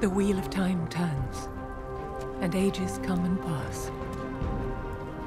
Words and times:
The 0.00 0.10
wheel 0.10 0.38
of 0.38 0.50
time 0.50 0.86
turns, 0.88 1.48
and 2.42 2.54
ages 2.54 3.00
come 3.06 3.24
and 3.24 3.40
pass, 3.42 3.90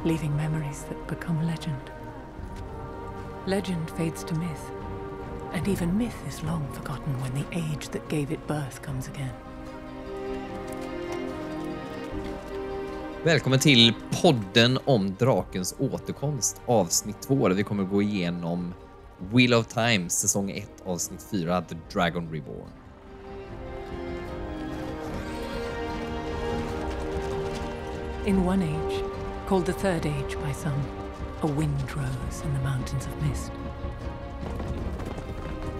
leaving 0.05 0.35
memories 0.37 0.85
that 0.89 1.07
become 1.07 1.41
legend. 1.47 1.91
Legend 3.47 3.89
fades 3.97 4.23
to 4.23 4.35
myth, 4.35 4.71
and 5.53 5.67
even 5.67 5.97
myth 5.97 6.23
is 6.27 6.43
long 6.43 6.67
forgotten 6.73 7.13
when 7.19 7.33
the 7.33 7.45
age 7.51 7.89
that 7.89 8.09
gave 8.09 8.31
it 8.31 8.47
birth 8.47 8.81
comes 8.81 9.07
again. 9.07 9.33
Välkommen 13.23 13.59
till 13.59 13.93
podden 14.21 14.79
om 14.85 15.15
Drakens 15.15 15.75
återkomst, 15.79 16.61
avsnitt 16.65 17.21
2, 17.21 17.47
där 17.47 17.55
vi 17.55 17.63
kommer 17.63 17.83
gå 17.83 18.01
igenom 18.01 18.73
Wheel 19.33 19.53
of 19.53 19.67
Time, 19.67 20.09
säsong 20.09 20.51
1, 20.51 20.69
avsnitt 20.85 21.23
4, 21.31 21.61
The 21.61 21.75
Dragon 21.93 22.31
Reborn. 22.31 22.69
In 28.29 28.45
one 28.45 28.61
age, 28.61 29.03
called 29.47 29.65
the 29.65 29.73
Third 29.73 30.05
Age 30.05 30.37
by 30.43 30.51
some, 30.51 30.79
a 31.41 31.47
wind 31.47 31.81
rose 31.95 32.43
in 32.45 32.53
the 32.53 32.59
mountains 32.59 33.07
of 33.07 33.27
mist. 33.27 33.51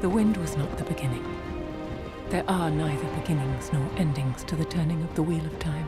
The 0.02 0.10
wind 0.10 0.36
was 0.38 0.58
not 0.58 0.78
the 0.78 0.84
beginning. 0.84 1.24
There 2.32 2.44
are 2.48 2.72
neither 2.72 3.08
beginnings 3.22 3.72
nor 3.72 3.86
endings 3.98 4.44
to 4.46 4.56
the 4.56 4.64
turning 4.64 5.04
of 5.04 5.14
the 5.16 5.22
Wheel 5.22 5.46
of 5.46 5.60
Time. 5.60 5.86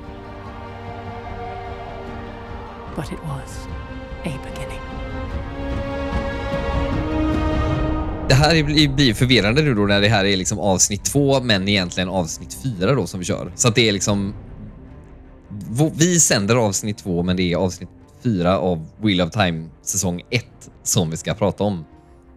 But 2.96 3.12
it 3.12 3.20
was 3.24 3.68
a 4.26 4.40
beginning. 4.44 4.82
Det 8.28 8.36
här 8.36 8.64
blir 8.96 9.14
förvirrande 9.14 9.62
nu 9.62 9.74
då 9.74 9.82
när 9.82 10.02
det 10.02 10.08
här 10.08 10.26
är 10.26 10.38
liksom 10.38 10.60
avsnitt 10.60 11.04
2, 11.04 11.42
men 11.42 11.68
egentligen 11.68 12.10
avsnitt 12.10 12.58
4 12.80 12.96
då 12.96 13.08
som 13.08 13.20
vi 13.20 13.26
kör. 13.26 13.52
Så 13.56 13.68
att 13.68 13.76
det 13.76 13.90
är 13.90 13.92
liksom... 13.92 14.34
Vi 15.94 16.20
sänder 16.20 16.56
avsnitt 16.56 16.98
två, 16.98 17.24
men 17.24 17.38
det 17.38 17.54
är 17.54 17.58
avsnitt 17.58 17.90
fyra 18.24 18.60
av 18.60 18.86
Wheel 19.02 19.22
of 19.22 19.32
Time 19.32 19.70
säsong 19.82 20.22
ett 20.30 20.70
som 20.84 21.10
vi 21.10 21.18
ska 21.18 21.34
prata 21.34 21.64
om. 21.64 21.86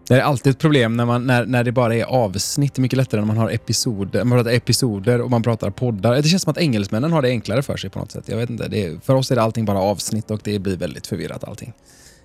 Det 0.07 0.13
är 0.13 0.21
alltid 0.21 0.51
ett 0.51 0.59
problem 0.59 0.97
när, 0.97 1.05
man, 1.05 1.27
när, 1.27 1.45
när 1.45 1.63
det 1.63 1.71
bara 1.71 1.95
är 1.95 2.03
avsnitt. 2.03 2.73
Det 2.73 2.79
är 2.79 2.81
mycket 2.81 2.97
lättare 2.97 3.21
när 3.21 3.27
man 3.27 3.37
har 3.37 3.49
episoder, 3.49 4.23
man 4.23 4.37
pratar 4.37 4.51
episoder 4.51 5.21
och 5.21 5.31
man 5.31 5.43
pratar 5.43 5.69
poddar. 5.69 6.15
Det 6.15 6.23
känns 6.23 6.43
som 6.43 6.51
att 6.51 6.57
engelsmännen 6.57 7.11
har 7.11 7.21
det 7.21 7.29
enklare 7.29 7.61
för 7.61 7.77
sig 7.77 7.89
på 7.89 7.99
något 7.99 8.11
sätt. 8.11 8.23
Jag 8.27 8.37
vet 8.37 8.49
inte. 8.49 8.67
Det 8.67 8.85
är, 8.85 8.99
för 9.03 9.15
oss 9.15 9.31
är 9.31 9.35
det 9.35 9.41
allting 9.41 9.65
bara 9.65 9.79
avsnitt 9.79 10.31
och 10.31 10.39
det 10.43 10.59
blir 10.59 10.77
väldigt 10.77 11.07
förvirrat 11.07 11.43
allting. 11.43 11.73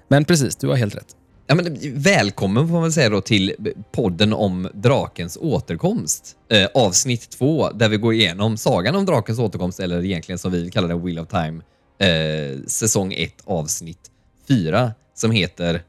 Men 0.09 0.25
precis, 0.25 0.57
du 0.57 0.69
har 0.69 0.77
helt 0.77 0.97
rätt. 0.97 1.17
Ja, 1.51 1.57
men, 1.57 1.79
välkommen 1.95 2.67
får 2.67 2.73
man 2.73 2.83
väl 2.83 2.93
säga 2.93 3.09
då 3.09 3.21
till 3.21 3.55
podden 3.93 4.33
om 4.33 4.69
drakens 4.75 5.39
återkomst. 5.41 6.37
Eh, 6.49 6.69
avsnitt 6.75 7.31
två, 7.31 7.71
där 7.71 7.89
vi 7.89 7.97
går 7.97 8.15
igenom 8.15 8.57
sagan 8.57 8.95
om 8.95 9.07
drakens 9.07 9.39
återkomst, 9.39 9.81
eller 9.81 10.05
egentligen 10.05 10.39
som 10.39 10.53
vi 10.53 10.71
kallar 10.71 10.89
den 10.89 11.05
Wheel 11.05 11.19
of 11.19 11.29
Time, 11.29 11.63
eh, 11.99 12.59
säsong 12.67 13.13
1, 13.13 13.35
avsnitt 13.45 14.11
4, 14.49 14.93
som 15.15 15.31
heter 15.31 15.83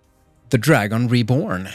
The 0.51 0.57
Dragon 0.57 1.09
Reborn. 1.09 1.67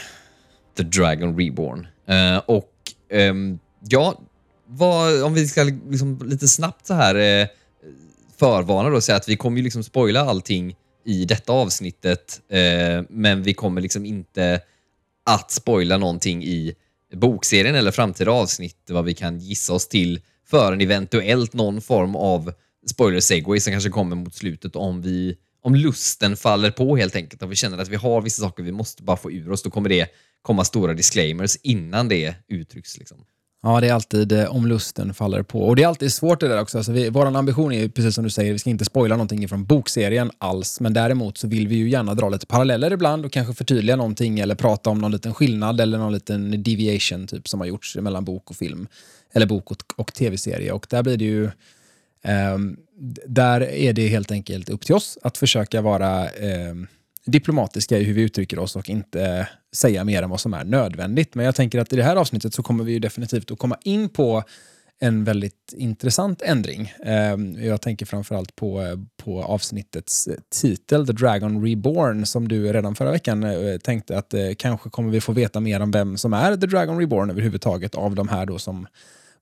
The 0.77 0.83
Dragon 0.83 1.39
Reborn. 1.39 1.87
Eh, 2.07 2.37
och 2.37 2.73
ehm, 3.09 3.59
ja, 3.89 4.21
vad, 4.65 5.23
om 5.23 5.33
vi 5.33 5.47
ska 5.47 5.63
liksom 5.63 6.19
lite 6.25 6.47
snabbt 6.47 6.87
så 6.87 6.93
här 6.93 7.15
eh, 7.15 7.47
förvarna 8.39 8.89
då 8.89 8.95
och 8.95 9.03
säga 9.03 9.15
att 9.15 9.29
vi 9.29 9.35
kommer 9.35 9.57
ju 9.57 9.63
liksom 9.63 9.83
spoila 9.83 10.21
allting 10.21 10.75
i 11.07 11.25
detta 11.25 11.53
avsnittet, 11.53 12.41
eh, 12.49 13.03
men 13.09 13.43
vi 13.43 13.53
kommer 13.53 13.81
liksom 13.81 14.05
inte 14.05 14.61
att 15.25 15.51
spoila 15.51 15.97
någonting 15.97 16.43
i 16.43 16.75
bokserien 17.13 17.75
eller 17.75 17.91
framtida 17.91 18.31
avsnitt 18.31 18.77
vad 18.89 19.05
vi 19.05 19.13
kan 19.13 19.39
gissa 19.39 19.73
oss 19.73 19.87
till 19.87 20.19
förrän 20.47 20.81
eventuellt 20.81 21.53
någon 21.53 21.81
form 21.81 22.15
av 22.15 22.53
spoiler 22.89 23.19
segway 23.19 23.59
som 23.59 23.73
kanske 23.73 23.89
kommer 23.89 24.15
mot 24.15 24.35
slutet 24.35 24.75
om 24.75 25.01
vi 25.01 25.37
om 25.61 25.75
lusten 25.75 26.37
faller 26.37 26.71
på 26.71 26.97
helt 26.97 27.15
enkelt 27.15 27.43
om 27.43 27.49
vi 27.49 27.55
känner 27.55 27.77
att 27.77 27.87
vi 27.87 27.95
har 27.95 28.21
vissa 28.21 28.41
saker 28.41 28.63
vi 28.63 28.71
måste 28.71 29.03
bara 29.03 29.17
få 29.17 29.31
ur 29.31 29.51
oss, 29.51 29.63
då 29.63 29.69
kommer 29.69 29.89
det 29.89 30.07
komma 30.41 30.65
stora 30.65 30.93
disclaimers 30.93 31.57
innan 31.63 32.07
det 32.07 32.35
uttrycks. 32.47 32.97
Liksom. 32.97 33.17
Ja, 33.63 33.81
det 33.81 33.87
är 33.87 33.93
alltid 33.93 34.31
eh, 34.31 34.55
om 34.55 34.67
lusten 34.67 35.13
faller 35.13 35.43
på. 35.43 35.61
Och 35.61 35.75
det 35.75 35.83
är 35.83 35.87
alltid 35.87 36.13
svårt 36.13 36.39
det 36.39 36.47
där 36.47 36.61
också. 36.61 36.77
Alltså 36.77 36.91
vi, 36.91 37.09
vår 37.09 37.25
ambition 37.25 37.71
är 37.71 37.79
ju, 37.79 37.89
precis 37.89 38.15
som 38.15 38.23
du 38.23 38.29
säger, 38.29 38.53
vi 38.53 38.59
ska 38.59 38.69
inte 38.69 38.85
spoila 38.85 39.15
någonting 39.15 39.47
från 39.47 39.65
bokserien 39.65 40.31
alls. 40.37 40.79
Men 40.79 40.93
däremot 40.93 41.37
så 41.37 41.47
vill 41.47 41.67
vi 41.67 41.75
ju 41.75 41.89
gärna 41.89 42.13
dra 42.13 42.29
lite 42.29 42.45
paralleller 42.45 42.93
ibland 42.93 43.25
och 43.25 43.31
kanske 43.31 43.53
förtydliga 43.53 43.95
någonting 43.95 44.39
eller 44.39 44.55
prata 44.55 44.89
om 44.89 44.99
någon 44.99 45.11
liten 45.11 45.33
skillnad 45.33 45.81
eller 45.81 45.97
någon 45.97 46.13
liten 46.13 46.63
deviation 46.63 47.27
typ 47.27 47.47
som 47.47 47.59
har 47.59 47.67
gjorts 47.67 47.95
mellan 47.95 48.25
bok 48.25 48.49
och 48.49 48.55
film. 48.55 48.87
Eller 49.33 49.45
bok 49.45 49.71
och, 49.71 49.83
och 49.95 50.13
tv-serie. 50.13 50.71
Och 50.71 50.87
där 50.89 51.03
blir 51.03 51.17
det 51.17 51.25
ju... 51.25 51.45
Eh, 52.23 52.57
där 53.25 53.61
är 53.61 53.93
det 53.93 54.07
helt 54.07 54.31
enkelt 54.31 54.69
upp 54.69 54.85
till 54.85 54.95
oss 54.95 55.17
att 55.21 55.37
försöka 55.37 55.81
vara 55.81 56.29
eh, 56.29 56.75
diplomatiska 57.27 57.97
i 57.97 58.03
hur 58.03 58.13
vi 58.13 58.21
uttrycker 58.21 58.59
oss 58.59 58.75
och 58.75 58.89
inte 58.89 59.47
säga 59.75 60.03
mer 60.03 60.23
än 60.23 60.29
vad 60.29 60.39
som 60.39 60.53
är 60.53 60.63
nödvändigt. 60.63 61.35
Men 61.35 61.45
jag 61.45 61.55
tänker 61.55 61.79
att 61.79 61.93
i 61.93 61.95
det 61.95 62.03
här 62.03 62.15
avsnittet 62.15 62.53
så 62.53 62.63
kommer 62.63 62.83
vi 62.83 62.91
ju 62.91 62.99
definitivt 62.99 63.51
att 63.51 63.59
komma 63.59 63.77
in 63.83 64.09
på 64.09 64.43
en 64.99 65.23
väldigt 65.23 65.73
intressant 65.77 66.41
ändring. 66.41 66.93
Ehm, 67.03 67.63
jag 67.63 67.81
tänker 67.81 68.05
framförallt 68.05 68.55
på, 68.55 68.81
eh, 68.81 68.97
på 69.23 69.43
avsnittets 69.43 70.27
eh, 70.27 70.35
titel, 70.61 71.07
The 71.07 71.13
Dragon 71.13 71.65
Reborn, 71.65 72.25
som 72.25 72.47
du 72.47 72.73
redan 72.73 72.95
förra 72.95 73.11
veckan 73.11 73.43
eh, 73.43 73.77
tänkte 73.77 74.17
att 74.17 74.33
kanske 74.57 74.89
kommer 74.89 75.11
vi 75.11 75.21
få 75.21 75.31
veta 75.31 75.59
mer 75.59 75.79
om 75.79 75.91
vem 75.91 76.17
som 76.17 76.33
är 76.33 76.57
The 76.57 76.67
Dragon 76.67 76.99
Reborn 76.99 77.29
överhuvudtaget 77.29 77.95
av 77.95 78.15
de 78.15 78.27
här 78.27 78.45
då 78.45 78.59
som 78.59 78.87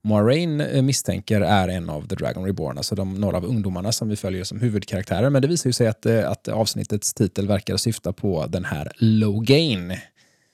Moiraine 0.05 0.61
eh, 0.61 0.81
misstänker 0.81 1.41
är 1.41 1.67
en 1.67 1.89
av 1.89 2.07
The 2.07 2.15
Dragon 2.15 2.45
Reborn, 2.45 2.77
alltså 2.77 2.95
de, 2.95 3.13
några 3.13 3.37
av 3.37 3.45
ungdomarna 3.45 3.91
som 3.91 4.09
vi 4.09 4.15
följer 4.15 4.43
som 4.43 4.59
huvudkaraktärer. 4.59 5.29
Men 5.29 5.41
det 5.41 5.47
visar 5.47 5.69
ju 5.69 5.73
sig 5.73 5.87
att, 5.87 6.05
eh, 6.05 6.31
att 6.31 6.47
avsnittets 6.47 7.13
titel 7.13 7.47
verkar 7.47 7.77
syfta 7.77 8.13
på 8.13 8.45
den 8.49 8.65
här 8.65 8.91
Logain. 8.95 9.97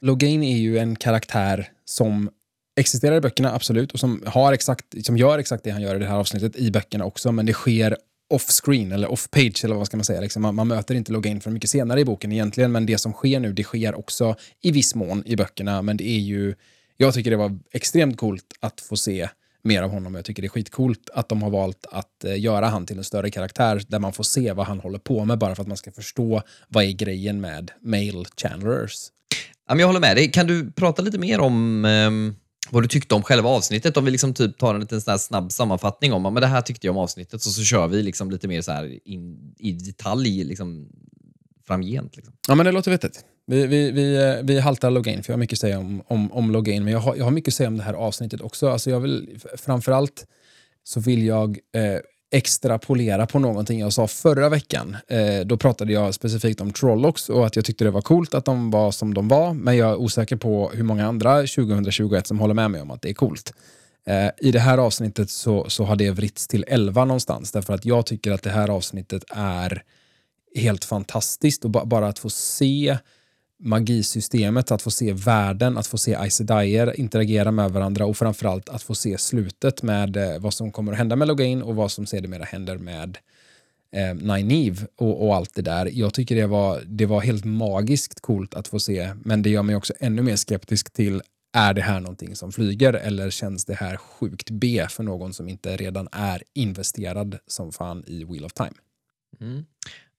Logain 0.02 0.44
är 0.44 0.58
ju 0.58 0.78
en 0.78 0.96
karaktär 0.96 1.70
som 1.86 2.30
existerar 2.80 3.16
i 3.16 3.22
böckerna, 3.22 3.54
absolut, 3.54 3.92
och 3.92 4.00
som, 4.00 4.24
har 4.26 4.54
exakt, 4.54 5.06
som 5.06 5.18
gör 5.18 5.40
exakt 5.40 5.64
det 5.64 5.72
han 5.72 5.82
gör 5.82 5.96
i 5.96 6.00
det 6.00 6.08
här 6.08 6.18
avsnittet 6.18 6.56
i 6.56 6.72
böckerna 6.72 7.06
också, 7.06 7.32
men 7.32 7.46
det 7.46 7.54
sker 7.54 7.98
off-screen 8.34 8.92
eller 8.92 9.12
off-page 9.12 9.66
eller 9.66 9.76
vad 9.76 9.88
ska 9.88 9.98
man 9.98 10.04
säga. 10.04 10.22
Liksom 10.22 10.42
man, 10.42 10.56
man 10.56 10.68
möter 10.68 10.96
inte 10.96 11.12
Logain 11.12 11.42
förrän 11.42 11.54
mycket 11.54 11.70
senare 11.70 12.00
i 12.00 12.06
boken 12.06 12.32
egentligen, 12.32 12.72
men 12.72 12.86
det 12.86 12.98
som 12.98 13.14
sker 13.14 13.40
nu, 13.40 13.54
det 13.54 13.64
sker 13.64 14.00
också 14.00 14.36
i 14.62 14.72
viss 14.72 14.96
mån 14.96 15.24
i 15.26 15.36
böckerna, 15.36 15.82
men 15.82 15.98
det 15.98 16.08
är 16.08 16.20
ju 16.20 16.56
jag 16.98 17.14
tycker 17.14 17.32
det 17.32 17.38
var 17.38 17.60
extremt 17.72 18.18
coolt 18.18 18.46
att 18.60 18.82
få 18.82 18.98
se 18.98 19.30
mer 19.64 19.82
av 19.84 19.90
honom. 19.90 20.16
Jag 20.16 20.26
tycker 20.26 20.42
det 20.42 20.48
är 20.48 20.50
skitcoolt 20.50 21.10
att 21.14 21.30
de 21.30 21.42
har 21.42 21.50
valt 21.50 21.86
att 21.92 22.24
eh, 22.24 22.40
göra 22.40 22.68
han 22.68 22.86
till 22.86 22.98
en 22.98 23.04
större 23.04 23.32
karaktär 23.32 23.82
där 23.88 24.00
man 24.00 24.14
får 24.14 24.24
se 24.24 24.54
vad 24.54 24.66
han 24.66 24.80
håller 24.80 25.00
på 25.00 25.26
med 25.26 25.38
bara 25.38 25.56
för 25.56 25.62
att 25.62 25.68
man 25.68 25.78
ska 25.78 25.92
förstå 25.92 26.42
vad 26.68 26.84
är 26.84 26.92
grejen 26.92 27.42
med 27.42 27.72
male 27.82 28.26
channelers. 28.42 29.12
Jag 29.68 29.88
håller 29.88 30.00
med 30.00 30.18
dig. 30.18 30.32
Kan 30.32 30.48
du 30.48 30.72
prata 30.72 31.02
lite 31.02 31.18
mer 31.18 31.40
om 31.40 31.86
ehm, 31.86 32.36
vad 32.70 32.84
du 32.84 32.88
tyckte 32.88 33.16
om 33.16 33.24
själva 33.24 33.50
avsnittet? 33.50 33.98
Om 33.98 34.06
vi 34.06 34.12
liksom 34.12 34.34
typ 34.34 34.58
tar 34.58 34.76
en 34.76 34.82
liten 34.82 35.02
sån 35.02 35.12
här 35.12 35.18
snabb 35.18 35.52
sammanfattning 35.52 36.14
om 36.14 36.24
men 36.24 36.36
det 36.36 36.48
här 36.48 36.62
tyckte 36.62 36.88
jag 36.88 36.96
om 36.96 37.04
avsnittet, 37.04 37.42
så, 37.42 37.50
så 37.50 37.64
kör 37.64 37.88
vi 37.88 38.04
liksom 38.04 38.32
lite 38.32 38.48
mer 38.48 38.62
så 38.62 38.72
här 38.72 39.08
in, 39.08 39.54
i 39.60 39.72
detalj 39.72 40.44
liksom, 40.44 40.90
framgent. 41.68 42.16
Liksom. 42.16 42.34
Ja, 42.48 42.56
men 42.56 42.66
det 42.66 42.72
låter 42.72 42.92
vettigt. 42.92 43.26
Vi, 43.52 43.68
vi, 43.68 43.92
vi, 43.92 44.16
eh, 44.16 44.44
vi 44.44 44.60
haltar 44.60 44.92
login 44.92 45.24
för 45.24 45.34
jag 45.34 45.38
har 45.38 45.40
mycket 45.40 45.56
att 45.56 45.60
säga 45.60 45.80
om, 45.80 46.04
om, 46.08 46.32
om 46.32 46.52
login. 46.52 46.84
men 46.84 46.94
jag 46.94 47.00
har, 47.00 47.16
jag 47.16 47.24
har 47.24 47.32
mycket 47.32 47.48
att 47.48 47.56
säga 47.56 47.68
om 47.68 47.78
det 47.78 47.84
här 47.84 47.94
avsnittet 47.94 48.42
också. 48.42 48.70
Alltså 48.70 48.90
jag 48.90 49.00
vill, 49.00 49.40
framförallt 49.58 50.26
så 50.84 51.00
vill 51.00 51.26
jag 51.26 51.60
eh, 51.76 52.00
extrapolera 52.32 53.28
på 53.28 53.40
någonting 53.40 53.80
jag 53.80 53.94
sa 53.94 54.08
förra 54.08 54.50
veckan. 54.50 54.98
Eh, 55.08 55.40
då 55.46 55.58
pratade 55.58 55.94
jag 55.94 56.14
specifikt 56.14 56.62
om 56.62 56.74
Trollox 56.74 57.30
och 57.30 57.46
att 57.46 57.56
jag 57.56 57.66
tyckte 57.66 57.84
det 57.84 57.92
var 57.92 58.02
coolt 58.02 58.34
att 58.34 58.46
de 58.46 58.72
var 58.72 58.92
som 58.92 59.14
de 59.14 59.28
var, 59.28 59.54
men 59.54 59.78
jag 59.78 59.90
är 59.90 59.96
osäker 59.96 60.36
på 60.36 60.72
hur 60.74 60.84
många 60.84 61.08
andra 61.08 61.38
2021 61.38 62.28
som 62.28 62.40
håller 62.40 62.54
med 62.54 62.72
mig 62.72 62.82
om 62.82 62.92
att 62.92 63.02
det 63.02 63.10
är 63.10 63.14
coolt. 63.14 63.54
Eh, 64.06 64.30
I 64.38 64.52
det 64.52 64.60
här 64.60 64.78
avsnittet 64.78 65.30
så, 65.30 65.70
så 65.70 65.84
har 65.84 65.96
det 65.96 66.12
vritts 66.12 66.48
till 66.48 66.66
11 66.68 67.06
någonstans, 67.06 67.52
därför 67.52 67.74
att 67.74 67.86
jag 67.86 68.06
tycker 68.06 68.32
att 68.32 68.44
det 68.44 68.50
här 68.50 68.70
avsnittet 68.70 69.24
är 69.36 69.84
helt 70.56 70.86
fantastiskt 70.86 71.66
och 71.66 71.72
ba 71.72 71.86
bara 71.86 72.08
att 72.08 72.20
få 72.20 72.30
se 72.30 72.98
magisystemet, 73.62 74.72
att 74.72 74.82
få 74.82 74.92
se 74.92 75.14
världen, 75.14 75.78
att 75.78 75.88
få 75.88 75.98
se 75.98 76.16
Aes 76.16 76.42
interagera 76.96 77.52
med 77.52 77.72
varandra 77.72 78.06
och 78.06 78.18
framförallt 78.18 78.70
att 78.70 78.84
få 78.84 78.96
se 78.96 79.18
slutet 79.18 79.84
med 79.84 80.18
eh, 80.18 80.40
vad 80.40 80.54
som 80.54 80.72
kommer 80.72 80.92
att 80.92 80.98
hända 80.98 81.16
med 81.16 81.28
Logain 81.28 81.62
och 81.62 81.76
vad 81.76 81.92
som 81.92 82.06
sedermera 82.06 82.44
händer 82.44 82.78
med 82.78 83.18
eh, 83.96 84.16
Nynaeve 84.16 84.88
och, 84.96 85.28
och 85.28 85.36
allt 85.36 85.56
det 85.56 85.62
där. 85.62 85.90
Jag 85.94 86.14
tycker 86.14 86.36
det 86.36 86.48
var, 86.48 86.82
det 86.86 87.06
var 87.06 87.22
helt 87.22 87.46
magiskt 87.46 88.22
coolt 88.22 88.54
att 88.54 88.68
få 88.68 88.80
se, 88.80 89.14
men 89.24 89.42
det 89.42 89.50
gör 89.50 89.64
mig 89.64 89.76
också 89.76 89.94
ännu 90.00 90.22
mer 90.22 90.36
skeptisk 90.36 90.94
till 90.94 91.22
är 91.54 91.74
det 91.74 91.82
här 91.82 92.00
någonting 92.00 92.36
som 92.36 92.52
flyger 92.52 92.94
eller 92.94 93.30
känns 93.30 93.66
det 93.66 93.74
här 93.74 93.98
sjukt 93.98 94.50
B 94.50 94.86
för 94.90 95.04
någon 95.04 95.34
som 95.34 95.50
inte 95.50 95.78
redan 95.78 96.08
är 96.12 96.44
investerad 96.54 97.38
som 97.48 97.72
fan 97.72 98.04
i 98.08 98.24
Wheel 98.24 98.46
of 98.46 98.54
Time? 98.54 98.74
Mm. 99.42 99.66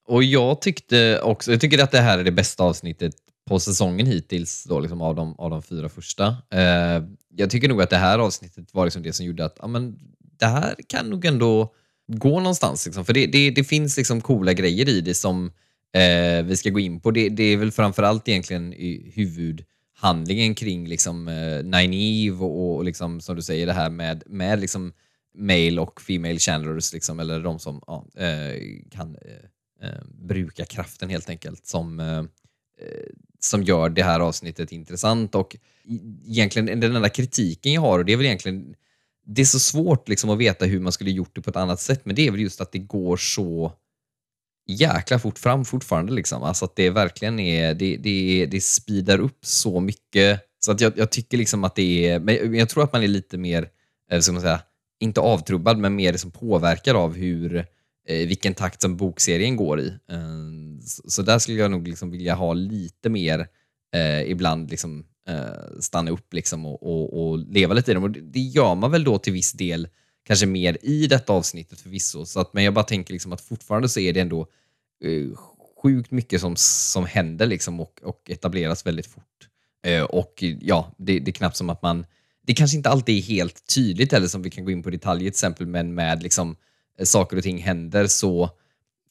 Och 0.06 0.24
jag 0.24 0.60
tyckte 0.60 1.20
också, 1.20 1.50
jag 1.50 1.60
tycker 1.60 1.82
att 1.82 1.90
det 1.90 2.00
här 2.00 2.18
är 2.18 2.24
det 2.24 2.32
bästa 2.32 2.64
avsnittet 2.64 3.14
på 3.48 3.60
säsongen 3.60 4.06
hittills 4.06 4.64
då, 4.64 4.80
liksom, 4.80 5.00
av, 5.00 5.14
de, 5.14 5.34
av 5.38 5.50
de 5.50 5.62
fyra 5.62 5.88
första. 5.88 6.36
Eh, 6.50 7.04
jag 7.36 7.50
tycker 7.50 7.68
nog 7.68 7.82
att 7.82 7.90
det 7.90 7.96
här 7.96 8.18
avsnittet 8.18 8.74
var 8.74 8.84
liksom 8.84 9.02
det 9.02 9.12
som 9.12 9.26
gjorde 9.26 9.44
att 9.44 9.56
ja, 9.60 9.66
men, 9.66 9.98
det 10.18 10.46
här 10.46 10.74
kan 10.86 11.10
nog 11.10 11.24
ändå 11.24 11.74
gå 12.06 12.40
någonstans. 12.40 12.86
Liksom. 12.86 13.04
För 13.04 13.12
det, 13.12 13.26
det, 13.26 13.50
det 13.50 13.64
finns 13.64 13.96
liksom 13.96 14.20
coola 14.20 14.52
grejer 14.52 14.88
i 14.88 15.00
det 15.00 15.14
som 15.14 15.52
eh, 15.92 16.44
vi 16.44 16.56
ska 16.56 16.70
gå 16.70 16.80
in 16.80 17.00
på. 17.00 17.10
Det, 17.10 17.28
det 17.28 17.42
är 17.42 17.56
väl 17.56 17.72
framförallt 17.72 18.28
egentligen 18.28 18.72
i 18.72 19.12
huvudhandlingen 19.14 20.54
kring 20.54 20.88
liksom, 20.88 21.28
eh, 21.28 22.42
och, 22.42 22.76
och 22.76 22.84
liksom, 22.84 23.20
som 23.20 23.36
du 23.36 23.42
säger 23.42 23.66
det 23.66 23.72
här 23.72 23.90
med, 23.90 24.22
med 24.26 24.60
liksom, 24.60 24.92
male 25.38 25.80
och 25.80 26.00
female 26.00 26.38
channelers, 26.38 26.92
liksom, 26.92 27.20
eller 27.20 27.40
de 27.40 27.58
som 27.58 27.82
ja, 27.86 28.06
eh, 28.16 28.60
kan 28.90 29.16
eh, 29.16 29.88
eh 29.88 30.02
bruka 30.04 30.64
kraften 30.64 31.10
helt 31.10 31.28
enkelt, 31.28 31.66
som, 31.66 32.00
eh, 32.00 32.22
Eh, 32.82 33.06
som 33.40 33.62
gör 33.62 33.88
det 33.88 34.02
här 34.02 34.20
avsnittet 34.20 34.72
intressant. 34.72 35.34
Och 35.34 35.56
egentligen 36.26 36.80
den 36.80 36.96
enda 36.96 37.08
kritiken 37.08 37.72
jag 37.72 37.80
har, 37.80 37.98
och 37.98 38.04
det 38.04 38.12
är 38.12 38.16
väl 38.16 38.26
egentligen 38.26 38.74
det 39.26 39.42
är 39.42 39.46
så 39.46 39.60
svårt 39.60 40.08
liksom 40.08 40.30
att 40.30 40.38
veta 40.38 40.64
hur 40.64 40.80
man 40.80 40.92
skulle 40.92 41.10
gjort 41.10 41.34
det 41.34 41.42
på 41.42 41.50
ett 41.50 41.56
annat 41.56 41.80
sätt, 41.80 42.00
men 42.04 42.16
det 42.16 42.26
är 42.26 42.30
väl 42.30 42.40
just 42.40 42.60
att 42.60 42.72
det 42.72 42.78
går 42.78 43.16
så 43.16 43.72
jäkla 44.66 45.18
fort 45.18 45.38
fram 45.38 45.64
fortfarande. 45.64 46.12
Liksom. 46.12 46.42
Alltså 46.42 46.64
att 46.64 46.76
det 46.76 46.90
verkligen 46.90 47.40
är, 47.40 47.74
det, 47.74 47.96
det, 47.96 48.46
det 48.46 48.60
speedar 48.60 49.18
upp 49.18 49.38
så 49.46 49.80
mycket. 49.80 50.40
Så 50.58 50.72
att 50.72 50.80
jag, 50.80 50.92
jag 50.96 51.10
tycker 51.10 51.38
liksom 51.38 51.64
att 51.64 51.74
det 51.74 52.08
är, 52.08 52.20
men 52.20 52.54
jag 52.54 52.68
tror 52.68 52.84
att 52.84 52.92
man 52.92 53.02
är 53.02 53.08
lite 53.08 53.38
mer, 53.38 53.68
ska 54.20 54.32
man 54.32 54.42
säga, 54.42 54.60
inte 55.00 55.20
avtrubbad, 55.20 55.78
men 55.78 55.94
mer 55.94 56.12
liksom 56.12 56.30
påverkad 56.30 56.96
av 56.96 57.14
hur, 57.14 57.66
eh, 58.08 58.28
vilken 58.28 58.54
takt 58.54 58.82
som 58.82 58.96
bokserien 58.96 59.56
går 59.56 59.80
i. 59.80 59.86
Eh, 59.86 60.84
så, 60.86 61.10
så, 61.10 61.22
där 61.22 61.38
skulle 61.38 61.58
jag 61.58 61.70
nog 61.70 61.88
liksom 61.88 62.10
vilja 62.10 62.34
ha 62.34 62.52
lite 62.52 63.08
mer, 63.08 63.46
eh, 63.94 64.22
ibland 64.22 64.70
liksom, 64.70 65.04
eh, 65.28 65.80
stanna 65.80 66.10
upp 66.10 66.34
liksom 66.34 66.66
och, 66.66 66.82
och, 66.82 67.30
och, 67.30 67.38
leva 67.38 67.74
lite 67.74 67.90
i 67.90 67.94
dem. 67.94 68.04
Och 68.04 68.10
det 68.10 68.40
gör 68.40 68.74
man 68.74 68.90
väl 68.90 69.04
då 69.04 69.18
till 69.18 69.32
viss 69.32 69.52
del 69.52 69.88
kanske 70.26 70.46
mer 70.46 70.78
i 70.82 71.06
detta 71.06 71.32
avsnittet 71.32 71.80
förvisso. 71.80 72.26
Så 72.26 72.40
att, 72.40 72.52
men 72.52 72.64
jag 72.64 72.74
bara 72.74 72.84
tänker 72.84 73.12
liksom 73.12 73.32
att 73.32 73.40
fortfarande 73.40 73.88
så 73.88 74.00
är 74.00 74.12
det 74.12 74.20
ändå 74.20 74.46
eh, 75.04 75.38
sjukt 75.82 76.10
mycket 76.10 76.40
som, 76.40 76.56
som 76.56 77.06
händer 77.06 77.46
liksom 77.46 77.80
och, 77.80 78.00
och 78.02 78.30
etableras 78.30 78.86
väldigt 78.86 79.06
fort. 79.06 79.48
Eh, 79.86 80.02
och 80.02 80.44
ja, 80.60 80.94
det, 80.98 81.18
det 81.18 81.30
är 81.30 81.32
knappt 81.32 81.56
som 81.56 81.70
att 81.70 81.82
man... 81.82 82.06
Det 82.46 82.54
kanske 82.54 82.76
inte 82.76 82.88
alltid 82.88 83.18
är 83.18 83.22
helt 83.22 83.66
tydligt 83.74 84.12
eller 84.12 84.26
som 84.26 84.42
vi 84.42 84.50
kan 84.50 84.64
gå 84.64 84.70
in 84.70 84.82
på 84.82 84.90
detaljer 84.90 85.30
till 85.30 85.36
exempel, 85.36 85.66
men 85.66 85.94
med 85.94 86.22
liksom 86.22 86.50
eh, 86.50 86.56
saker 87.02 87.36
och 87.36 87.42
ting 87.42 87.58
händer 87.58 88.06
så 88.06 88.50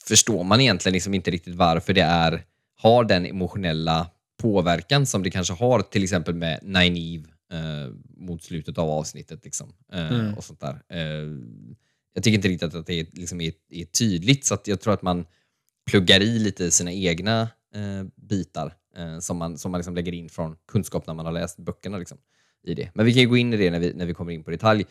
förstår 0.03 0.43
man 0.43 0.61
egentligen 0.61 0.93
liksom 0.93 1.13
inte 1.13 1.31
riktigt 1.31 1.55
varför 1.55 1.93
det 1.93 2.01
är, 2.01 2.43
har 2.75 3.03
den 3.03 3.25
emotionella 3.25 4.09
påverkan 4.41 5.05
som 5.05 5.23
det 5.23 5.29
kanske 5.29 5.53
har 5.53 5.81
till 5.81 6.03
exempel 6.03 6.35
med 6.35 6.59
Nynaeve 6.63 7.25
eh, 7.51 7.93
mot 8.17 8.43
slutet 8.43 8.77
av 8.77 8.89
avsnittet. 8.89 9.45
Liksom, 9.45 9.73
eh, 9.93 10.11
mm. 10.11 10.33
och 10.33 10.43
sånt 10.43 10.59
där. 10.59 10.81
Eh, 10.89 11.29
jag 12.13 12.23
tycker 12.23 12.35
inte 12.35 12.47
riktigt 12.47 12.75
att 12.75 12.85
det 12.85 13.13
liksom 13.13 13.41
är, 13.41 13.53
är, 13.69 13.85
tydligt, 13.85 14.45
så 14.45 14.57
jag 14.65 14.81
tror 14.81 14.93
att 14.93 15.01
man 15.01 15.25
pluggar 15.91 16.21
i 16.21 16.39
lite 16.39 16.71
sina 16.71 16.91
egna 16.91 17.41
eh, 17.75 18.03
bitar 18.15 18.73
eh, 18.97 19.19
som 19.19 19.37
man, 19.37 19.57
som 19.57 19.71
man 19.71 19.79
liksom 19.79 19.95
lägger 19.95 20.13
in 20.13 20.29
från 20.29 20.55
kunskap 20.67 21.07
när 21.07 21.13
man 21.13 21.25
har 21.25 21.33
läst 21.33 21.57
böckerna. 21.57 21.97
Liksom, 21.97 22.17
i 22.63 22.73
det. 22.73 22.89
Men 22.93 23.05
vi 23.05 23.13
kan 23.13 23.29
gå 23.29 23.37
in 23.37 23.53
i 23.53 23.57
det 23.57 23.71
när 23.71 23.79
vi, 23.79 23.93
när 23.93 24.05
vi 24.05 24.13
kommer 24.13 24.31
in 24.31 24.43
på 24.43 24.51
detalj. 24.51 24.85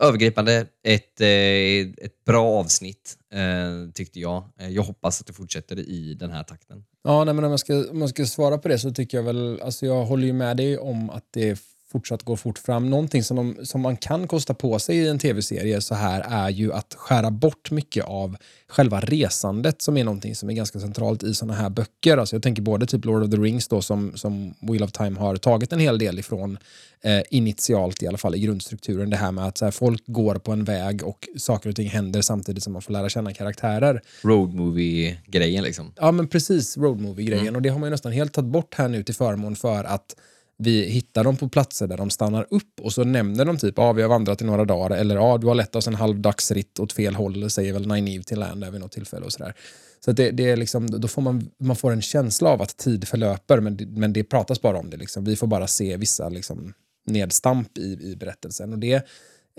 Övergripande, 0.00 0.66
ett, 0.82 1.20
eh, 1.20 2.04
ett 2.04 2.24
bra 2.26 2.44
avsnitt 2.46 3.16
eh, 3.34 3.90
tyckte 3.94 4.20
jag. 4.20 4.44
Eh, 4.60 4.68
jag 4.68 4.82
hoppas 4.82 5.20
att 5.20 5.26
det 5.26 5.32
fortsätter 5.32 5.78
i 5.78 6.14
den 6.14 6.30
här 6.30 6.42
takten. 6.42 6.84
Ja, 7.04 7.24
nej, 7.24 7.34
men 7.34 7.44
om, 7.44 7.50
jag 7.50 7.60
ska, 7.60 7.90
om 7.90 8.00
jag 8.00 8.10
ska 8.10 8.26
svara 8.26 8.58
på 8.58 8.68
det 8.68 8.78
så 8.78 8.90
tycker 8.90 9.18
jag 9.18 9.24
väl, 9.24 9.60
alltså 9.60 9.86
jag 9.86 10.04
håller 10.04 10.26
ju 10.26 10.32
med 10.32 10.56
dig 10.56 10.78
om 10.78 11.10
att 11.10 11.24
det 11.30 11.58
fortsatt 11.92 12.22
går 12.22 12.36
fort 12.36 12.58
fram. 12.58 12.90
Någonting 12.90 13.24
som, 13.24 13.36
de, 13.36 13.66
som 13.66 13.80
man 13.80 13.96
kan 13.96 14.26
kosta 14.26 14.54
på 14.54 14.78
sig 14.78 14.96
i 14.96 15.08
en 15.08 15.18
tv-serie 15.18 15.80
så 15.80 15.94
här 15.94 16.24
är 16.28 16.50
ju 16.50 16.72
att 16.72 16.94
skära 16.94 17.30
bort 17.30 17.70
mycket 17.70 18.04
av 18.04 18.36
själva 18.68 19.00
resandet 19.00 19.82
som 19.82 19.96
är 19.96 20.04
någonting 20.04 20.34
som 20.34 20.50
är 20.50 20.54
ganska 20.54 20.80
centralt 20.80 21.22
i 21.22 21.34
såna 21.34 21.54
här 21.54 21.70
böcker. 21.70 22.16
Alltså 22.16 22.36
jag 22.36 22.42
tänker 22.42 22.62
både 22.62 22.86
typ 22.86 23.04
Lord 23.04 23.22
of 23.22 23.30
the 23.30 23.36
Rings 23.36 23.68
då 23.68 23.82
som, 23.82 24.16
som 24.16 24.54
Wheel 24.60 24.82
of 24.82 24.92
Time 24.92 25.18
har 25.20 25.36
tagit 25.36 25.72
en 25.72 25.78
hel 25.78 25.98
del 25.98 26.18
ifrån 26.18 26.58
eh, 27.02 27.22
initialt 27.30 28.02
i 28.02 28.06
alla 28.06 28.18
fall 28.18 28.34
i 28.34 28.38
grundstrukturen. 28.38 29.10
Det 29.10 29.16
här 29.16 29.32
med 29.32 29.46
att 29.46 29.58
så 29.58 29.64
här, 29.64 29.72
folk 29.72 30.02
går 30.06 30.34
på 30.34 30.52
en 30.52 30.64
väg 30.64 31.04
och 31.04 31.28
saker 31.36 31.68
och 31.68 31.76
ting 31.76 31.88
händer 31.88 32.22
samtidigt 32.22 32.62
som 32.62 32.72
man 32.72 32.82
får 32.82 32.92
lära 32.92 33.08
känna 33.08 33.34
karaktärer. 33.34 34.02
Road 34.22 34.54
movie-grejen 34.54 35.64
liksom. 35.64 35.92
Ja 35.96 36.12
men 36.12 36.28
precis, 36.28 36.76
road 36.76 37.00
movie-grejen. 37.00 37.42
Mm. 37.42 37.56
Och 37.56 37.62
det 37.62 37.68
har 37.68 37.78
man 37.78 37.86
ju 37.86 37.90
nästan 37.90 38.12
helt 38.12 38.32
tagit 38.32 38.50
bort 38.50 38.74
här 38.74 38.88
nu 38.88 39.02
till 39.02 39.14
förmån 39.14 39.56
för 39.56 39.84
att 39.84 40.14
vi 40.58 40.84
hittar 40.84 41.24
dem 41.24 41.36
på 41.36 41.48
platser 41.48 41.86
där 41.86 41.96
de 41.96 42.10
stannar 42.10 42.46
upp 42.50 42.80
och 42.80 42.92
så 42.92 43.04
nämner 43.04 43.44
de 43.44 43.58
typ 43.58 43.74
ja, 43.76 43.92
vi 43.92 44.02
har 44.02 44.08
vandrat 44.08 44.42
i 44.42 44.44
några 44.44 44.64
dagar 44.64 44.96
eller 44.96 45.14
ja, 45.14 45.38
du 45.38 45.46
har 45.46 45.54
lett 45.54 45.76
oss 45.76 45.86
en 45.86 45.94
halv 45.94 46.20
dagsritt 46.20 46.78
åt 46.78 46.92
fel 46.92 47.14
håll, 47.14 47.50
säger 47.50 47.72
väl 47.72 47.88
Nynaeve 47.88 48.24
till 48.24 48.38
Land 48.38 48.64
vid 48.64 48.80
något 48.80 48.92
tillfälle 48.92 49.26
och 49.26 49.32
sådär. 49.32 49.54
Så 50.00 50.12
det, 50.12 50.30
det 50.30 50.50
är 50.50 50.56
liksom, 50.56 50.86
då 50.86 51.08
får 51.08 51.22
man, 51.22 51.50
man 51.58 51.76
får 51.76 51.92
en 51.92 52.02
känsla 52.02 52.50
av 52.50 52.62
att 52.62 52.76
tid 52.76 53.08
förlöper, 53.08 53.60
men, 53.60 53.78
men 53.90 54.12
det 54.12 54.24
pratas 54.24 54.62
bara 54.62 54.78
om 54.78 54.90
det. 54.90 54.96
Liksom. 54.96 55.24
Vi 55.24 55.36
får 55.36 55.46
bara 55.46 55.66
se 55.66 55.96
vissa 55.96 56.28
liksom, 56.28 56.72
nedstamp 57.06 57.78
i, 57.78 57.98
i 58.02 58.16
berättelsen. 58.16 58.72
Och 58.72 58.78
det, 58.78 58.94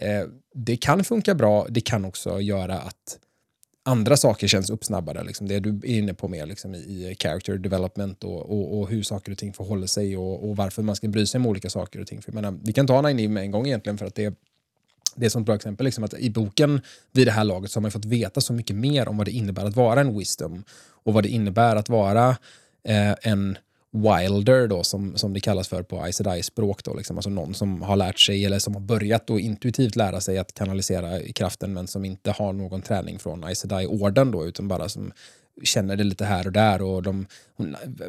eh, 0.01 0.23
det 0.53 0.77
kan 0.77 1.03
funka 1.03 1.35
bra, 1.35 1.67
det 1.69 1.81
kan 1.81 2.05
också 2.05 2.41
göra 2.41 2.79
att 2.79 3.19
andra 3.89 4.17
saker 4.17 4.47
känns 4.47 4.69
uppsnabbade. 4.69 5.23
Liksom 5.23 5.47
det 5.47 5.59
du 5.59 5.69
är 5.69 5.97
inne 5.97 6.13
på 6.13 6.27
mer 6.27 6.45
liksom, 6.45 6.75
i, 6.75 6.77
i 6.77 7.15
character 7.19 7.57
development 7.57 8.23
och, 8.23 8.51
och, 8.51 8.79
och, 8.79 8.89
hur 8.89 9.03
saker 9.03 9.31
och 9.31 9.37
ting 9.37 9.53
förhåller 9.53 9.87
sig 9.87 10.17
och, 10.17 10.49
och, 10.49 10.55
varför 10.55 10.83
man 10.83 10.95
ska 10.95 11.07
bry 11.07 11.25
sig 11.25 11.39
om 11.39 11.45
olika 11.45 11.69
saker 11.69 12.01
och 12.01 12.07
ting. 12.07 12.21
För, 12.21 12.31
menar, 12.31 12.59
vi 12.63 12.73
kan 12.73 12.87
ta 12.87 13.01
Nine 13.01 13.33
med 13.33 13.43
en 13.43 13.51
gång 13.51 13.67
egentligen 13.67 13.97
för 13.97 14.05
att 14.05 14.15
det, 14.15 14.33
det 15.15 15.23
är 15.23 15.25
ett 15.25 15.31
sånt 15.31 15.45
bra 15.45 15.55
exempel. 15.55 15.85
Liksom, 15.85 16.03
att 16.03 16.13
I 16.13 16.29
boken 16.29 16.81
vid 17.11 17.27
det 17.27 17.31
här 17.31 17.43
laget 17.43 17.71
så 17.71 17.77
har 17.77 17.81
man 17.81 17.91
fått 17.91 18.05
veta 18.05 18.41
så 18.41 18.53
mycket 18.53 18.75
mer 18.75 19.07
om 19.07 19.17
vad 19.17 19.27
det 19.27 19.31
innebär 19.31 19.65
att 19.65 19.75
vara 19.75 20.01
en 20.01 20.17
wisdom 20.17 20.63
och 21.03 21.13
vad 21.13 21.23
det 21.23 21.29
innebär 21.29 21.75
att 21.75 21.89
vara 21.89 22.29
eh, 22.83 23.15
en 23.21 23.57
wilder 23.91 24.67
då, 24.67 24.83
som, 24.83 25.17
som 25.17 25.33
det 25.33 25.39
kallas 25.39 25.67
för 25.67 25.83
på 25.83 26.01
Aes 26.01 26.45
språk 26.45 26.83
då, 26.83 26.93
liksom. 26.93 27.17
alltså 27.17 27.29
någon 27.29 27.53
som 27.53 27.81
har 27.81 27.95
lärt 27.95 28.19
sig 28.19 28.45
eller 28.45 28.59
som 28.59 28.73
har 28.73 28.81
börjat 28.81 29.27
då 29.27 29.39
intuitivt 29.39 29.95
lära 29.95 30.21
sig 30.21 30.37
att 30.37 30.53
kanalisera 30.53 31.19
kraften 31.35 31.73
men 31.73 31.87
som 31.87 32.05
inte 32.05 32.31
har 32.31 32.53
någon 32.53 32.81
träning 32.81 33.19
från 33.19 33.43
Aes 33.43 33.65
orden 33.87 34.31
då, 34.31 34.45
utan 34.45 34.67
bara 34.67 34.89
som 34.89 35.11
känner 35.63 35.95
det 35.95 36.03
lite 36.03 36.25
här 36.25 36.47
och 36.47 36.51
där. 36.51 36.81
Och 36.81 37.03
de, 37.03 37.25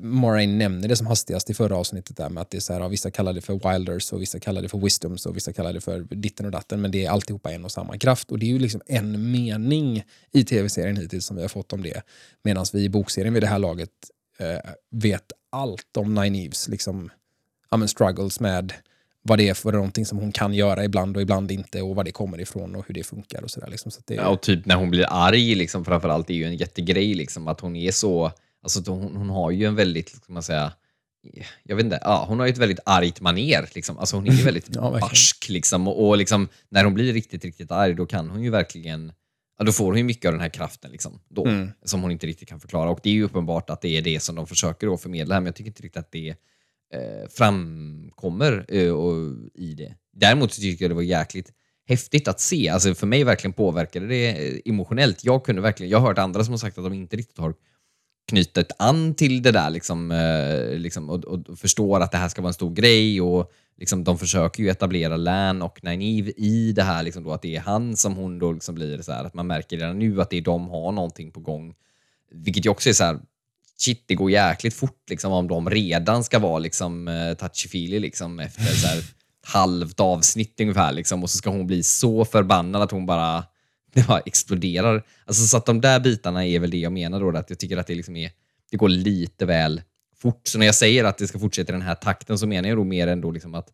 Moraine 0.00 0.58
nämner 0.58 0.88
det 0.88 0.96
som 0.96 1.06
hastigast 1.06 1.50
i 1.50 1.54
förra 1.54 1.76
avsnittet 1.76 2.16
där 2.16 2.28
med 2.28 2.40
att 2.40 2.50
det 2.50 2.58
är 2.58 2.60
så 2.60 2.72
här, 2.72 2.80
ja, 2.80 2.88
vissa 2.88 3.10
kallar 3.10 3.32
det 3.32 3.40
för 3.40 3.72
wilders 3.72 4.12
och 4.12 4.22
vissa 4.22 4.40
kallar 4.40 4.62
det 4.62 4.68
för 4.68 4.78
wisdoms 4.78 5.26
och 5.26 5.36
vissa 5.36 5.52
kallar 5.52 5.72
det 5.72 5.80
för 5.80 6.00
ditten 6.00 6.46
och 6.46 6.52
datten, 6.52 6.80
men 6.80 6.90
det 6.90 7.04
är 7.04 7.10
alltihopa 7.10 7.52
en 7.52 7.64
och 7.64 7.72
samma 7.72 7.98
kraft. 7.98 8.30
Och 8.30 8.38
det 8.38 8.46
är 8.46 8.50
ju 8.50 8.58
liksom 8.58 8.80
en 8.86 9.30
mening 9.32 10.04
i 10.32 10.44
tv-serien 10.44 10.96
hittills 10.96 11.26
som 11.26 11.36
vi 11.36 11.42
har 11.42 11.48
fått 11.48 11.72
om 11.72 11.82
det. 11.82 12.02
Medan 12.42 12.66
vi 12.72 12.84
i 12.84 12.88
bokserien 12.88 13.34
vid 13.34 13.42
det 13.42 13.46
här 13.46 13.58
laget 13.58 13.90
eh, 14.38 14.70
vet 14.90 15.32
allt 15.50 15.96
om 15.96 16.14
Nynaeves 16.14 16.68
liksom, 16.68 17.10
ja, 17.70 17.86
struggles 17.86 18.40
med 18.40 18.72
vad 19.22 19.38
det 19.38 19.48
är 19.48 19.54
för 19.54 19.72
någonting 19.72 20.06
som 20.06 20.18
hon 20.18 20.32
kan 20.32 20.54
göra 20.54 20.84
ibland 20.84 21.16
och 21.16 21.22
ibland 21.22 21.50
inte 21.50 21.82
och 21.82 21.96
var 21.96 22.04
det 22.04 22.12
kommer 22.12 22.40
ifrån 22.40 22.74
och 22.74 22.84
hur 22.86 22.94
det 22.94 23.04
funkar 23.04 23.42
och 23.42 23.50
sådär. 23.50 23.68
Liksom. 23.70 23.90
Så 23.90 24.00
det... 24.06 24.14
ja, 24.14 24.28
och 24.28 24.40
typ 24.40 24.66
när 24.66 24.76
hon 24.76 24.90
blir 24.90 25.06
arg 25.08 25.54
liksom, 25.54 25.84
framförallt 25.84 26.30
är 26.30 26.34
ju 26.34 26.44
en 26.44 26.56
jättegrej 26.56 27.14
liksom, 27.14 27.48
att 27.48 27.60
hon 27.60 27.76
är 27.76 27.90
så, 27.90 28.32
alltså 28.62 28.92
hon, 28.92 29.16
hon 29.16 29.30
har 29.30 29.50
ju 29.50 29.66
en 29.66 29.74
väldigt, 29.74 30.08
ska 30.08 30.32
man 30.32 30.42
säga, 30.42 30.72
jag 31.62 31.76
vet 31.76 31.84
inte, 31.84 31.98
ja, 32.02 32.24
hon 32.28 32.38
har 32.38 32.46
ju 32.46 32.52
ett 32.52 32.58
väldigt 32.58 32.80
argt 32.86 33.20
maner. 33.20 33.68
Liksom. 33.74 33.98
Alltså 33.98 34.16
hon 34.16 34.26
är 34.26 34.32
ju 34.32 34.42
väldigt 34.44 34.68
ja, 34.74 34.98
barsk. 35.00 35.48
Liksom, 35.48 35.88
och, 35.88 36.08
och 36.08 36.16
liksom, 36.16 36.48
när 36.68 36.84
hon 36.84 36.94
blir 36.94 37.12
riktigt, 37.12 37.44
riktigt 37.44 37.70
arg, 37.70 37.94
då 37.94 38.06
kan 38.06 38.30
hon 38.30 38.42
ju 38.42 38.50
verkligen 38.50 39.12
ja, 39.60 39.64
då 39.64 39.72
får 39.72 39.84
hon 39.84 39.96
ju 39.96 40.04
mycket 40.04 40.28
av 40.28 40.32
den 40.32 40.40
här 40.40 40.48
kraften 40.48 40.90
liksom, 40.90 41.20
då, 41.28 41.46
mm. 41.46 41.68
som 41.84 42.02
hon 42.02 42.10
inte 42.10 42.26
riktigt 42.26 42.48
kan 42.48 42.60
förklara. 42.60 42.90
Och 42.90 43.00
det 43.02 43.10
är 43.10 43.14
ju 43.14 43.22
uppenbart 43.22 43.70
att 43.70 43.80
det 43.80 43.88
är 43.88 44.02
det 44.02 44.20
som 44.20 44.34
de 44.34 44.46
försöker 44.46 44.86
då 44.86 44.96
förmedla 44.96 45.34
här, 45.34 45.40
men 45.40 45.46
jag 45.46 45.54
tycker 45.54 45.70
inte 45.70 45.82
riktigt 45.82 46.00
att 46.00 46.12
det 46.12 46.28
eh, 46.94 47.28
framkommer 47.30 48.64
eh, 48.68 48.92
och, 48.92 49.36
i 49.54 49.74
det. 49.74 49.94
Däremot 50.12 50.52
tycker 50.52 50.84
jag 50.84 50.90
det 50.90 50.94
var 50.94 51.02
jäkligt 51.02 51.52
häftigt 51.88 52.28
att 52.28 52.40
se. 52.40 52.68
Alltså 52.68 52.94
för 52.94 53.06
mig 53.06 53.24
verkligen 53.24 53.52
påverkade 53.52 54.06
det 54.06 54.28
eh, 54.28 54.60
emotionellt. 54.64 55.24
Jag 55.24 55.44
kunde 55.44 55.62
verkligen, 55.62 55.90
jag 55.90 55.98
har 55.98 56.08
hört 56.08 56.18
andra 56.18 56.44
som 56.44 56.52
har 56.52 56.58
sagt 56.58 56.78
att 56.78 56.84
de 56.84 56.92
inte 56.92 57.16
riktigt 57.16 57.38
har 57.38 57.54
knutet 58.28 58.72
an 58.78 59.14
till 59.14 59.42
det 59.42 59.52
där 59.52 59.70
liksom, 59.70 60.10
eh, 60.10 60.78
liksom 60.78 61.10
och, 61.10 61.24
och, 61.24 61.58
förstår 61.58 62.00
att 62.00 62.12
det 62.12 62.18
här 62.18 62.28
ska 62.28 62.42
vara 62.42 62.50
en 62.50 62.54
stor 62.54 62.74
grej 62.74 63.20
och 63.20 63.52
liksom, 63.78 64.04
de 64.04 64.18
försöker 64.18 64.62
ju 64.62 64.68
etablera 64.68 65.16
Lan 65.16 65.62
och 65.62 65.84
Nynaeve 65.84 66.32
i 66.36 66.72
det 66.72 66.82
här, 66.82 67.02
liksom 67.02 67.24
då, 67.24 67.32
att 67.32 67.42
det 67.42 67.56
är 67.56 67.60
han 67.60 67.96
som 67.96 68.16
hon 68.16 68.38
då 68.38 68.52
liksom 68.52 68.74
blir 68.74 69.02
så 69.02 69.12
här, 69.12 69.24
att 69.24 69.34
man 69.34 69.46
märker 69.46 69.76
redan 69.76 69.98
nu 69.98 70.20
att 70.20 70.30
det 70.30 70.36
är 70.36 70.42
de 70.42 70.68
har 70.68 70.92
någonting 70.92 71.32
på 71.32 71.40
gång. 71.40 71.74
Vilket 72.32 72.66
ju 72.66 72.70
också 72.70 72.88
är 72.88 72.92
så 72.92 73.04
här, 73.04 73.18
shit, 73.76 74.04
det 74.06 74.14
går 74.14 74.30
jäkligt 74.30 74.74
fort 74.74 75.10
liksom, 75.10 75.32
om 75.32 75.48
de 75.48 75.70
redan 75.70 76.24
ska 76.24 76.38
vara 76.38 76.58
liksom, 76.58 77.08
eh, 77.08 77.12
touchy-feely 77.12 77.98
liksom, 77.98 78.40
efter 78.40 78.62
så 78.64 78.86
här, 78.86 79.04
halvt 79.42 80.00
avsnitt 80.00 80.60
ungefär. 80.60 80.92
Liksom, 80.92 81.22
och 81.22 81.30
så 81.30 81.38
ska 81.38 81.50
hon 81.50 81.66
bli 81.66 81.82
så 81.82 82.24
förbannad 82.24 82.82
att 82.82 82.90
hon 82.90 83.06
bara, 83.06 83.44
det 83.92 84.06
bara 84.06 84.20
exploderar. 84.20 85.02
Alltså, 85.24 85.46
så 85.46 85.56
att 85.56 85.66
de 85.66 85.80
där 85.80 86.00
bitarna 86.00 86.46
är 86.46 86.58
väl 86.58 86.70
det 86.70 86.78
jag 86.78 86.92
menar 86.92 87.20
då, 87.20 87.38
att 87.38 87.50
jag 87.50 87.58
tycker 87.58 87.76
att 87.76 87.86
det, 87.86 87.94
liksom 87.94 88.16
är, 88.16 88.30
det 88.70 88.76
går 88.76 88.88
lite 88.88 89.46
väl 89.46 89.82
fort. 90.16 90.40
Så 90.44 90.58
när 90.58 90.66
jag 90.66 90.74
säger 90.74 91.04
att 91.04 91.18
det 91.18 91.26
ska 91.26 91.38
fortsätta 91.38 91.72
i 91.72 91.76
den 91.76 91.82
här 91.82 91.94
takten 91.94 92.38
så 92.38 92.46
menar 92.46 92.68
jag 92.68 92.78
då 92.78 92.84
mer 92.84 93.06
ändå 93.06 93.30
liksom 93.30 93.54
att 93.54 93.68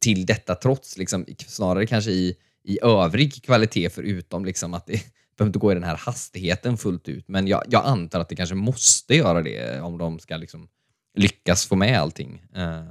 till 0.00 0.26
detta 0.26 0.54
trots, 0.54 0.98
liksom, 0.98 1.26
snarare 1.46 1.86
kanske 1.86 2.10
i, 2.10 2.36
i 2.64 2.78
övrig 2.82 3.42
kvalitet 3.44 3.90
förutom 3.90 4.44
liksom 4.44 4.74
att 4.74 4.86
det 4.86 4.92
behöver 5.36 5.48
inte 5.48 5.58
gå 5.58 5.72
i 5.72 5.74
den 5.74 5.84
här 5.84 5.96
hastigheten 5.96 6.76
fullt 6.76 7.08
ut. 7.08 7.28
Men 7.28 7.46
jag, 7.46 7.62
jag 7.68 7.86
antar 7.86 8.20
att 8.20 8.28
det 8.28 8.36
kanske 8.36 8.54
måste 8.54 9.14
göra 9.14 9.42
det 9.42 9.56
eh, 9.56 9.86
om 9.86 9.98
de 9.98 10.18
ska 10.18 10.36
liksom 10.36 10.68
lyckas 11.14 11.66
få 11.66 11.76
med 11.76 12.00
allting 12.00 12.42
eh, 12.54 12.82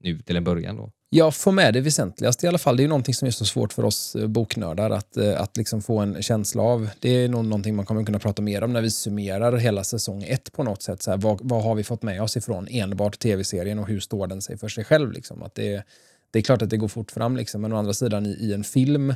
nu 0.00 0.18
till 0.18 0.36
en 0.36 0.44
början. 0.44 0.76
Då. 0.76 0.92
Jag 1.16 1.34
får 1.34 1.52
med 1.52 1.74
det 1.74 1.80
väsentligaste 1.80 2.46
i 2.46 2.48
alla 2.48 2.58
fall. 2.58 2.76
Det 2.76 2.80
är 2.80 2.84
ju 2.84 2.88
någonting 2.88 3.14
som 3.14 3.26
är 3.26 3.32
så 3.32 3.44
svårt 3.44 3.72
för 3.72 3.84
oss 3.84 4.16
eh, 4.16 4.26
boknördar 4.26 4.90
att, 4.90 5.16
eh, 5.16 5.40
att 5.40 5.56
liksom 5.56 5.82
få 5.82 5.98
en 5.98 6.22
känsla 6.22 6.62
av. 6.62 6.88
Det 7.00 7.08
är 7.08 7.28
nog 7.28 7.44
någonting 7.44 7.76
man 7.76 7.86
kommer 7.86 8.04
kunna 8.04 8.18
prata 8.18 8.42
mer 8.42 8.64
om 8.64 8.72
när 8.72 8.82
vi 8.82 8.90
summerar 8.90 9.56
hela 9.56 9.84
säsong 9.84 10.22
ett 10.22 10.52
på 10.52 10.62
något 10.62 10.82
sätt. 10.82 11.02
Så 11.02 11.10
här, 11.10 11.18
vad, 11.18 11.40
vad 11.42 11.62
har 11.62 11.74
vi 11.74 11.84
fått 11.84 12.02
med 12.02 12.22
oss 12.22 12.36
ifrån 12.36 12.68
enbart 12.70 13.18
tv-serien 13.18 13.78
och 13.78 13.88
hur 13.88 14.00
står 14.00 14.26
den 14.26 14.42
sig 14.42 14.58
för 14.58 14.68
sig 14.68 14.84
själv? 14.84 15.12
Liksom? 15.12 15.42
Att 15.42 15.54
det, 15.54 15.82
det 16.30 16.38
är 16.38 16.42
klart 16.42 16.62
att 16.62 16.70
det 16.70 16.76
går 16.76 16.88
fort 16.88 17.10
fram, 17.10 17.36
liksom, 17.36 17.60
men 17.60 17.72
å 17.72 17.76
andra 17.76 17.94
sidan 17.94 18.26
i, 18.26 18.30
i 18.30 18.52
en 18.52 18.64
film 18.64 19.14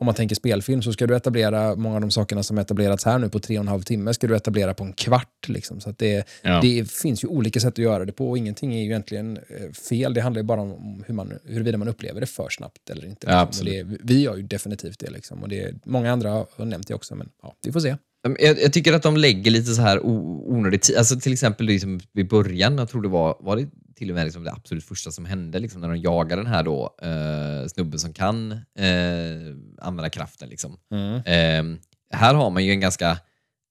om 0.00 0.04
man 0.04 0.14
tänker 0.14 0.34
spelfilm 0.34 0.82
så 0.82 0.92
ska 0.92 1.06
du 1.06 1.16
etablera 1.16 1.74
många 1.74 1.94
av 1.94 2.00
de 2.00 2.10
sakerna 2.10 2.42
som 2.42 2.58
etablerats 2.58 3.04
här 3.04 3.18
nu 3.18 3.28
på 3.28 3.38
tre 3.38 3.58
och 3.58 3.62
en 3.62 3.68
halv 3.68 3.82
timme 3.82 4.14
ska 4.14 4.26
du 4.26 4.36
etablera 4.36 4.74
på 4.74 4.84
en 4.84 4.92
kvart. 4.92 5.48
Liksom. 5.48 5.80
Så 5.80 5.94
det, 5.98 6.28
ja. 6.42 6.60
det 6.62 6.90
finns 6.90 7.24
ju 7.24 7.28
olika 7.28 7.60
sätt 7.60 7.72
att 7.72 7.78
göra 7.78 8.04
det 8.04 8.12
på 8.12 8.30
och 8.30 8.38
ingenting 8.38 8.74
är 8.74 8.78
ju 8.78 8.84
egentligen 8.84 9.36
eh, 9.36 9.72
fel. 9.72 10.14
Det 10.14 10.20
handlar 10.20 10.40
ju 10.40 10.46
bara 10.46 10.60
om 10.60 11.04
hur 11.06 11.14
man, 11.14 11.32
huruvida 11.44 11.78
man 11.78 11.88
upplever 11.88 12.20
det 12.20 12.26
för 12.26 12.48
snabbt 12.48 12.90
eller 12.90 13.06
inte. 13.06 13.26
Ja, 13.30 13.44
liksom. 13.44 13.66
det, 13.66 13.86
vi 14.04 14.22
gör 14.22 14.36
ju 14.36 14.42
definitivt 14.42 14.98
det. 14.98 15.10
Liksom. 15.10 15.42
Och 15.42 15.48
det 15.48 15.74
många 15.84 16.12
andra 16.12 16.30
har 16.30 16.64
nämnt 16.64 16.88
det 16.88 16.94
också, 16.94 17.14
men 17.14 17.28
ja, 17.42 17.54
vi 17.62 17.72
får 17.72 17.80
se. 17.80 17.96
Jag, 18.22 18.60
jag, 18.60 18.72
tycker 18.72 18.92
att 18.92 19.02
de 19.02 19.16
lägger 19.16 19.50
lite 19.50 19.74
så 19.74 19.82
här 19.82 20.00
onödig 20.04 20.82
tid. 20.82 20.96
Alltså 20.96 21.20
till 21.20 21.32
exempel 21.32 21.66
liksom 21.66 22.00
vid 22.12 22.28
början, 22.28 22.78
jag 22.78 22.88
tror 22.88 23.02
det 23.02 23.08
var, 23.08 23.36
var 23.40 23.56
det 23.56 23.68
till 23.96 24.10
och 24.10 24.14
med 24.14 24.24
liksom 24.24 24.44
det 24.44 24.52
absolut 24.52 24.84
första 24.84 25.10
som 25.10 25.24
hände 25.24 25.58
liksom, 25.58 25.80
när 25.80 25.88
de 25.88 25.96
jagar 25.96 26.36
den 26.36 26.46
här 26.46 26.62
då, 26.62 26.96
eh, 27.02 27.68
snubben 27.68 27.98
som 27.98 28.12
kan 28.12 28.52
eh, 28.52 29.54
använda 29.78 30.10
kraften. 30.10 30.48
Liksom. 30.48 30.78
Mm. 30.92 31.14
Eh, 31.14 31.78
här 32.10 32.34
har 32.34 32.50
man 32.50 32.64
ju 32.64 32.70
en 32.70 32.80
ganska 32.80 33.10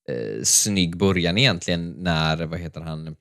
eh, 0.10 0.44
snygg 0.44 0.98
början 0.98 1.38
egentligen 1.38 1.92
när, 1.92 2.46
vad 2.46 2.60
heter 2.60 2.82
han, 2.82 3.16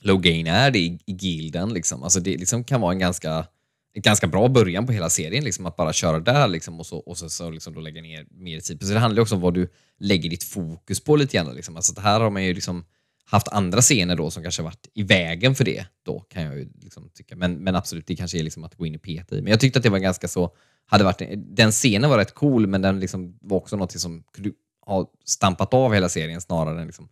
Logain 0.00 0.46
är 0.46 0.70
det 0.70 0.78
i, 0.78 0.98
i 1.06 1.12
gilden. 1.12 1.74
Liksom. 1.74 2.02
Alltså 2.02 2.20
det 2.20 2.36
liksom 2.36 2.64
kan 2.64 2.80
vara 2.80 2.92
en 2.92 2.98
ganska 2.98 3.46
ganska 3.94 4.26
bra 4.26 4.48
början 4.48 4.86
på 4.86 4.92
hela 4.92 5.10
serien, 5.10 5.44
liksom, 5.44 5.66
att 5.66 5.76
bara 5.76 5.92
köra 5.92 6.20
där 6.20 6.48
liksom, 6.48 6.80
och 6.80 6.86
så, 6.86 6.98
och 6.98 7.18
så, 7.18 7.28
så 7.28 7.50
liksom, 7.50 7.74
då 7.74 7.80
lägga 7.80 8.02
ner 8.02 8.26
mer 8.30 8.60
tid. 8.60 8.82
Så 8.82 8.94
det 8.94 9.00
handlar 9.00 9.22
också 9.22 9.34
om 9.34 9.40
vad 9.40 9.54
du 9.54 9.68
lägger 9.98 10.30
ditt 10.30 10.44
fokus 10.44 11.00
på 11.00 11.16
lite 11.16 11.36
grann. 11.36 11.54
Liksom. 11.54 11.76
Alltså, 11.76 12.00
här 12.00 12.20
har 12.20 12.30
man 12.30 12.44
ju 12.44 12.54
liksom 12.54 12.84
haft 13.24 13.48
andra 13.48 13.80
scener 13.80 14.16
då 14.16 14.30
som 14.30 14.42
kanske 14.42 14.62
varit 14.62 14.88
i 14.94 15.02
vägen 15.02 15.54
för 15.54 15.64
det. 15.64 15.86
Då 16.02 16.20
kan 16.20 16.42
jag 16.42 16.58
ju 16.58 16.68
liksom 16.80 17.10
tycka. 17.14 17.36
Men, 17.36 17.54
men 17.54 17.76
absolut, 17.76 18.06
det 18.06 18.16
kanske 18.16 18.38
är 18.38 18.42
liksom 18.42 18.64
att 18.64 18.74
gå 18.74 18.86
in 18.86 18.94
och 18.94 19.02
peta 19.02 19.36
i. 19.36 19.42
Men 19.42 19.50
jag 19.50 19.60
tyckte 19.60 19.78
att 19.78 19.82
det 19.82 19.90
var 19.90 19.98
ganska 19.98 20.28
så... 20.28 20.54
Hade 20.86 21.04
varit, 21.04 21.22
den 21.36 21.70
scenen 21.70 22.10
var 22.10 22.18
rätt 22.18 22.34
cool, 22.34 22.66
men 22.66 22.82
den 22.82 23.00
liksom 23.00 23.38
var 23.40 23.56
också 23.56 23.76
något 23.76 24.00
som 24.00 24.22
kunde 24.32 24.50
ha 24.86 25.12
stampat 25.24 25.74
av 25.74 25.94
hela 25.94 26.08
serien 26.08 26.40
snarare 26.40 26.80
än 26.80 26.86
liksom, 26.86 27.08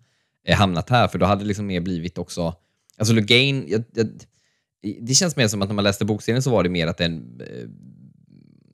eh, 0.47 0.57
hamnat 0.57 0.91
här. 0.91 1.09
För 1.09 1.19
då 1.19 1.27
hade 1.27 1.43
det 1.43 1.49
liksom 1.49 1.67
mer 1.67 1.81
blivit 1.81 2.19
också... 2.19 2.55
Alltså 2.97 3.15
Lugain, 3.15 3.65
jag, 3.69 3.85
jag, 3.95 4.09
det 5.01 5.15
känns 5.15 5.37
mer 5.37 5.49
som 5.49 5.63
att 5.63 5.69
när 5.69 5.75
man 5.75 5.85
läste 5.85 6.05
bokserien 6.05 6.43
så 6.43 6.51
var 6.51 6.63
det 6.63 6.69
mer 6.69 6.87
att 6.87 6.99
den... 6.99 7.41
Eh, 7.41 7.69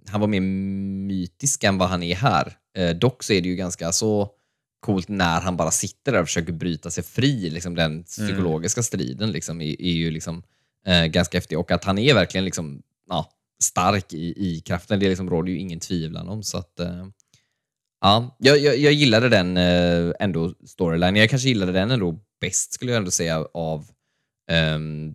han 0.08 0.20
var 0.20 0.28
mer 0.28 0.40
mytisk 1.06 1.64
än 1.64 1.78
vad 1.78 1.88
han 1.88 2.02
är 2.02 2.14
här. 2.14 2.56
Eh, 2.76 2.90
dock 2.90 3.22
så 3.22 3.32
är 3.32 3.42
det 3.42 3.48
ju 3.48 3.56
ganska 3.56 3.92
så 3.92 4.30
coolt 4.80 5.08
när 5.08 5.40
han 5.40 5.56
bara 5.56 5.70
sitter 5.70 6.12
där 6.12 6.20
och 6.20 6.26
försöker 6.26 6.52
bryta 6.52 6.90
sig 6.90 7.04
fri. 7.04 7.50
Liksom 7.50 7.74
den 7.74 7.92
mm. 7.92 8.04
psykologiska 8.04 8.82
striden 8.82 9.30
liksom, 9.30 9.60
är, 9.60 9.82
är 9.82 9.92
ju 9.92 10.10
liksom, 10.10 10.42
eh, 10.86 11.04
ganska 11.04 11.36
häftig. 11.36 11.58
Och 11.58 11.70
att 11.70 11.84
han 11.84 11.98
är 11.98 12.14
verkligen 12.14 12.44
liksom, 12.44 12.82
ja, 13.08 13.30
stark 13.62 14.12
i, 14.12 14.34
i 14.36 14.60
kraften, 14.60 15.00
det 15.00 15.08
liksom 15.08 15.30
råder 15.30 15.52
ju 15.52 15.58
ingen 15.58 15.80
tvivel 15.80 16.28
om. 16.28 16.42
Så 16.42 16.58
att, 16.58 16.80
eh, 16.80 17.06
ja, 18.00 18.36
jag, 18.38 18.58
jag, 18.58 18.76
jag 18.76 18.92
gillade 18.92 19.28
den 19.28 19.56
eh, 19.56 20.12
ändå, 20.20 20.54
storyline. 20.66 21.16
Jag 21.16 21.30
kanske 21.30 21.48
gillade 21.48 21.72
den 21.72 21.90
ändå 21.90 22.20
bäst, 22.40 22.72
skulle 22.72 22.92
jag 22.92 22.98
ändå 22.98 23.10
säga, 23.10 23.46
av 23.54 23.90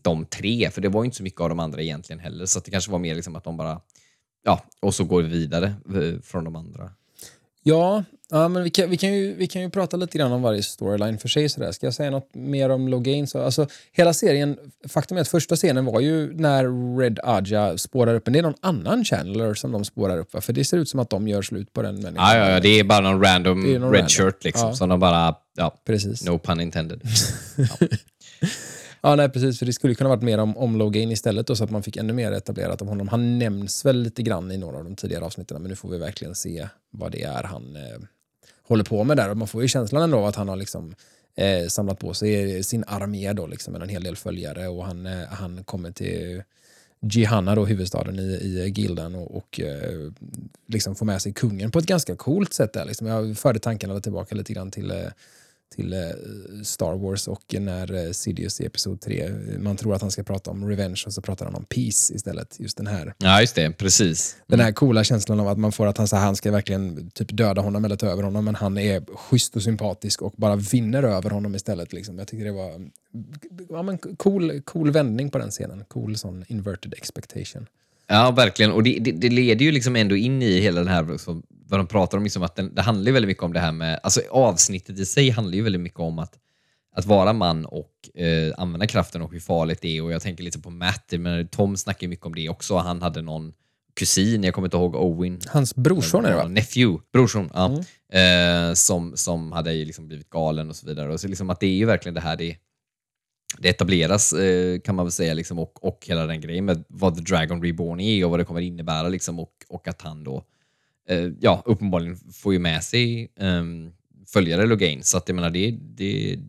de 0.02 0.26
tre. 0.26 0.70
För 0.72 0.82
det 0.82 0.90
var 0.90 1.04
ju 1.04 1.06
inte 1.06 1.18
så 1.18 1.24
mycket 1.24 1.42
av 1.42 1.50
de 1.50 1.60
andra 1.60 1.82
egentligen 1.82 2.20
heller. 2.20 2.46
Så 2.46 2.60
det 2.60 2.72
kanske 2.72 2.92
var 2.92 3.00
mer 3.00 3.16
liksom 3.16 3.36
att 3.36 3.44
de 3.44 3.58
bara, 3.58 3.82
ja, 4.44 4.64
och 4.80 4.96
så 4.96 5.04
går 5.04 5.22
vi 5.22 5.30
vidare 5.30 5.74
eh, 5.96 6.22
från 6.22 6.44
de 6.44 6.56
andra. 6.56 6.92
Ja, 7.64 8.04
ja 8.30 8.48
men 8.48 8.64
vi 8.64 8.70
kan, 8.70 8.90
vi, 8.90 8.98
kan 8.98 9.14
ju, 9.14 9.36
vi 9.36 9.48
kan 9.48 9.62
ju 9.62 9.70
prata 9.70 9.98
lite 9.98 10.18
grann 10.18 10.32
om 10.32 10.42
varje 10.42 10.64
storyline 10.64 11.18
för 11.18 11.28
sig. 11.28 11.50
Sådär. 11.50 11.72
Ska 11.72 11.86
jag 11.86 11.94
säga 11.94 12.12
något 12.12 12.36
mer 12.36 12.70
om 12.70 12.88
Logain? 12.88 13.28
Så, 13.28 13.42
alltså, 13.42 13.68
hela 13.92 14.14
serien, 14.14 14.58
faktum 14.90 15.18
är 15.18 15.22
att 15.22 15.28
första 15.28 15.56
scenen 15.56 15.86
var 15.86 16.00
ju 16.00 16.34
när 16.34 16.98
Red 17.00 17.20
Aja 17.24 17.78
spårar 17.78 18.16
upp, 18.16 18.26
men 18.26 18.34
det 18.34 18.40
är 18.40 18.44
någon 18.44 18.54
annan 18.62 19.06
Chandler 19.06 19.54
som 19.54 19.72
de 19.72 19.86
spårar 19.86 20.18
upp. 20.18 20.34
Va? 20.34 20.42
För 20.42 20.54
det 20.54 20.64
ser 20.64 20.78
ut 20.78 20.90
som 20.90 21.00
att 21.00 21.10
de 21.10 21.28
gör 21.28 21.42
slut 21.42 21.74
på 21.74 21.82
den 21.82 21.96
människan. 21.96 22.28
Ja, 22.28 22.38
ja, 22.38 22.50
ja 22.50 22.60
det 22.60 22.80
är 22.80 22.84
bara 22.84 23.02
någon 23.02 23.24
random 23.24 23.60
någon 23.60 23.74
red 23.74 23.84
random. 23.84 24.08
shirt 24.10 24.44
liksom, 24.44 24.68
ja. 24.68 24.76
som 24.76 24.90
de 24.90 25.00
bara, 25.00 25.36
ja, 25.58 25.82
Precis. 25.86 26.26
no 26.26 26.40
pun 26.40 26.62
intended. 26.62 27.02
ja. 27.58 27.88
Ja, 29.02 29.16
nej, 29.16 29.30
precis. 29.30 29.60
För 29.60 29.66
det 29.66 29.74
skulle 29.74 29.96
kunna 29.96 30.10
varit 30.10 30.22
mer 30.22 30.38
om, 30.38 30.58
om 30.58 30.78
Logain 30.78 31.12
istället 31.12 31.48
då, 31.48 31.56
så 31.56 31.64
att 31.64 31.72
man 31.72 31.84
fick 31.84 31.98
ännu 31.98 32.14
mer 32.14 32.32
etablerat 32.32 32.82
om 32.82 32.88
honom. 32.88 33.08
Han 33.08 33.40
nämns 33.40 33.86
väl 33.86 34.02
lite 34.02 34.24
grann 34.24 34.52
i 34.52 34.58
några 34.58 34.78
av 34.78 34.84
de 34.84 34.96
tidigare 34.96 35.26
avsnitten, 35.26 35.62
men 35.62 35.70
nu 35.70 35.76
får 35.76 35.90
vi 35.90 35.98
verkligen 35.98 36.36
se 36.36 36.68
vad 36.92 37.12
det 37.12 37.24
är 37.24 37.44
han 37.44 37.76
eh, 37.76 38.02
håller 38.68 38.84
på 38.84 39.04
med 39.04 39.18
där. 39.18 39.30
Och 39.30 39.38
man 39.38 39.48
får 39.48 39.62
ju 39.62 39.68
känslan 39.68 40.04
ändå 40.04 40.26
att 40.26 40.36
han 40.36 40.50
har 40.50 40.56
liksom 40.56 40.96
eh, 41.36 41.68
samlat 41.68 42.00
på 42.00 42.14
sig 42.14 42.64
sin 42.64 42.84
armé 42.88 43.34
då, 43.34 43.48
liksom, 43.48 43.74
med 43.74 43.82
en 43.82 43.90
hel 43.90 44.04
del 44.04 44.16
följare 44.16 44.68
och 44.68 44.86
han, 44.86 45.06
eh, 45.06 45.28
han 45.30 45.64
kommer 45.64 45.92
till 45.92 46.44
Gihanna, 47.02 47.56
då, 47.56 47.66
huvudstaden 47.66 48.20
i, 48.20 48.22
i 48.22 48.74
gilden 48.76 49.16
och, 49.16 49.36
och 49.36 49.60
eh, 49.60 50.12
liksom 50.68 50.96
får 50.96 51.06
med 51.06 51.22
sig 51.22 51.34
kungen 51.34 51.72
på 51.72 51.80
ett 51.80 51.86
ganska 51.86 52.16
coolt 52.16 52.54
sätt. 52.54 52.74
Där, 52.74 52.86
liksom. 52.86 53.08
Jag 53.08 53.38
förde 53.38 53.60
tankarna 53.60 54.00
tillbaka 54.00 54.36
lite 54.36 54.54
grann 54.54 54.72
till 54.72 54.92
eh, 54.92 54.98
till 55.76 55.94
eh, 55.94 56.00
Star 56.64 56.98
Wars 56.98 57.28
och 57.28 57.56
när 57.60 58.06
eh, 58.06 58.12
Sidious 58.12 58.62
i 58.62 58.66
Episod 58.66 59.02
3, 59.02 59.30
man 59.60 59.78
tror 59.78 59.96
att 59.96 60.02
han 60.02 60.12
ska 60.12 60.24
prata 60.24 60.52
om 60.52 60.70
revenge 60.70 61.04
och 61.06 61.14
så 61.14 61.22
pratar 61.22 61.46
han 61.46 61.56
om 61.56 61.66
peace 61.66 62.14
istället. 62.14 62.56
Just 62.60 62.78
den 62.78 62.88
här. 62.88 63.14
Ja, 63.18 63.42
just 63.42 63.56
det. 63.56 63.72
Precis. 63.72 64.36
Den 64.48 64.60
här 64.60 64.72
coola 64.72 65.04
känslan 65.04 65.40
av 65.40 65.48
att 65.48 65.58
man 65.58 65.72
får 65.72 65.88
att 65.88 65.98
han, 65.98 66.08
så 66.08 66.16
här, 66.16 66.24
han 66.24 66.36
ska 66.36 66.52
verkligen 66.52 67.12
typ 67.12 67.38
döda 67.38 67.62
honom 67.62 67.86
eller 67.86 67.96
ta 67.96 68.08
över 68.08 68.24
honom, 68.24 68.46
men 68.46 68.56
han 68.56 68.78
är 68.78 69.16
schysst 69.16 69.56
och 69.56 69.64
sympatisk 69.64 70.22
och 70.22 70.34
bara 70.38 70.56
vinner 70.56 71.04
över 71.04 71.30
honom 71.30 71.56
istället. 71.56 71.94
Liksom. 71.94 72.20
Jag 72.20 72.28
tycker 72.28 72.46
det 72.46 72.52
var 72.52 72.90
ja, 73.70 73.84
men 73.84 73.98
cool, 73.98 74.62
cool 74.62 74.92
vändning 74.92 75.30
på 75.30 75.38
den 75.38 75.52
scenen. 75.52 75.84
Cool 75.88 76.18
sån 76.18 76.46
inverted 76.48 76.94
expectation. 76.94 77.68
Ja, 78.08 78.32
verkligen. 78.32 78.72
Och 78.72 78.84
det, 78.84 78.98
det, 79.02 79.12
det, 79.12 79.30
leder 79.30 79.66
ju 79.66 79.72
liksom 79.72 79.96
ändå 79.96 80.16
in 80.16 80.42
i 80.42 80.60
hela 80.60 80.80
den 80.80 80.90
här, 80.90 81.18
vad 81.72 81.80
de 81.80 81.88
pratar 81.88 82.18
om, 82.18 82.24
liksom 82.24 82.44
att 82.44 82.56
den, 82.56 82.76
det 82.76 82.82
handlar 82.82 83.12
väldigt 83.12 83.28
mycket 83.28 83.44
om 83.44 83.54
det 83.54 83.60
här 83.60 83.72
med, 83.72 84.00
alltså 84.04 84.22
avsnittet 84.32 85.00
i 85.00 85.06
sig 85.06 85.30
handlar 85.30 85.56
ju 85.56 85.62
väldigt 85.62 85.82
mycket 85.82 86.00
om 86.00 86.20
att, 86.20 86.34
att 86.96 87.06
vara 87.06 87.34
man 87.34 87.66
och 87.66 88.20
eh, 88.22 88.54
använda 88.58 88.88
kraften 88.88 89.22
och 89.22 89.32
hur 89.32 89.40
farligt 89.40 89.82
det 89.82 89.98
är. 89.98 90.04
Och 90.04 90.12
jag 90.12 90.22
tänker 90.22 90.44
lite 90.44 90.60
på 90.60 90.70
Matt, 90.70 91.14
men 91.18 91.48
Tom 91.48 91.78
snackar 91.78 92.02
ju 92.02 92.08
mycket 92.08 92.26
om 92.26 92.36
det 92.36 92.50
också. 92.50 92.78
Han 92.78 93.02
hade 93.02 93.22
någon 93.22 93.54
kusin, 93.94 94.44
jag 94.44 94.54
kommer 94.54 94.68
inte 94.68 94.78
ihåg 94.78 94.96
Owen. 94.96 95.40
Hans 95.48 95.76
brorson 95.76 96.26
är 96.26 96.30
det 96.30 96.36
va? 96.36 96.48
Nephew, 96.48 97.04
brorson, 97.14 97.50
ja. 97.54 97.66
Mm. 98.12 98.70
Eh, 98.70 98.74
som, 98.74 99.18
som 99.18 99.52
hade 99.52 99.74
liksom 99.74 100.08
blivit 100.08 100.30
galen 100.30 100.70
och 100.70 100.76
så 100.76 100.88
vidare. 100.88 101.14
Och 101.14 101.20
så 101.20 101.28
liksom 101.28 101.50
att 101.50 101.60
det 101.60 101.68
är 101.68 101.76
ju 101.76 101.86
verkligen 101.86 102.14
det 102.14 102.22
här, 102.22 102.38
det, 102.38 102.58
det 103.58 103.70
etableras 103.70 104.34
eh, 104.34 104.80
kan 104.80 104.96
man 104.96 105.06
väl 105.06 105.12
säga 105.12 105.34
liksom, 105.34 105.60
och, 105.60 105.84
och 105.84 106.06
hela 106.08 106.26
den 106.26 106.42
grejen 106.42 106.66
med 106.66 106.84
vad 106.88 107.16
The 107.16 107.22
Dragon 107.22 107.64
Reborn 107.64 108.00
är 108.00 108.26
och 108.26 108.32
vad 108.32 108.40
det 108.40 108.44
kommer 108.44 108.62
innebära 108.62 109.08
liksom, 109.08 109.40
och, 109.40 109.54
och 109.70 109.88
att 109.88 110.02
han 110.02 110.24
då 110.24 110.44
Eh, 111.10 111.30
ja, 111.40 111.64
uppenbarligen 111.66 112.18
får 112.34 112.54
ju 112.54 112.60
med 112.60 112.84
sig 112.84 113.32
ehm, 113.40 113.92
följare 114.28 114.66
Logain. 114.66 115.04
Så 115.04 115.18
att 115.18 115.30
jag 115.30 115.36
menar, 115.36 115.50
det, 115.50 115.72
det, 115.72 116.40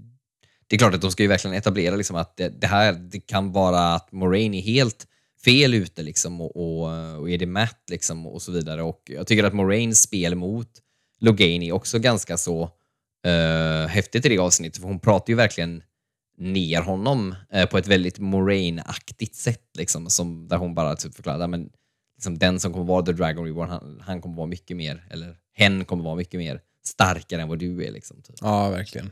det 0.66 0.76
är 0.76 0.78
klart 0.78 0.94
att 0.94 1.00
de 1.00 1.10
ska 1.10 1.22
ju 1.22 1.28
verkligen 1.28 1.56
etablera 1.56 1.96
liksom, 1.96 2.16
att 2.16 2.36
det, 2.36 2.48
det 2.48 2.66
här 2.66 2.92
det 2.92 3.20
kan 3.20 3.52
vara 3.52 3.94
att 3.94 4.12
Moraine 4.12 4.54
är 4.54 4.62
helt 4.62 5.06
fel 5.44 5.74
ute 5.74 6.02
liksom, 6.02 6.40
och, 6.40 6.56
och, 6.56 7.18
och 7.20 7.30
är 7.30 7.38
det 7.38 7.46
Matt 7.46 7.82
liksom, 7.90 8.26
och 8.26 8.42
så 8.42 8.52
vidare. 8.52 8.82
Och 8.82 9.02
jag 9.04 9.26
tycker 9.26 9.44
att 9.44 9.54
Moraines 9.54 10.02
spel 10.02 10.34
mot 10.34 10.68
Logain 11.18 11.62
är 11.62 11.72
också 11.72 11.98
ganska 11.98 12.36
så 12.36 12.62
uh, 13.26 13.86
häftigt 13.86 14.26
i 14.26 14.28
det 14.28 14.38
avsnittet. 14.38 14.80
För 14.80 14.88
hon 14.88 15.00
pratar 15.00 15.30
ju 15.30 15.36
verkligen 15.36 15.82
ner 16.38 16.80
honom 16.80 17.34
eh, 17.52 17.66
på 17.66 17.78
ett 17.78 17.86
väldigt 17.86 18.18
Moraine-aktigt 18.18 19.34
sätt. 19.34 19.66
Liksom, 19.78 20.10
som, 20.10 20.48
där 20.48 20.56
hon 20.56 20.74
bara 20.74 20.96
typ 20.96 21.14
förklarar 21.14 21.48
men 21.48 21.70
liksom, 22.22 22.38
den 22.38 22.60
som 22.60 22.72
kommer 22.72 22.86
vara 22.86 23.02
The 23.02 23.12
Dragon 23.12 23.44
Reborn, 23.44 23.68
han, 23.68 24.02
han 24.06 24.20
kommer 24.20 24.36
vara 24.36 24.46
mycket 24.46 24.76
mer, 24.76 25.04
eller 25.10 25.36
hen 25.54 25.84
kommer 25.84 26.04
vara 26.04 26.14
mycket 26.14 26.40
mer 26.40 26.60
starkare 26.84 27.42
än 27.42 27.48
vad 27.48 27.58
du 27.58 27.84
är. 27.84 27.92
Liksom, 27.92 28.22
typ. 28.22 28.36
Ja, 28.40 28.70
verkligen. 28.70 29.10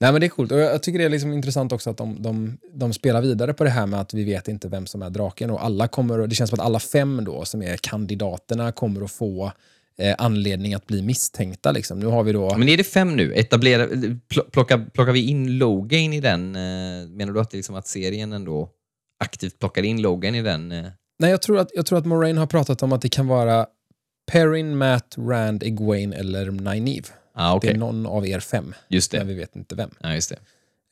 Nej, 0.00 0.12
men 0.12 0.20
det 0.20 0.26
är 0.26 0.28
coolt. 0.28 0.52
Och 0.52 0.58
jag 0.58 0.82
tycker 0.82 0.98
det 0.98 1.04
är 1.04 1.08
liksom 1.08 1.32
intressant 1.32 1.72
också 1.72 1.90
att 1.90 1.96
de, 1.96 2.22
de, 2.22 2.58
de 2.72 2.92
spelar 2.92 3.22
vidare 3.22 3.54
på 3.54 3.64
det 3.64 3.70
här 3.70 3.86
med 3.86 4.00
att 4.00 4.14
vi 4.14 4.24
vet 4.24 4.48
inte 4.48 4.68
vem 4.68 4.86
som 4.86 5.02
är 5.02 5.10
draken. 5.10 5.50
Och 5.50 5.64
alla 5.64 5.88
kommer, 5.88 6.26
det 6.26 6.34
känns 6.34 6.50
som 6.50 6.60
att 6.60 6.66
alla 6.66 6.80
fem 6.80 7.24
då, 7.24 7.44
som 7.44 7.62
är 7.62 7.76
kandidaterna 7.76 8.72
kommer 8.72 9.04
att 9.04 9.10
få 9.12 9.52
eh, 9.98 10.14
anledning 10.18 10.74
att 10.74 10.86
bli 10.86 11.02
misstänkta. 11.02 11.72
Liksom. 11.72 11.98
Nu 11.98 12.06
har 12.06 12.22
vi 12.22 12.32
då... 12.32 12.58
Men 12.58 12.68
är 12.68 12.76
det 12.76 12.84
fem 12.84 13.16
nu? 13.16 13.34
Etablera, 13.34 13.88
plockar, 14.52 14.90
plockar 14.94 15.12
vi 15.12 15.20
in 15.20 15.58
Logan 15.58 16.12
i 16.12 16.20
den? 16.20 16.56
Eh, 16.56 17.08
menar 17.08 17.32
du 17.32 17.40
att, 17.40 17.52
liksom 17.52 17.74
att 17.74 17.86
serien 17.86 18.32
ändå 18.32 18.70
aktivt 19.24 19.58
plockar 19.58 19.82
in 19.82 20.02
Logan 20.02 20.34
i 20.34 20.42
den? 20.42 20.72
Eh? 20.72 20.86
Nej, 21.18 21.30
jag 21.30 21.42
tror, 21.42 21.58
att, 21.58 21.70
jag 21.74 21.86
tror 21.86 21.98
att 21.98 22.06
Moraine 22.06 22.38
har 22.38 22.46
pratat 22.46 22.82
om 22.82 22.92
att 22.92 23.02
det 23.02 23.08
kan 23.08 23.26
vara 23.26 23.66
Perrin, 24.30 24.76
Matt, 24.76 25.14
Rand, 25.18 25.62
Egwene 25.62 26.16
eller 26.16 26.50
Nynaeve. 26.50 27.08
Ah, 27.34 27.50
Det 27.50 27.56
okej. 27.56 27.70
är 27.70 27.76
någon 27.78 28.06
av 28.06 28.26
er 28.26 28.40
fem, 28.40 28.74
Just 28.88 29.12
men 29.12 29.20
det. 29.26 29.32
vi 29.32 29.40
vet 29.40 29.56
inte 29.56 29.74
vem. 29.74 29.90
Ja, 30.00 30.14
just 30.14 30.30
det. 30.30 30.38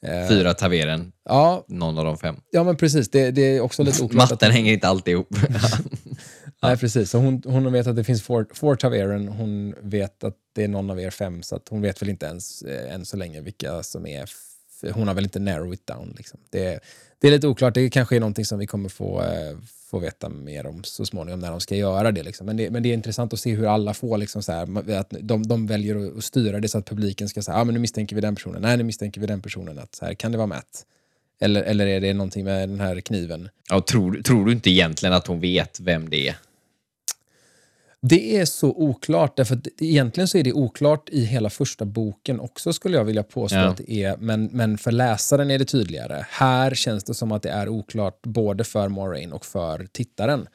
Eh, 0.09 0.29
Fyra 0.29 0.55
Taveren, 0.55 1.13
Ja, 1.25 1.65
någon 1.69 1.99
av 1.99 2.05
de 2.05 2.19
fem. 2.19 2.37
ja 2.51 2.65
men 2.65 2.77
precis. 2.77 3.11
Det, 3.11 3.31
det 3.31 3.43
är 3.57 3.61
också 3.61 3.83
lite 3.83 4.03
oklart. 4.03 4.31
Matten 4.31 4.49
att, 4.49 4.55
hänger 4.55 4.73
inte 4.73 4.89
alltid 4.89 5.13
ihop. 5.13 5.29
Nej, 6.63 6.77
precis. 6.77 7.11
Så 7.11 7.19
hon, 7.19 7.43
hon 7.47 7.73
vet 7.73 7.87
att 7.87 7.97
det 7.97 8.05
finns 8.05 8.23
four, 8.23 8.75
Taveren. 8.77 9.29
Hon 9.29 9.75
vet 9.81 10.25
att 10.25 10.35
det 10.55 10.65
är 10.65 10.69
någon 10.69 10.91
av 10.91 11.01
er 11.01 11.11
fem, 11.11 11.43
så 11.43 11.57
att 11.57 11.69
hon 11.69 11.81
vet 11.83 12.03
väl 12.03 12.09
inte 12.09 12.27
ens 12.27 12.63
eh, 12.63 12.95
än 12.95 13.05
så 13.07 13.17
länge 13.17 13.41
vilka 13.41 13.83
som 13.83 14.07
är... 14.07 14.31
Hon 14.93 15.09
har 15.09 15.15
väl 15.15 15.25
inte 15.25 15.39
narrow 15.39 15.75
it 15.75 15.87
down. 15.87 16.15
Liksom. 16.17 16.41
Det, 16.51 16.81
det 17.21 17.27
är 17.29 17.31
lite 17.33 17.47
oklart. 17.49 17.75
Det 17.75 17.91
kanske 17.91 18.17
är 18.17 18.21
någonting 18.21 18.45
som 18.45 18.59
vi 18.59 18.67
kommer 18.67 18.89
få, 18.89 19.23
eh, 19.23 19.57
få 19.97 20.05
veta 20.05 20.29
mer 20.29 20.67
om 20.67 20.85
så 20.85 21.05
småningom 21.05 21.41
när 21.41 21.51
de 21.51 21.61
ska 21.61 21.77
göra 21.77 22.13
det. 22.13 22.23
Liksom. 22.23 22.47
Men, 22.47 22.57
det 22.57 22.71
men 22.71 22.83
det 22.83 22.89
är 22.89 22.95
intressant 22.95 23.33
att 23.33 23.41
se 23.41 23.55
hur 23.55 23.67
alla 23.67 23.95
får, 23.95 24.19
liksom, 24.19 24.43
så 24.43 24.53
här, 24.53 24.93
att 24.99 25.15
de, 25.21 25.43
de 25.43 25.67
väljer 25.67 26.19
att, 26.19 26.25
styra 26.25 26.61
det 26.61 26.69
så 26.69 26.79
att 26.79 26.87
publiken 26.87 27.29
ska 27.29 27.43
säga 27.43 27.57
ah, 27.57 27.65
men 27.65 27.75
nu 27.75 27.81
misstänker 27.81 28.17
vi 28.17 28.23
den 28.23 28.35
personen. 28.35 28.63
Nej, 28.63 28.77
nu 28.77 28.85
misstänker 28.85 29.21
vi 29.21 29.27
den 29.27 29.43
personen. 29.43 29.79
Att, 29.79 29.95
så 29.95 30.05
här, 30.05 30.15
kan 30.15 30.33
det 30.33 30.39
vara 30.39 30.47
Matt? 30.47 30.85
Eller, 31.41 31.63
eller 31.63 31.87
är 31.87 32.01
det 32.01 32.15
någonting 32.15 32.45
med 32.45 32.69
den 32.69 32.81
här 32.81 33.01
kniven? 33.01 33.49
Ja, 33.69 33.81
tror, 33.81 34.23
tror 34.23 34.45
du 34.45 34.53
inte 34.53 34.71
egentligen 34.71 35.13
att 35.13 35.27
hon 35.27 35.41
vet 35.41 35.81
vem 35.81 36.11
det 36.11 36.29
är? 36.29 36.37
Det 38.09 38.37
är 38.37 38.45
så 38.45 38.69
oklart, 38.69 39.37
därför 39.37 39.55
att 39.57 39.67
egentligen 39.81 40.29
så 40.29 40.39
är 40.39 40.43
det 40.43 40.53
oklart 40.53 41.09
i 41.09 41.25
hela 41.25 41.51
första 41.51 41.85
boken 41.85 42.41
också 42.41 42.73
skulle 42.73 42.97
jag 42.97 43.05
vilja 43.05 43.23
påstå 43.23 43.57
Ja. 43.57 43.65
att 43.69 43.77
det 43.77 43.93
är, 43.93 44.17
men, 44.17 44.45
men 44.53 44.79
för 44.79 44.93
läsaren 44.93 45.51
är 45.51 45.59
det 45.59 45.65
tydligare. 45.65 46.27
Här 46.31 46.75
känns 46.75 47.05
det 47.05 47.15
som 47.15 47.33
att 47.33 47.43
det 47.43 47.51
är 47.51 47.69
oklart 47.69 48.23
både 48.23 48.65
för 48.65 48.89
Moraine 48.89 49.33
och 49.33 49.47
för 49.47 49.87
tittaren. 49.93 50.47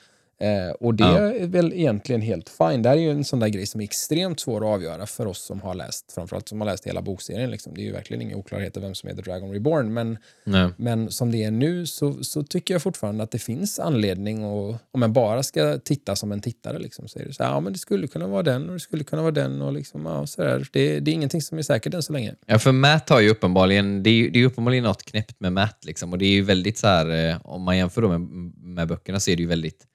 Eh, 0.41 0.69
och 0.79 0.95
det 0.95 1.03
Ja. 1.03 1.17
är 1.17 1.47
väl 1.47 1.73
egentligen 1.73 2.21
helt 2.21 2.49
fine. 2.49 2.81
Det 2.81 2.89
här 2.89 2.97
är 2.97 3.01
ju 3.01 3.11
en 3.11 3.23
sån 3.23 3.39
där 3.39 3.47
grej 3.47 3.65
som 3.65 3.81
är 3.81 3.85
extremt 3.85 4.39
svår 4.39 4.57
att 4.61 4.73
avgöra 4.73 5.05
för 5.05 5.25
oss 5.25 5.41
som 5.41 5.61
har 5.61 5.75
läst, 5.75 6.11
framförallt 6.11 6.49
som 6.49 6.61
har 6.61 6.65
läst 6.65 6.87
hela 6.87 7.01
bokserien. 7.01 7.51
Liksom. 7.51 7.73
Det 7.75 7.81
är 7.81 7.85
ju 7.85 7.91
verkligen 7.91 8.21
inga 8.21 8.35
oklarheter 8.35 8.81
vem 8.81 8.95
som 8.95 9.09
är 9.09 9.13
The 9.13 9.21
Dragon 9.21 9.51
Reborn, 9.51 9.93
men 9.93 10.17
Nej. 10.43 10.69
men 10.77 11.11
som 11.11 11.31
det 11.31 11.43
är 11.43 11.51
nu 11.51 11.85
så, 11.85 12.23
så 12.23 12.43
tycker 12.43 12.73
jag 12.73 12.81
fortfarande 12.81 13.23
att 13.23 13.31
det 13.31 13.39
finns 13.39 13.79
anledning 13.79 14.43
och 14.45 14.75
om 14.91 15.01
jag 15.01 15.11
bara 15.11 15.43
ska 15.43 15.77
titta 15.79 16.15
som 16.15 16.31
en 16.31 16.41
tittare 16.41 16.79
liksom, 16.79 17.07
så 17.07 17.19
är 17.19 17.25
det 17.25 17.33
så 17.33 17.43
här, 17.43 17.51
ja 17.51 17.59
men 17.59 17.73
det 17.73 17.79
skulle 17.79 18.07
kunna 18.07 18.27
vara 18.27 18.43
den 18.43 18.67
och 18.67 18.73
det 18.73 18.79
skulle 18.79 19.03
kunna 19.03 19.21
vara 19.21 19.31
den 19.31 19.61
och 19.61 19.73
liksom, 19.73 20.05
ja, 20.05 20.27
så 20.27 20.41
där. 20.41 20.67
Det, 20.71 20.99
det 20.99 21.11
är 21.11 21.13
ingenting 21.13 21.41
som 21.41 21.57
är 21.57 21.61
säkert 21.61 21.93
än 21.93 22.03
så 22.03 22.13
länge. 22.13 22.35
Ja, 22.45 22.59
för 22.59 22.71
Matt 22.71 23.09
har 23.09 23.19
ju 23.19 23.29
uppenbarligen, 23.29 24.03
det 24.03 24.09
är 24.09 24.13
ju, 24.13 24.29
det 24.29 24.39
är 24.39 24.45
uppenbarligen 24.45 24.83
något 24.83 25.03
knäppt 25.03 25.39
med 25.39 25.53
Matt 25.53 25.85
liksom. 25.85 26.11
Och 26.13 26.17
det 26.19 26.25
är 26.25 26.31
ju 26.33 26.41
väldigt 26.41 26.77
så 26.77 26.87
här, 26.87 27.29
eh, 27.29 27.37
om 27.43 27.61
man 27.61 27.77
jämför 27.77 28.01
då 28.01 28.09
med, 28.09 28.21
med 28.61 28.87
böckerna 28.87 29.19
så 29.19 29.31
är 29.31 29.35
det 29.35 29.41
ju 29.41 29.47
väldigt 29.47 29.87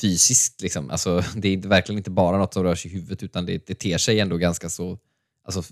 fysiskt 0.00 0.62
liksom. 0.62 0.90
Alltså, 0.90 1.24
det 1.36 1.48
är 1.48 1.68
verkligen 1.68 1.98
inte 1.98 2.10
bara 2.10 2.38
något 2.38 2.54
som 2.54 2.62
rör 2.62 2.74
sig 2.74 2.90
i 2.90 2.94
huvudet 2.94 3.22
utan 3.22 3.46
det, 3.46 3.66
det 3.66 3.74
ter 3.74 3.98
sig 3.98 4.20
ändå 4.20 4.36
ganska 4.36 4.68
så, 4.68 4.98
alltså 5.44 5.62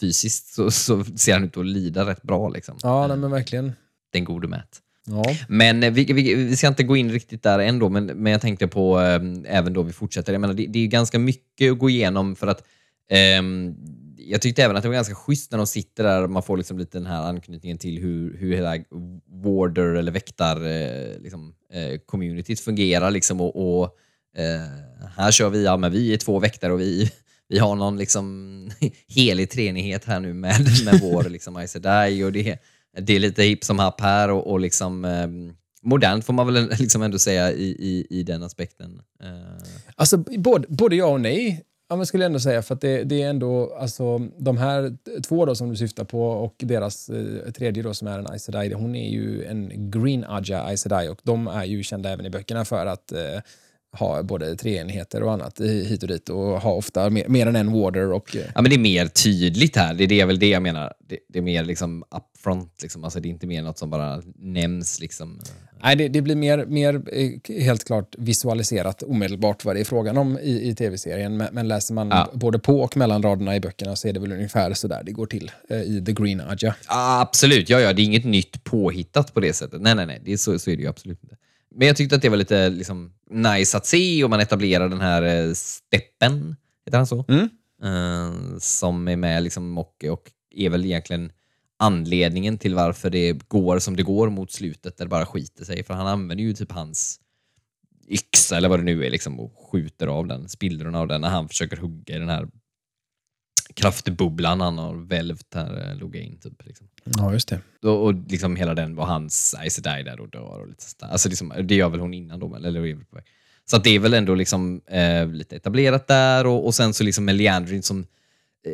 fysiskt 0.00 0.54
så, 0.54 0.70
så 0.86 1.04
ser 1.04 1.32
han 1.32 1.44
ut 1.44 1.56
att 1.56 1.66
lida 1.66 2.06
rätt 2.06 2.22
bra 2.22 2.48
liksom. 2.48 2.78
Ja, 2.82 3.06
nej, 3.06 3.16
men 3.16 3.30
verkligen. 3.30 3.72
Den 4.12 4.24
gode 4.24 4.48
Matt. 4.48 4.82
Ja. 5.06 5.24
Men 5.48 5.82
eh, 5.82 5.92
vi, 5.92 6.04
vi, 6.04 6.34
vi 6.34 6.56
ska 6.56 6.68
inte 6.68 6.82
gå 6.82 6.96
in 6.96 7.12
riktigt 7.12 7.42
där 7.42 7.58
ändå, 7.58 7.88
men, 7.88 8.06
men 8.06 8.32
jag 8.32 8.40
tänkte 8.40 8.68
på, 8.68 9.00
eh, 9.00 9.20
även 9.44 9.72
då 9.72 9.82
vi 9.82 9.92
fortsätter, 9.92 10.32
jag 10.32 10.40
menar, 10.40 10.54
det, 10.54 10.66
det 10.66 10.78
är 10.78 10.86
ganska 10.86 11.18
mycket 11.18 11.72
att 11.72 11.78
gå 11.78 11.90
igenom 11.90 12.36
för 12.36 12.46
att 12.46 12.64
ehm, 13.10 13.74
jag 14.30 14.42
tyckte 14.42 14.62
även 14.62 14.76
att 14.76 14.82
det 14.82 14.88
var 14.88 14.94
ganska 14.94 15.14
schysst 15.14 15.50
när 15.50 15.58
de 15.58 15.66
sitter 15.66 16.04
där, 16.04 16.26
man 16.26 16.42
får 16.42 16.56
liksom 16.56 16.78
lite 16.78 16.98
den 16.98 17.06
här 17.06 17.22
anknytningen 17.22 17.78
till 17.78 17.98
hur, 17.98 18.38
hur 18.38 18.54
hela 18.54 18.76
warder 19.44 19.94
eller 19.94 20.12
väktar 20.12 20.56
eh, 20.66 21.20
liksom, 21.20 21.54
eh, 21.72 21.98
communityt 22.06 22.60
fungerar. 22.60 23.10
Liksom, 23.10 23.40
och, 23.40 23.80
och 23.80 23.84
eh, 24.36 24.60
här 25.16 25.30
kör 25.30 25.50
vi, 25.50 25.64
ja 25.64 25.76
men 25.76 25.92
vi 25.92 26.14
är 26.14 26.18
två 26.18 26.38
väktare 26.38 26.72
och 26.72 26.80
vi, 26.80 27.12
vi 27.48 27.58
har 27.58 27.76
någon 27.76 27.98
liksom 27.98 28.70
helig 29.08 29.50
treenighet 29.50 30.04
här 30.04 30.20
nu 30.20 30.34
med, 30.34 30.60
med 30.84 31.00
vår 31.02 31.24
liksom, 31.24 31.56
Aes 31.56 31.74
och 31.74 31.82
det, 32.32 32.58
det 33.00 33.16
är 33.16 33.20
lite 33.20 33.42
hipp 33.42 33.64
som 33.64 33.78
happ 33.78 34.00
här 34.00 34.30
och, 34.30 34.50
och 34.50 34.60
liksom 34.60 35.04
eh, 35.04 35.28
modernt 35.82 36.24
får 36.24 36.32
man 36.32 36.46
väl 36.46 36.68
liksom 36.78 37.02
ändå 37.02 37.18
säga 37.18 37.52
i, 37.52 37.68
i, 37.68 38.06
i 38.10 38.22
den 38.22 38.42
aspekten. 38.42 39.02
Eh. 39.22 39.64
Alltså, 39.94 40.16
både, 40.16 40.66
både 40.68 40.96
ja 40.96 41.06
och 41.06 41.20
nej. 41.20 41.64
Ja, 41.90 41.96
men 41.96 42.06
skulle 42.06 42.24
jag 42.24 42.28
ändå 42.28 42.40
säga, 42.40 42.62
för 42.62 42.74
att 42.74 42.80
det, 42.80 43.04
det 43.04 43.22
är 43.22 43.30
ändå, 43.30 43.74
alltså, 43.74 44.18
de 44.38 44.56
här 44.56 44.96
två 45.22 45.46
då 45.46 45.54
som 45.54 45.68
du 45.68 45.76
syftar 45.76 46.04
på 46.04 46.22
och 46.22 46.54
deras 46.58 47.08
eh, 47.08 47.52
tredje 47.52 47.82
då 47.82 47.94
som 47.94 48.08
är 48.08 48.18
en 48.18 48.26
Aes 48.26 48.44
Sedai, 48.44 48.72
hon 48.72 48.94
är 48.94 49.08
ju 49.08 49.44
en 49.44 49.90
Green 49.90 50.24
Aja 50.28 50.62
Aes 50.62 50.80
Sedai 50.80 51.08
och 51.08 51.20
de 51.22 51.46
är 51.46 51.64
ju 51.64 51.82
kända 51.82 52.10
även 52.10 52.26
i 52.26 52.30
böckerna 52.30 52.64
för 52.64 52.86
att 52.86 53.12
eh, 53.12 53.40
ha 53.92 54.22
både 54.22 54.56
treenheter 54.56 55.22
och 55.22 55.32
annat 55.32 55.60
hit 55.60 56.02
och 56.02 56.08
dit 56.08 56.28
och 56.28 56.60
ha 56.60 56.72
ofta 56.72 57.10
mer, 57.10 57.28
mer 57.28 57.46
än 57.46 57.56
en 57.56 57.72
warder 57.72 58.12
och 58.12 58.36
eh, 58.36 58.42
Ja, 58.54 58.62
men 58.62 58.70
det 58.70 58.76
är 58.76 58.80
mer 58.80 59.06
tydligt 59.06 59.76
här. 59.76 59.94
Det 59.94 60.04
är, 60.04 60.08
det 60.08 60.20
är 60.20 60.26
väl 60.26 60.38
det 60.38 60.48
jag 60.48 60.62
menar. 60.62 60.92
Det, 61.08 61.18
det 61.28 61.38
är 61.38 61.42
mer 61.42 61.64
liksom 61.64 62.04
upfront. 62.10 62.82
Liksom. 62.82 63.04
Alltså, 63.04 63.20
det 63.20 63.28
är 63.28 63.30
inte 63.30 63.46
mer 63.46 63.62
något 63.62 63.78
som 63.78 63.90
bara 63.90 64.22
nämns. 64.38 65.00
Liksom. 65.00 65.40
Nej, 65.82 65.96
det, 65.96 66.08
det 66.08 66.22
blir 66.22 66.36
mer, 66.36 66.66
mer 66.66 67.02
eh, 67.12 67.54
helt 67.62 67.84
klart 67.84 68.14
visualiserat 68.18 69.02
omedelbart 69.02 69.64
vad 69.64 69.76
det 69.76 69.80
är 69.80 69.84
frågan 69.84 70.18
om 70.18 70.38
i, 70.38 70.68
i 70.68 70.74
tv-serien. 70.74 71.36
Men, 71.36 71.48
men 71.52 71.68
läser 71.68 71.94
man 71.94 72.08
Ja. 72.08 72.30
både 72.34 72.58
på 72.58 72.80
och 72.80 72.96
mellan 72.96 73.22
raderna 73.22 73.56
i 73.56 73.60
böckerna 73.60 73.96
så 73.96 74.08
är 74.08 74.12
det 74.12 74.20
väl 74.20 74.32
ungefär 74.32 74.74
så 74.74 74.88
där 74.88 75.02
det 75.04 75.12
går 75.12 75.26
till 75.26 75.50
eh, 75.70 75.80
i 75.82 76.02
The 76.06 76.12
Green 76.12 76.40
Aja. 76.40 76.74
Ja, 76.88 77.20
absolut, 77.20 77.68
ja, 77.70 77.80
ja, 77.80 77.92
det 77.92 78.02
är 78.02 78.04
inget 78.04 78.24
nytt 78.24 78.64
påhittat 78.64 79.34
på 79.34 79.40
det 79.40 79.52
sättet. 79.52 79.80
Nej, 79.80 79.94
nej, 79.94 80.06
nej, 80.06 80.20
det 80.24 80.32
är 80.32 80.36
så, 80.36 80.58
så 80.58 80.70
är 80.70 80.76
det 80.76 80.82
ju 80.82 80.88
absolut 80.88 81.22
inte. 81.24 81.36
Men 81.74 81.86
jag 81.86 81.96
tyckte 81.96 82.16
att 82.16 82.22
det 82.22 82.28
var 82.28 82.36
lite 82.36 82.68
liksom, 82.68 83.12
nice 83.30 83.76
att 83.76 83.86
se 83.86 84.24
och 84.24 84.30
man 84.30 84.40
etablerar 84.40 84.88
den 84.88 85.00
här 85.00 85.22
eh, 85.22 85.52
steppen, 85.52 86.56
heter 86.86 86.98
han 86.98 87.06
så? 87.06 87.24
Mm. 87.28 87.48
Eh, 87.82 88.58
som 88.58 89.08
är 89.08 89.16
med 89.16 89.42
liksom, 89.42 89.78
och, 89.78 90.04
och 90.10 90.30
är 90.50 90.70
väl 90.70 90.84
egentligen 90.84 91.32
anledningen 91.78 92.58
till 92.58 92.74
varför 92.74 93.10
det 93.10 93.48
går 93.48 93.78
som 93.78 93.96
det 93.96 94.02
går 94.02 94.30
mot 94.30 94.52
slutet 94.52 94.96
där 94.96 95.04
det 95.04 95.08
bara 95.08 95.26
skiter 95.26 95.64
sig. 95.64 95.84
För 95.84 95.94
han 95.94 96.06
använder 96.06 96.44
ju 96.44 96.52
typ 96.52 96.72
hans 96.72 97.20
yxa 98.08 98.56
eller 98.56 98.68
vad 98.68 98.78
det 98.78 98.84
nu 98.84 99.06
är 99.06 99.10
liksom, 99.10 99.40
och 99.40 99.70
skjuter 99.72 100.06
av 100.06 100.26
den, 100.26 100.48
spillrorna 100.48 101.00
av 101.00 101.08
den 101.08 101.20
när 101.20 101.28
han 101.28 101.48
försöker 101.48 101.76
hugga 101.76 102.16
i 102.16 102.18
den 102.18 102.28
här 102.28 102.48
kraftbubblan 103.60 104.60
han 104.60 104.78
har 104.78 104.94
välvt 104.94 105.54
här, 105.54 105.90
eh, 105.90 105.98
Logain. 105.98 106.38
Typ, 106.40 106.66
liksom. 106.66 106.88
Ja, 107.04 107.32
just 107.32 107.48
det. 107.48 107.60
Och, 107.82 108.04
och 108.04 108.14
liksom 108.14 108.56
hela 108.56 108.74
den 108.74 108.94
var 108.94 109.06
hans 109.06 109.54
Aes 109.58 109.74
Sedai 109.74 110.02
där 110.02 110.20
och 110.20 110.28
dör. 110.28 110.60
Och 110.60 110.68
lite 110.68 110.84
sånt 110.84 111.12
alltså 111.12 111.28
liksom, 111.28 111.52
det 111.64 111.74
gör 111.74 111.88
väl 111.88 112.00
hon 112.00 112.14
innan 112.14 112.40
då, 112.40 112.56
eller 112.56 112.86
är 112.86 112.94
på 112.94 113.16
väg. 113.16 113.24
Så 113.64 113.76
att 113.76 113.84
det 113.84 113.90
är 113.90 113.98
väl 113.98 114.14
ändå 114.14 114.34
liksom, 114.34 114.80
eh, 114.86 115.28
lite 115.28 115.56
etablerat 115.56 116.06
där 116.06 116.46
och, 116.46 116.66
och 116.66 116.74
sen 116.74 116.94
så 116.94 117.04
liksom 117.04 117.24
med 117.24 117.34
Leandrin 117.34 117.82
som... 117.82 118.00
Eh, 118.66 118.72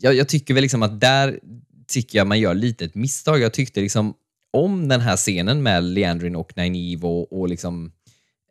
jag, 0.00 0.14
jag 0.14 0.28
tycker 0.28 0.54
väl 0.54 0.62
liksom 0.62 0.82
att 0.82 1.00
där 1.00 1.40
tycker 1.86 2.18
jag 2.18 2.26
man 2.26 2.40
gör 2.40 2.54
lite 2.54 2.84
ett 2.84 2.94
misstag. 2.94 3.40
Jag 3.40 3.52
tyckte 3.52 3.80
liksom 3.80 4.14
om 4.52 4.88
den 4.88 5.00
här 5.00 5.16
scenen 5.16 5.62
med 5.62 5.84
Leandrin 5.84 6.36
och 6.36 6.56
Nynaeve 6.56 7.06
och, 7.06 7.40
och 7.40 7.48
liksom... 7.48 7.92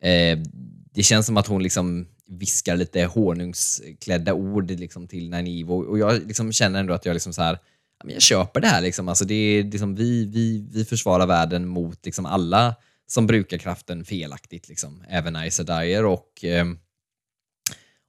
Eh, 0.02 0.38
det 0.94 1.02
känns 1.02 1.26
som 1.26 1.36
att 1.36 1.46
hon 1.46 1.62
liksom 1.62 2.06
viskar 2.26 2.76
lite 2.76 3.04
honungsklädda 3.04 4.34
ord 4.34 4.70
liksom 4.70 5.08
till 5.08 5.30
Nanivo. 5.30 5.74
och, 5.74 5.98
jag 5.98 6.26
liksom 6.26 6.52
känner 6.52 6.80
ändå 6.80 6.94
att 6.94 7.06
jag 7.06 7.14
liksom 7.14 7.32
så 7.32 7.42
här 7.42 7.58
jag 8.04 8.22
köper 8.22 8.60
det 8.60 8.66
här. 8.66 8.80
Liksom. 8.80 9.08
Alltså 9.08 9.24
det 9.24 9.34
är 9.34 9.64
liksom 9.64 9.94
vi, 9.94 10.26
vi, 10.26 10.66
vi 10.72 10.84
försvarar 10.84 11.26
världen 11.26 11.68
mot 11.68 12.04
liksom 12.04 12.26
alla 12.26 12.74
som 13.06 13.26
brukar 13.26 13.58
kraften 13.58 14.04
felaktigt. 14.04 14.68
Liksom. 14.68 15.04
Även 15.08 15.36
Aes 15.36 15.60
och 16.04 16.44
ehm, 16.44 16.78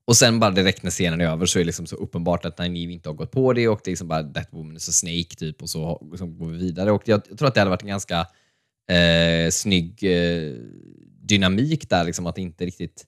och 0.08 0.18
sen 0.18 0.40
bara 0.40 0.52
direkt 0.52 0.84
när 0.84 0.92
scenen 0.92 1.22
är 1.22 1.26
över 1.26 1.46
så 1.46 1.60
är 1.60 1.62
det 1.62 1.66
liksom 1.66 1.88
så 1.88 1.96
uppenbart 1.96 2.46
att 2.46 2.58
Nynaeve 2.58 2.94
inte 2.94 3.10
har 3.10 3.14
gått 3.14 3.32
på 3.32 3.54
det 3.54 3.68
och 3.68 3.82
det 3.84 3.90
är 3.90 3.92
liksom 3.92 4.08
bara 4.08 4.24
that 4.24 4.48
woman 4.52 4.76
is 4.76 4.90
a 4.90 4.92
snake 4.92 5.36
typ 5.38 5.62
och 5.62 5.70
så 5.70 6.08
liksom 6.12 6.38
går 6.38 6.48
vi 6.48 6.58
vidare. 6.58 6.92
Och 6.92 7.02
jag, 7.06 7.22
jag 7.30 7.38
tror 7.38 7.48
att 7.48 7.54
det 7.54 7.62
hade 7.62 7.70
varit 7.70 7.82
en 7.82 7.88
ganska 7.88 8.28
eh, 8.90 9.50
snygg 9.52 10.04
eh, 10.04 10.54
dynamik 11.22 11.90
där, 11.90 12.04
liksom 12.04 12.28
att 12.28 12.38
inte 12.38 12.66
riktigt 12.66 13.06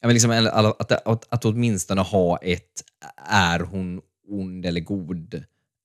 Ja, 0.00 0.06
men 0.06 0.14
liksom, 0.14 0.30
att, 0.30 0.80
att, 0.80 1.06
att, 1.06 1.26
att 1.28 1.44
åtminstone 1.44 2.00
ha 2.00 2.38
ett 2.38 2.84
är 3.30 3.60
hon 3.60 4.00
ond 4.28 4.66
eller 4.66 4.80
god 4.80 5.34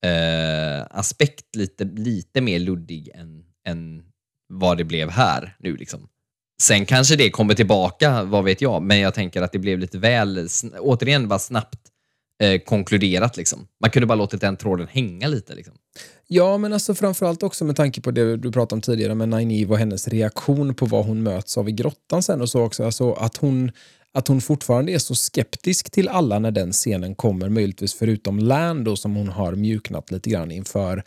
eh, 0.06 0.86
aspekt 0.90 1.56
lite, 1.56 1.84
lite 1.84 2.42
mer 2.42 2.60
luddig 2.60 3.10
än, 3.14 3.44
än 3.68 4.04
vad 4.48 4.78
det 4.78 4.84
blev 4.84 5.10
här 5.10 5.56
nu. 5.60 5.78
Liksom. 5.78 6.08
Sen 6.62 6.86
kanske 6.86 7.16
det 7.16 7.30
kommer 7.30 7.54
tillbaka, 7.54 8.24
vad 8.24 8.44
vet 8.44 8.62
jag, 8.62 8.82
men 8.82 9.00
jag 9.00 9.14
tänker 9.14 9.42
att 9.42 9.52
det 9.52 9.60
blev 9.60 9.80
lite 9.80 9.98
väl, 9.98 10.48
återigen 10.80 11.28
bara 11.28 11.40
snabbt 11.40 11.80
eh, 12.44 12.62
konkluderat. 12.62 13.38
Liksom. 13.38 13.68
Man 13.82 13.90
kunde 13.90 14.08
bara 14.08 14.16
låtit 14.16 14.42
den 14.42 14.58
tråden 14.58 14.88
hänga 14.92 15.28
lite. 15.28 15.56
Liksom. 15.56 15.74
Ja, 16.28 16.58
men 16.58 16.74
alltså 16.74 16.96
framförallt 16.96 17.44
också 17.44 17.66
med 17.66 17.76
tanke 17.76 18.02
på 18.02 18.12
det 18.12 18.38
du 18.38 18.52
pratade 18.52 18.78
om 18.78 18.82
tidigare 18.82 19.16
med 19.16 19.30
Nineve 19.30 19.72
och 19.72 19.78
hennes 19.78 20.08
reaktion 20.08 20.76
på 20.76 20.86
vad 20.86 21.06
hon 21.06 21.24
möts 21.24 21.58
av 21.58 21.70
i 21.70 21.72
grottan 21.72 22.24
sen 22.24 22.42
och 22.42 22.50
så 22.50 22.62
också. 22.62 22.86
Alltså 22.86 23.14
att 23.14 23.38
hon, 23.38 23.72
att 24.16 24.28
hon 24.28 24.42
fortfarande 24.42 24.92
är 24.92 25.00
så 25.00 25.16
skeptisk 25.16 25.92
till 25.92 26.10
alla 26.10 26.40
när 26.40 26.52
den 26.52 26.72
scenen 26.72 27.16
kommer, 27.16 27.50
möjligtvis 27.50 27.94
förutom 27.94 28.40
Land 28.40 28.86
då, 28.86 28.96
som 28.96 29.16
hon 29.16 29.28
har 29.28 29.56
mjuknat 29.56 30.12
lite 30.12 30.30
grann 30.30 30.52
inför. 30.52 31.04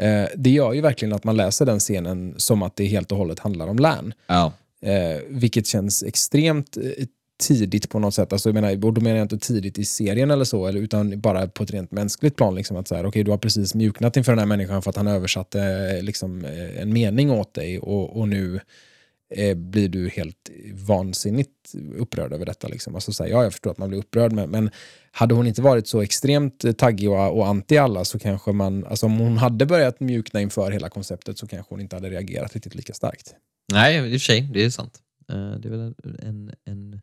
Eh, 0.00 0.24
det 0.36 0.50
gör 0.50 0.72
ju 0.72 0.80
verkligen 0.80 1.14
att 1.14 1.24
man 1.24 1.36
läser 1.36 1.66
den 1.66 1.78
scenen 1.78 2.34
som 2.36 2.62
att 2.62 2.76
det 2.76 2.84
helt 2.84 3.12
och 3.12 3.18
hållet 3.18 3.38
handlar 3.38 3.68
om 3.68 3.78
Lan. 3.78 4.12
Ja. 4.26 4.52
Eh, 4.82 5.20
vilket 5.28 5.66
känns 5.66 6.02
extremt 6.02 6.76
eh, 6.76 7.04
tidigt 7.40 7.90
på 7.90 7.98
något 7.98 8.14
sätt. 8.14 8.32
Alltså, 8.32 8.48
jag 8.48 8.54
menar, 8.54 8.84
och 8.84 8.92
då 8.92 9.00
menar 9.00 9.16
jag 9.16 9.24
inte 9.24 9.38
tidigt 9.38 9.78
i 9.78 9.84
serien 9.84 10.30
eller 10.30 10.44
så, 10.44 10.66
eller, 10.66 10.80
utan 10.80 11.20
bara 11.20 11.48
på 11.48 11.62
ett 11.62 11.70
rent 11.70 11.90
mänskligt 11.90 12.36
plan. 12.36 12.54
Liksom, 12.54 12.76
att 12.76 12.88
så 12.88 12.94
här, 12.94 13.06
okay, 13.06 13.22
du 13.22 13.30
har 13.30 13.38
precis 13.38 13.74
mjuknat 13.74 14.16
inför 14.16 14.32
den 14.32 14.38
här 14.38 14.46
människan 14.46 14.82
för 14.82 14.90
att 14.90 14.96
han 14.96 15.06
översatte 15.06 15.60
eh, 15.96 16.02
liksom, 16.02 16.44
eh, 16.44 16.82
en 16.82 16.92
mening 16.92 17.30
åt 17.30 17.54
dig 17.54 17.78
och, 17.78 18.20
och 18.20 18.28
nu 18.28 18.60
eh, 19.30 19.54
blir 19.54 19.88
du 19.88 20.08
helt 20.08 20.50
vansinnigt 20.72 21.74
upprörd 21.96 22.32
över 22.32 22.46
detta. 22.46 22.68
Liksom. 22.68 22.94
Alltså, 22.94 23.12
så 23.12 23.22
här, 23.22 23.30
ja, 23.30 23.42
jag 23.42 23.52
förstår 23.52 23.70
att 23.70 23.78
man 23.78 23.88
blir 23.88 23.98
upprörd, 23.98 24.32
men, 24.32 24.50
men 24.50 24.70
hade 25.12 25.34
hon 25.34 25.46
inte 25.46 25.62
varit 25.62 25.88
så 25.88 26.02
extremt 26.02 26.78
taggig 26.78 27.10
och, 27.10 27.38
och 27.38 27.46
anti 27.46 27.78
alla 27.78 28.04
så 28.04 28.18
kanske 28.18 28.52
man, 28.52 28.86
alltså 28.86 29.06
om 29.06 29.18
hon 29.18 29.36
hade 29.36 29.66
börjat 29.66 30.00
mjukna 30.00 30.40
inför 30.40 30.70
hela 30.70 30.88
konceptet 30.88 31.38
så 31.38 31.46
kanske 31.46 31.74
hon 31.74 31.80
inte 31.80 31.96
hade 31.96 32.10
reagerat 32.10 32.54
riktigt 32.54 32.74
lika 32.74 32.94
starkt. 32.94 33.34
Nej, 33.72 33.96
i 33.96 34.00
och 34.00 34.10
för 34.10 34.18
sig, 34.18 34.40
det 34.40 34.64
är 34.64 34.70
sant. 34.70 34.98
Eh, 35.28 35.50
det 35.50 35.68
är 35.68 35.70
väl 35.70 35.94
en, 36.22 36.52
en 36.64 37.00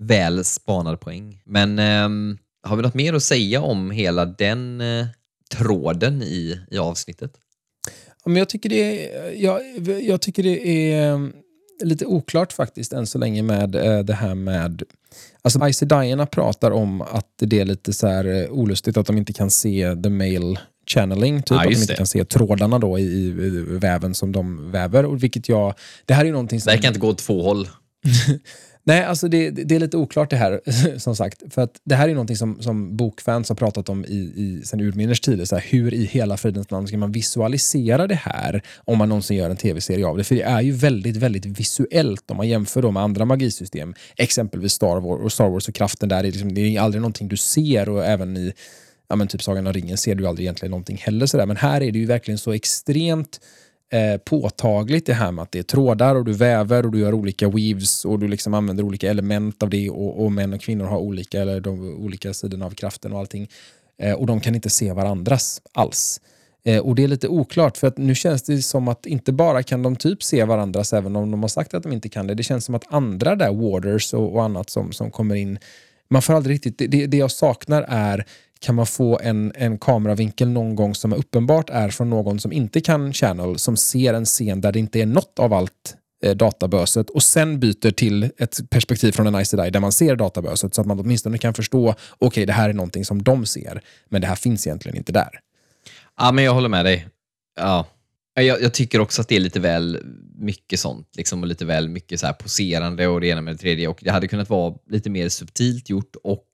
väl 0.00 0.44
spanad 0.44 1.00
poäng. 1.00 1.42
Men 1.44 1.78
eh, 1.78 2.36
har 2.62 2.76
vi 2.76 2.82
något 2.82 2.94
mer 2.94 3.14
att 3.14 3.22
säga 3.22 3.60
om 3.60 3.90
hela 3.90 4.24
den 4.24 4.80
eh, 4.80 5.06
tråden 5.50 6.22
i, 6.22 6.60
i 6.70 6.78
avsnittet? 6.78 7.32
men 8.24 8.36
jag, 8.36 8.48
tycker 8.48 8.68
det 8.68 9.14
är, 9.14 9.32
jag, 9.32 9.62
jag 10.02 10.20
tycker 10.20 10.42
det 10.42 10.68
är 10.68 11.12
ehm, 11.12 11.32
lite 11.80 12.06
oklart 12.06 12.52
faktiskt 12.52 12.92
än 12.92 13.06
så 13.06 13.18
länge 13.18 13.42
med 13.42 13.74
eh, 13.74 13.98
det 13.98 14.14
här 14.14 14.34
med... 14.34 14.82
Alltså 15.42 15.68
Icy 15.68 15.86
Diana 15.86 16.26
pratar 16.26 16.70
om 16.70 17.02
att 17.02 17.26
det 17.40 17.60
är 17.60 17.64
lite 17.64 17.92
så 17.92 18.06
här 18.06 18.24
eh, 18.24 18.50
olustigt 18.50 18.96
att 18.96 19.06
de 19.06 19.18
inte 19.18 19.32
kan 19.32 19.50
se 19.50 19.96
the 20.02 20.08
mail 20.10 20.58
channeling, 20.86 21.42
typ 21.42 21.50
Ja, 21.50 21.56
att 21.56 21.64
de 21.64 21.74
inte 21.74 21.92
det. 21.92 21.96
kan 21.96 22.06
se 22.06 22.24
trådarna 22.24 22.78
då 22.78 22.98
i, 22.98 23.02
i 23.02 23.30
väven 23.66 24.14
som 24.14 24.32
de 24.32 24.70
väver. 24.70 25.04
Och 25.04 25.22
vilket 25.22 25.48
jag, 25.48 25.74
det 26.04 26.14
här 26.14 26.22
är 26.22 26.26
ju 26.26 26.32
någonting 26.32 26.60
som... 26.60 26.70
Det 26.70 26.74
här 26.76 26.82
kan 26.82 26.88
inte 26.88 27.00
gå 27.00 27.08
åt 27.08 27.18
två 27.18 27.42
håll. 27.42 27.68
Nej, 28.84 29.04
alltså 29.04 29.28
det, 29.28 29.50
det 29.50 29.74
är 29.74 29.80
lite 29.80 29.96
oklart 29.96 30.30
det 30.30 30.36
här, 30.36 30.60
som 30.98 31.16
sagt. 31.16 31.42
För 31.50 31.62
att 31.62 31.80
det 31.84 31.94
här 31.94 32.08
är 32.08 32.12
någonting 32.12 32.36
som, 32.36 32.62
som 32.62 32.96
bokfans 32.96 33.48
har 33.48 33.56
pratat 33.56 33.88
om 33.88 34.04
i, 34.04 34.32
i, 34.36 34.62
sen 34.64 34.80
urminnes 34.80 35.20
tider. 35.20 35.44
Så 35.44 35.56
här, 35.56 35.64
hur 35.68 35.94
i 35.94 36.04
hela 36.04 36.36
fridens 36.36 36.70
namn 36.70 36.86
ska 36.86 36.98
man 36.98 37.12
visualisera 37.12 38.06
det 38.06 38.14
här 38.14 38.62
om 38.84 38.98
man 38.98 39.08
någonsin 39.08 39.36
gör 39.36 39.50
en 39.50 39.56
tv-serie 39.56 40.06
av 40.06 40.16
det? 40.16 40.24
För 40.24 40.34
det 40.34 40.42
är 40.42 40.60
ju 40.60 40.72
väldigt, 40.72 41.16
väldigt 41.16 41.46
visuellt 41.46 42.30
om 42.30 42.36
man 42.36 42.48
jämför 42.48 42.82
då 42.82 42.90
med 42.90 43.02
andra 43.02 43.24
magisystem. 43.24 43.94
Exempelvis 44.16 44.72
Star 44.72 45.00
Wars 45.00 45.20
och, 45.24 45.32
Star 45.32 45.48
Wars 45.48 45.68
och 45.68 45.74
kraften 45.74 46.08
där. 46.08 46.18
Är 46.18 46.22
liksom, 46.22 46.54
det 46.54 46.60
är 46.60 46.80
aldrig 46.80 47.00
någonting 47.00 47.28
du 47.28 47.36
ser 47.36 47.88
och 47.88 48.04
även 48.04 48.36
i 48.36 48.52
ja, 49.08 49.16
men 49.16 49.28
typ 49.28 49.42
Sagan 49.42 49.66
om 49.66 49.72
ringen 49.72 49.98
ser 49.98 50.14
du 50.14 50.26
aldrig 50.26 50.44
egentligen 50.44 50.70
någonting 50.70 50.96
heller. 50.96 51.26
Sådär. 51.26 51.46
Men 51.46 51.56
här 51.56 51.80
är 51.80 51.90
det 51.90 51.98
ju 51.98 52.06
verkligen 52.06 52.38
så 52.38 52.52
extremt 52.52 53.40
eh, 53.90 54.16
påtagligt 54.16 55.06
det 55.06 55.14
här 55.14 55.32
med 55.32 55.42
att 55.42 55.52
det 55.52 55.58
är 55.58 55.62
trådar 55.62 56.14
och 56.14 56.24
du 56.24 56.32
väver 56.32 56.86
och 56.86 56.92
du 56.92 56.98
gör 56.98 57.14
olika 57.14 57.48
weaves 57.48 58.04
och 58.04 58.18
du 58.18 58.28
liksom 58.28 58.54
använder 58.54 58.84
olika 58.84 59.10
element 59.10 59.62
av 59.62 59.70
det 59.70 59.90
och, 59.90 60.24
och 60.24 60.32
män 60.32 60.52
och 60.52 60.60
kvinnor 60.60 60.84
har 60.84 60.98
olika, 60.98 61.40
eller 61.40 61.60
de 61.60 62.04
olika 62.04 62.34
sidorna 62.34 62.66
av 62.66 62.70
kraften 62.70 63.12
och 63.12 63.18
allting. 63.18 63.48
Eh, 63.98 64.12
och 64.12 64.26
de 64.26 64.40
kan 64.40 64.54
inte 64.54 64.70
se 64.70 64.92
varandras 64.92 65.62
alls. 65.72 66.20
Eh, 66.64 66.78
och 66.78 66.94
det 66.94 67.04
är 67.04 67.08
lite 67.08 67.28
oklart 67.28 67.76
för 67.76 67.86
att 67.86 67.98
nu 67.98 68.14
känns 68.14 68.42
det 68.42 68.62
som 68.62 68.88
att 68.88 69.06
inte 69.06 69.32
bara 69.32 69.62
kan 69.62 69.82
de 69.82 69.96
typ 69.96 70.22
se 70.22 70.44
varandras 70.44 70.92
även 70.92 71.16
om 71.16 71.30
de 71.30 71.42
har 71.42 71.48
sagt 71.48 71.74
att 71.74 71.82
de 71.82 71.92
inte 71.92 72.08
kan 72.08 72.26
det. 72.26 72.34
Det 72.34 72.42
känns 72.42 72.64
som 72.64 72.74
att 72.74 72.94
andra 72.94 73.36
där, 73.36 73.52
warders 73.52 74.14
och, 74.14 74.34
och 74.34 74.44
annat 74.44 74.70
som, 74.70 74.92
som 74.92 75.10
kommer 75.10 75.34
in, 75.34 75.58
man 76.08 76.22
får 76.22 76.34
aldrig 76.34 76.54
riktigt, 76.54 76.78
det, 76.78 76.86
det, 76.86 77.06
det 77.06 77.16
jag 77.16 77.30
saknar 77.30 77.84
är 77.88 78.26
kan 78.60 78.74
man 78.74 78.86
få 78.86 79.18
en, 79.22 79.52
en 79.54 79.78
kameravinkel 79.78 80.48
någon 80.48 80.74
gång 80.74 80.94
som 80.94 81.12
uppenbart 81.12 81.70
är 81.70 81.88
från 81.88 82.10
någon 82.10 82.40
som 82.40 82.52
inte 82.52 82.80
kan 82.80 83.12
channel, 83.12 83.58
som 83.58 83.76
ser 83.76 84.14
en 84.14 84.24
scen 84.24 84.60
där 84.60 84.72
det 84.72 84.78
inte 84.78 85.00
är 85.00 85.06
något 85.06 85.38
av 85.38 85.52
allt 85.52 85.96
eh, 86.24 86.36
databöset 86.36 87.10
och 87.10 87.22
sen 87.22 87.60
byter 87.60 87.90
till 87.90 88.30
ett 88.38 88.70
perspektiv 88.70 89.12
från 89.12 89.26
en 89.26 89.40
ICDI 89.40 89.70
där 89.70 89.80
man 89.80 89.92
ser 89.92 90.16
databöset 90.16 90.74
så 90.74 90.80
att 90.80 90.86
man 90.86 91.00
åtminstone 91.00 91.38
kan 91.38 91.54
förstå, 91.54 91.94
okej 92.18 92.46
det 92.46 92.52
här 92.52 92.68
är 92.68 92.72
någonting 92.72 93.04
som 93.04 93.22
de 93.22 93.46
ser, 93.46 93.82
men 94.08 94.20
det 94.20 94.26
här 94.26 94.36
finns 94.36 94.66
egentligen 94.66 94.96
inte 94.96 95.12
där. 95.12 95.40
Ja, 96.18 96.32
men 96.32 96.44
jag 96.44 96.54
håller 96.54 96.68
med 96.68 96.84
dig. 96.84 97.08
Ja. 97.56 97.86
Jag, 98.34 98.62
jag 98.62 98.74
tycker 98.74 99.00
också 99.00 99.22
att 99.22 99.28
det 99.28 99.36
är 99.36 99.40
lite 99.40 99.60
väl 99.60 99.98
mycket 100.34 100.80
sånt, 100.80 101.08
liksom, 101.16 101.42
och 101.42 101.46
lite 101.46 101.64
väl 101.64 101.88
mycket 101.88 102.20
så 102.20 102.26
här 102.26 102.32
poserande 102.32 103.06
och 103.06 103.20
det 103.20 103.26
ena 103.26 103.40
med 103.40 103.54
det 103.54 103.58
tredje. 103.58 103.88
Och 103.88 103.98
det 104.00 104.10
hade 104.10 104.28
kunnat 104.28 104.50
vara 104.50 104.74
lite 104.86 105.10
mer 105.10 105.28
subtilt 105.28 105.90
gjort 105.90 106.16
och 106.22 106.46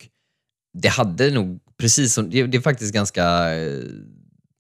det 0.72 0.88
hade 0.88 1.30
nog, 1.30 1.60
precis 1.78 2.14
som, 2.14 2.30
det, 2.30 2.46
det 2.46 2.56
är 2.56 2.62
faktiskt 2.62 2.94
ganska, 2.94 3.54
eh, 3.54 3.82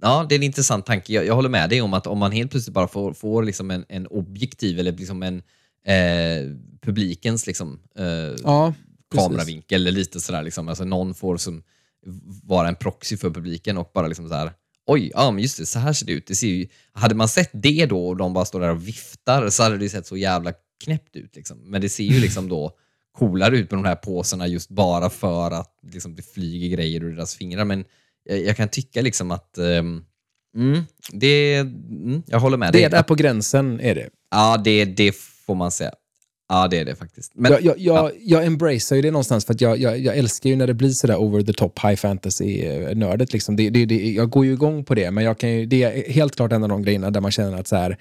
ja 0.02 0.26
det 0.28 0.34
är 0.34 0.38
en 0.38 0.42
intressant 0.42 0.86
tanke. 0.86 1.12
Jag, 1.12 1.26
jag 1.26 1.34
håller 1.34 1.48
med 1.48 1.70
dig 1.70 1.82
om 1.82 1.94
att 1.94 2.06
om 2.06 2.18
man 2.18 2.32
helt 2.32 2.50
plötsligt 2.50 2.74
bara 2.74 2.88
får, 2.88 3.12
får 3.12 3.42
liksom 3.42 3.70
en, 3.70 3.84
en 3.88 4.06
objektiv 4.06 4.78
eller 4.78 4.92
liksom 4.92 5.22
en 5.22 5.42
eh, 5.86 6.56
publikens 6.82 7.46
liksom, 7.46 7.80
eh, 7.98 8.34
Ja, 8.42 8.74
kameravinkel 9.14 9.80
eller 9.80 9.92
lite 9.92 10.20
sådär. 10.20 10.42
Liksom. 10.42 10.68
Alltså 10.68 10.84
någon 10.84 11.14
får 11.14 11.36
som 11.36 11.62
vara 12.42 12.68
en 12.68 12.76
proxy 12.76 13.16
för 13.16 13.30
publiken 13.30 13.78
och 13.78 13.90
bara 13.94 14.06
liksom 14.06 14.28
så 14.28 14.34
här. 14.34 14.52
Oj, 14.86 15.10
ja 15.14 15.30
men 15.30 15.42
just 15.42 15.58
det, 15.58 15.66
så 15.66 15.78
här 15.78 15.92
ser 15.92 16.06
det 16.06 16.12
ut. 16.12 16.26
Det 16.26 16.34
ser 16.34 16.46
ju, 16.46 16.68
hade 16.92 17.14
man 17.14 17.28
sett 17.28 17.50
det 17.52 17.86
då 17.86 18.08
och 18.08 18.16
de 18.16 18.32
bara 18.32 18.44
står 18.44 18.60
där 18.60 18.70
och 18.70 18.88
viftar 18.88 19.50
så 19.50 19.62
hade 19.62 19.78
det 19.78 19.88
sett 19.88 20.06
så 20.06 20.16
jävla 20.16 20.52
knäppt 20.84 21.16
ut. 21.16 21.36
Liksom. 21.36 21.58
Men 21.70 21.80
det 21.80 21.88
ser 21.88 22.04
ju 22.04 22.20
liksom 22.20 22.48
då 22.48 22.78
coolare 23.18 23.56
ut 23.58 23.70
med 23.70 23.78
de 23.78 23.84
här 23.84 23.94
påsarna 23.94 24.46
just 24.46 24.68
bara 24.68 25.10
för 25.10 25.50
att 25.50 25.78
liksom, 25.92 26.14
det 26.14 26.22
flyger 26.22 26.76
grejer 26.76 27.04
ur 27.04 27.14
deras 27.14 27.34
fingrar. 27.34 27.64
Men 27.64 27.84
jag, 28.24 28.38
jag 28.38 28.56
kan 28.56 28.68
tycka 28.68 29.02
liksom 29.02 29.30
att 29.30 29.58
ehm, 29.58 30.04
mm, 30.56 30.82
det, 31.12 31.56
mm, 31.56 32.22
jag 32.26 32.40
håller 32.40 32.56
med 32.56 32.68
det 32.68 32.78
dig. 32.78 32.84
är 32.84 32.90
där 32.90 33.02
på 33.02 33.14
gränsen 33.14 33.80
är 33.80 33.94
det. 33.94 34.08
Ja, 34.30 34.60
det, 34.64 34.84
det 34.84 35.16
får 35.46 35.54
man 35.54 35.70
säga. 35.70 35.92
Ja, 36.48 36.68
det 36.68 36.78
är 36.78 36.84
det 36.84 36.94
faktiskt. 36.94 37.32
Men, 37.34 37.52
jag, 37.52 37.62
jag, 37.62 37.78
jag, 37.78 38.12
jag 38.20 38.46
embracear 38.46 38.96
ju 38.96 39.02
det 39.02 39.10
någonstans 39.10 39.44
för 39.44 39.54
att 39.54 39.60
jag, 39.60 39.78
jag, 39.78 39.98
jag 39.98 40.16
älskar 40.16 40.50
ju 40.50 40.56
när 40.56 40.66
det 40.66 40.74
blir 40.74 40.90
sådär 40.90 41.16
over 41.16 41.42
the 41.42 41.52
top 41.52 41.78
high 41.78 41.96
fantasy-nördet. 41.96 43.32
Liksom. 43.32 43.56
Det, 43.56 43.70
det, 43.70 43.86
det, 43.86 44.10
jag 44.10 44.30
går 44.30 44.46
ju 44.46 44.52
igång 44.52 44.84
på 44.84 44.94
det, 44.94 45.10
men 45.10 45.24
jag 45.24 45.38
kan 45.38 45.50
ju, 45.50 45.66
det 45.66 45.82
är 45.82 46.12
helt 46.12 46.36
klart 46.36 46.52
en 46.52 46.62
av 46.62 46.68
de 46.68 46.82
grejerna 46.82 47.10
där 47.10 47.20
man 47.20 47.30
känner 47.30 47.60
att 47.60 47.68
så 47.68 47.76
här, 47.76 47.98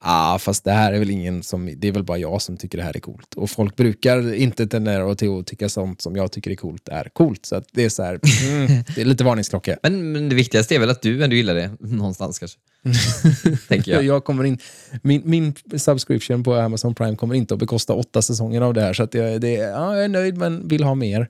ah, 0.00 0.38
fast 0.38 0.64
det 0.64 0.72
här 0.72 0.92
är 0.92 0.98
väl 0.98 1.10
ingen 1.10 1.42
som, 1.42 1.70
det 1.76 1.88
är 1.88 1.92
väl 1.92 2.04
bara 2.04 2.18
jag 2.18 2.42
som 2.42 2.56
tycker 2.56 2.78
det 2.78 2.84
här 2.84 2.96
är 2.96 3.00
coolt. 3.00 3.34
Och 3.34 3.50
folk 3.50 3.76
brukar 3.76 4.34
inte 4.34 4.66
tendera 4.66 5.14
till 5.14 5.38
att 5.38 5.46
tycka 5.46 5.68
sånt 5.68 6.00
som 6.00 6.16
jag 6.16 6.32
tycker 6.32 6.50
är 6.50 6.54
coolt 6.54 6.88
är 6.88 7.08
coolt. 7.12 7.46
Så 7.46 7.62
det 7.72 7.84
är 7.84 7.88
så 7.88 8.02
här, 8.02 8.20
mm, 8.48 8.84
det 8.94 9.00
är 9.00 9.04
lite 9.04 9.24
varningsklocka. 9.24 9.76
men, 9.82 10.12
men 10.12 10.28
det 10.28 10.34
viktigaste 10.34 10.74
är 10.74 10.78
väl 10.78 10.90
att 10.90 11.02
du 11.02 11.24
ändå 11.24 11.36
gillar 11.36 11.54
det 11.54 11.70
någonstans 11.80 12.38
kanske. 12.38 12.58
Tänker 13.68 13.92
jag. 13.92 14.04
Jag 14.04 14.24
kommer 14.24 14.44
in, 14.44 14.58
min, 15.02 15.22
min 15.24 15.54
subscription 15.76 16.44
på 16.44 16.54
Amazon 16.54 16.94
Prime 16.94 17.16
kommer 17.16 17.34
inte 17.34 17.54
att 17.54 17.60
bekosta 17.60 17.94
åtta 17.94 18.22
säsonger 18.22 18.60
av 18.60 18.74
det 18.74 18.80
här. 18.80 18.92
Så 18.92 19.02
att 19.02 19.14
jag, 19.14 19.40
det, 19.40 19.52
ja, 19.52 19.94
jag 19.94 20.04
är 20.04 20.08
nöjd 20.08 20.36
men 20.38 20.68
vill 20.68 20.82
ha 20.82 20.94
mer. 20.94 21.28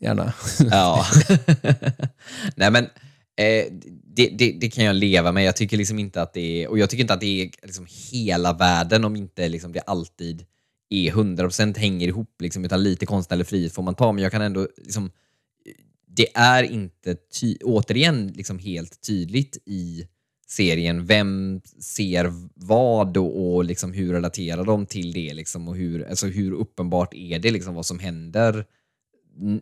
Gärna. 0.00 0.32
Ja. 0.70 1.06
Nej 2.54 2.70
men, 2.70 2.84
eh, 3.36 3.64
det, 4.18 4.28
det, 4.28 4.52
det 4.52 4.68
kan 4.68 4.84
jag 4.84 4.96
leva 4.96 5.32
med. 5.32 5.44
Jag 5.44 5.56
tycker 5.56 5.76
liksom 5.76 5.98
inte 5.98 6.22
att 6.22 6.32
det 6.32 6.62
är, 6.62 6.68
och 6.68 6.78
jag 6.78 6.90
tycker 6.90 7.04
inte 7.04 7.14
att 7.14 7.20
det 7.20 7.42
är 7.42 7.50
liksom 7.62 7.86
hela 8.12 8.52
världen 8.52 9.04
om 9.04 9.16
inte 9.16 9.48
liksom 9.48 9.72
det 9.72 9.80
alltid 9.80 10.46
är 10.90 11.10
100% 11.12 11.78
hänger 11.78 12.08
ihop, 12.08 12.40
liksom, 12.40 12.64
utan 12.64 12.82
lite 12.82 13.06
konstnärlig 13.06 13.46
frihet 13.46 13.72
får 13.72 13.82
man 13.82 13.94
ta. 13.94 14.12
Men 14.12 14.22
jag 14.22 14.32
kan 14.32 14.42
ändå, 14.42 14.68
liksom, 14.76 15.10
det 16.06 16.26
är 16.34 16.62
inte, 16.62 17.16
ty, 17.40 17.56
återigen, 17.64 18.32
liksom 18.36 18.58
helt 18.58 19.00
tydligt 19.06 19.58
i 19.66 20.08
serien 20.46 21.06
vem 21.06 21.60
ser 21.80 22.32
vad 22.54 23.16
och, 23.16 23.54
och 23.54 23.64
liksom 23.64 23.92
hur 23.92 24.12
relaterar 24.12 24.64
de 24.64 24.86
till 24.86 25.12
det 25.12 25.34
liksom, 25.34 25.68
och 25.68 25.76
hur, 25.76 26.08
alltså 26.08 26.26
hur 26.26 26.52
uppenbart 26.52 27.14
är 27.14 27.38
det 27.38 27.50
liksom, 27.50 27.74
vad 27.74 27.86
som 27.86 27.98
händer 27.98 28.64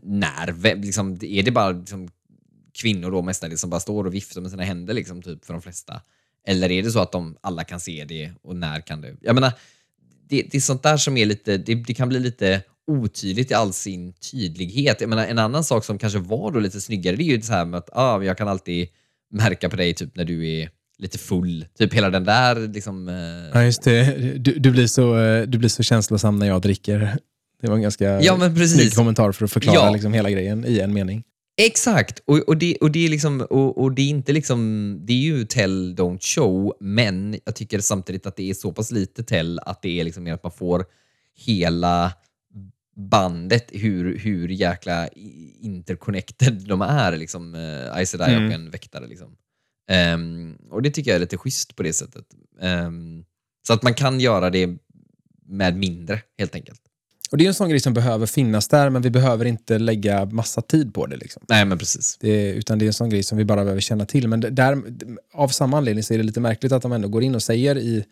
när? 0.03 0.77
Liksom, 0.77 1.19
är 1.23 1.43
det 1.43 1.51
bara 1.51 1.71
liksom, 1.71 2.09
kvinnor 2.77 3.11
då 3.11 3.23
mestadels 3.23 3.61
som 3.61 3.71
bara 3.71 3.81
står 3.81 4.05
och 4.07 4.15
viftar 4.15 4.41
med 4.41 4.51
sina 4.51 4.63
händer 4.63 4.95
liksom, 4.95 5.23
typ, 5.23 5.45
för 5.45 5.53
de 5.53 5.63
flesta? 5.63 6.01
Eller 6.47 6.71
är 6.71 6.83
det 6.83 6.91
så 6.91 7.01
att 7.01 7.13
de 7.13 7.37
alla 7.41 7.65
kan 7.65 7.81
se 7.81 8.05
det 8.09 8.33
och 8.43 8.57
när 8.57 8.81
kan 8.81 9.01
det? 9.01 9.17
Jag 9.21 9.35
menar, 9.35 9.53
det, 10.29 10.43
det 10.51 10.57
är 10.57 10.61
sånt 10.61 10.83
där 10.83 10.97
som 10.97 11.17
är 11.17 11.27
lite, 11.27 11.57
det, 11.57 11.75
det 11.75 11.95
kan 11.95 12.09
bli 12.09 12.21
lite 12.21 12.63
otydligt 12.87 13.51
i 13.51 13.55
all 13.55 13.73
sin 13.73 14.13
tydlighet. 14.13 15.01
Jag 15.01 15.11
menar, 15.11 15.27
en 15.27 15.39
annan 15.39 15.65
sak 15.65 15.85
som 15.85 15.99
kanske 15.99 16.19
var 16.19 16.53
då 16.53 16.61
lite 16.61 16.81
snyggare, 16.81 17.17
det 17.17 17.23
är 17.23 17.37
ju 17.37 17.43
så 17.43 17.53
här 17.53 17.65
med 17.65 17.79
att 17.79 17.89
ah, 17.93 18.23
jag 18.23 18.39
kan 18.39 18.49
alltid 18.49 18.89
märka 19.31 19.69
på 19.69 19.77
dig 19.77 19.95
typ 19.95 20.17
när 20.17 20.25
du 20.25 20.49
är 20.49 20.71
lite 20.99 21.19
full. 21.19 21.67
Typ 21.79 21.95
hela 21.95 22.11
den 22.11 22.25
där 22.25 22.69
liksom... 22.69 23.09
Eh, 23.09 23.15
Ja, 23.55 23.65
just 23.65 23.83
det. 23.83 24.05
Du, 24.39 24.59
du, 24.59 24.71
blir 24.71 24.87
så, 24.87 25.19
eh, 25.19 25.43
du 25.43 25.59
blir 25.59 25.69
så 25.69 25.83
känslosam 25.83 26.39
när 26.39 26.47
jag 26.47 26.63
dricker. 26.63 27.19
Det 27.63 27.69
var 27.69 27.77
en 27.77 27.83
ganska 27.83 28.23
Ja, 28.23 28.51
snygg 28.67 28.95
kommentar 28.95 29.33
för 29.33 29.45
att 29.45 29.53
förklara 29.53 29.77
Ja. 29.87 29.91
liksom 29.91 30.13
hela 30.13 30.31
grejen 30.31 30.65
i 30.67 30.79
en 30.79 30.95
mening. 30.95 31.23
Exakt! 31.57 32.21
Och, 32.25 32.39
och, 32.39 32.57
det, 32.57 32.77
och, 32.77 32.91
det 32.91 33.05
är 33.05 33.09
liksom, 33.09 33.41
och, 33.41 33.79
och 33.83 33.93
det 33.93 34.03
är 34.03 34.09
inte 34.09 34.33
liksom, 34.33 34.99
det 35.05 35.13
är 35.13 35.17
ju 35.17 35.45
tell, 35.45 35.95
don't 35.95 36.21
show, 36.21 36.77
men 36.81 37.41
jag 37.45 37.57
tycker 37.57 37.81
samtidigt 37.81 38.27
att 38.27 38.37
det 38.37 38.51
är 38.51 38.55
så 38.55 38.73
pass 38.73 38.91
lite 38.91 39.25
tell 39.25 39.59
att 39.59 39.83
det 39.83 40.01
är 40.01 40.05
liksom 40.05 40.25
mer 40.25 40.35
att 40.35 40.43
man 40.43 40.53
får 40.53 40.85
hela 41.37 42.13
bandet, 42.97 43.67
hur, 43.73 44.19
hur 44.19 44.49
jäkla 44.49 45.09
interconnected 45.61 46.65
de 46.69 46.83
är, 46.83 47.17
liksom, 47.17 47.55
uh, 47.55 47.97
Aes 47.97 48.11
Sedai 48.11 48.35
Mm. 48.35 48.47
och 48.47 48.53
en 48.53 48.71
väktare. 48.71 49.07
Liksom. 49.07 49.37
Ehm, 49.89 50.57
och 50.71 50.83
det 50.83 50.91
tycker 50.91 51.11
jag 51.11 51.17
är 51.17 51.21
lite 51.21 51.37
schysst 51.37 51.77
på 51.77 51.83
det 51.83 51.93
sättet. 51.93 52.25
Ehm, 52.61 53.25
så 53.67 53.73
att 53.73 53.83
man 53.83 53.95
kan 53.95 54.21
göra 54.21 54.51
det 54.51 54.77
med 55.47 55.77
mindre, 55.77 56.23
helt 56.39 56.55
enkelt. 56.55 56.81
Och 57.31 57.39
det 57.39 57.45
är 57.45 57.49
en 57.49 57.55
sån 57.55 57.69
grej 57.69 57.81
som 57.81 57.95
behöver 57.95 58.27
finnas 58.27 58.69
där, 58.69 58.91
men 58.91 59.03
vi 59.03 59.11
behöver 59.11 59.45
inte 59.45 59.79
lägga 59.79 60.25
massa 60.25 60.63
tid 60.63 60.95
på 60.95 61.07
det. 61.07 61.17
Liksom. 61.17 61.43
Nej, 61.49 61.65
men 61.65 61.79
precis. 61.79 62.17
Det, 62.21 62.51
utan 62.51 62.79
det 62.79 62.85
är 62.85 62.87
en 62.87 62.93
sån 62.93 63.11
grej 63.11 63.23
som 63.23 63.39
vi 63.39 63.45
bara 63.45 63.65
behöver 63.65 63.81
känna 63.81 64.07
till. 64.07 64.29
Men 64.29 64.41
där, 64.41 64.83
av 65.35 65.49
samma 65.49 65.77
anledning 65.77 66.05
så 66.05 66.15
är 66.15 66.19
det 66.19 66.25
lite 66.25 66.41
märkligt 66.41 66.73
att 66.73 66.83
de 66.83 66.93
ändå 66.93 67.09
går 67.09 67.23
in 67.23 67.35
och 67.35 67.43
säger 67.43 67.79
i, 67.79 68.05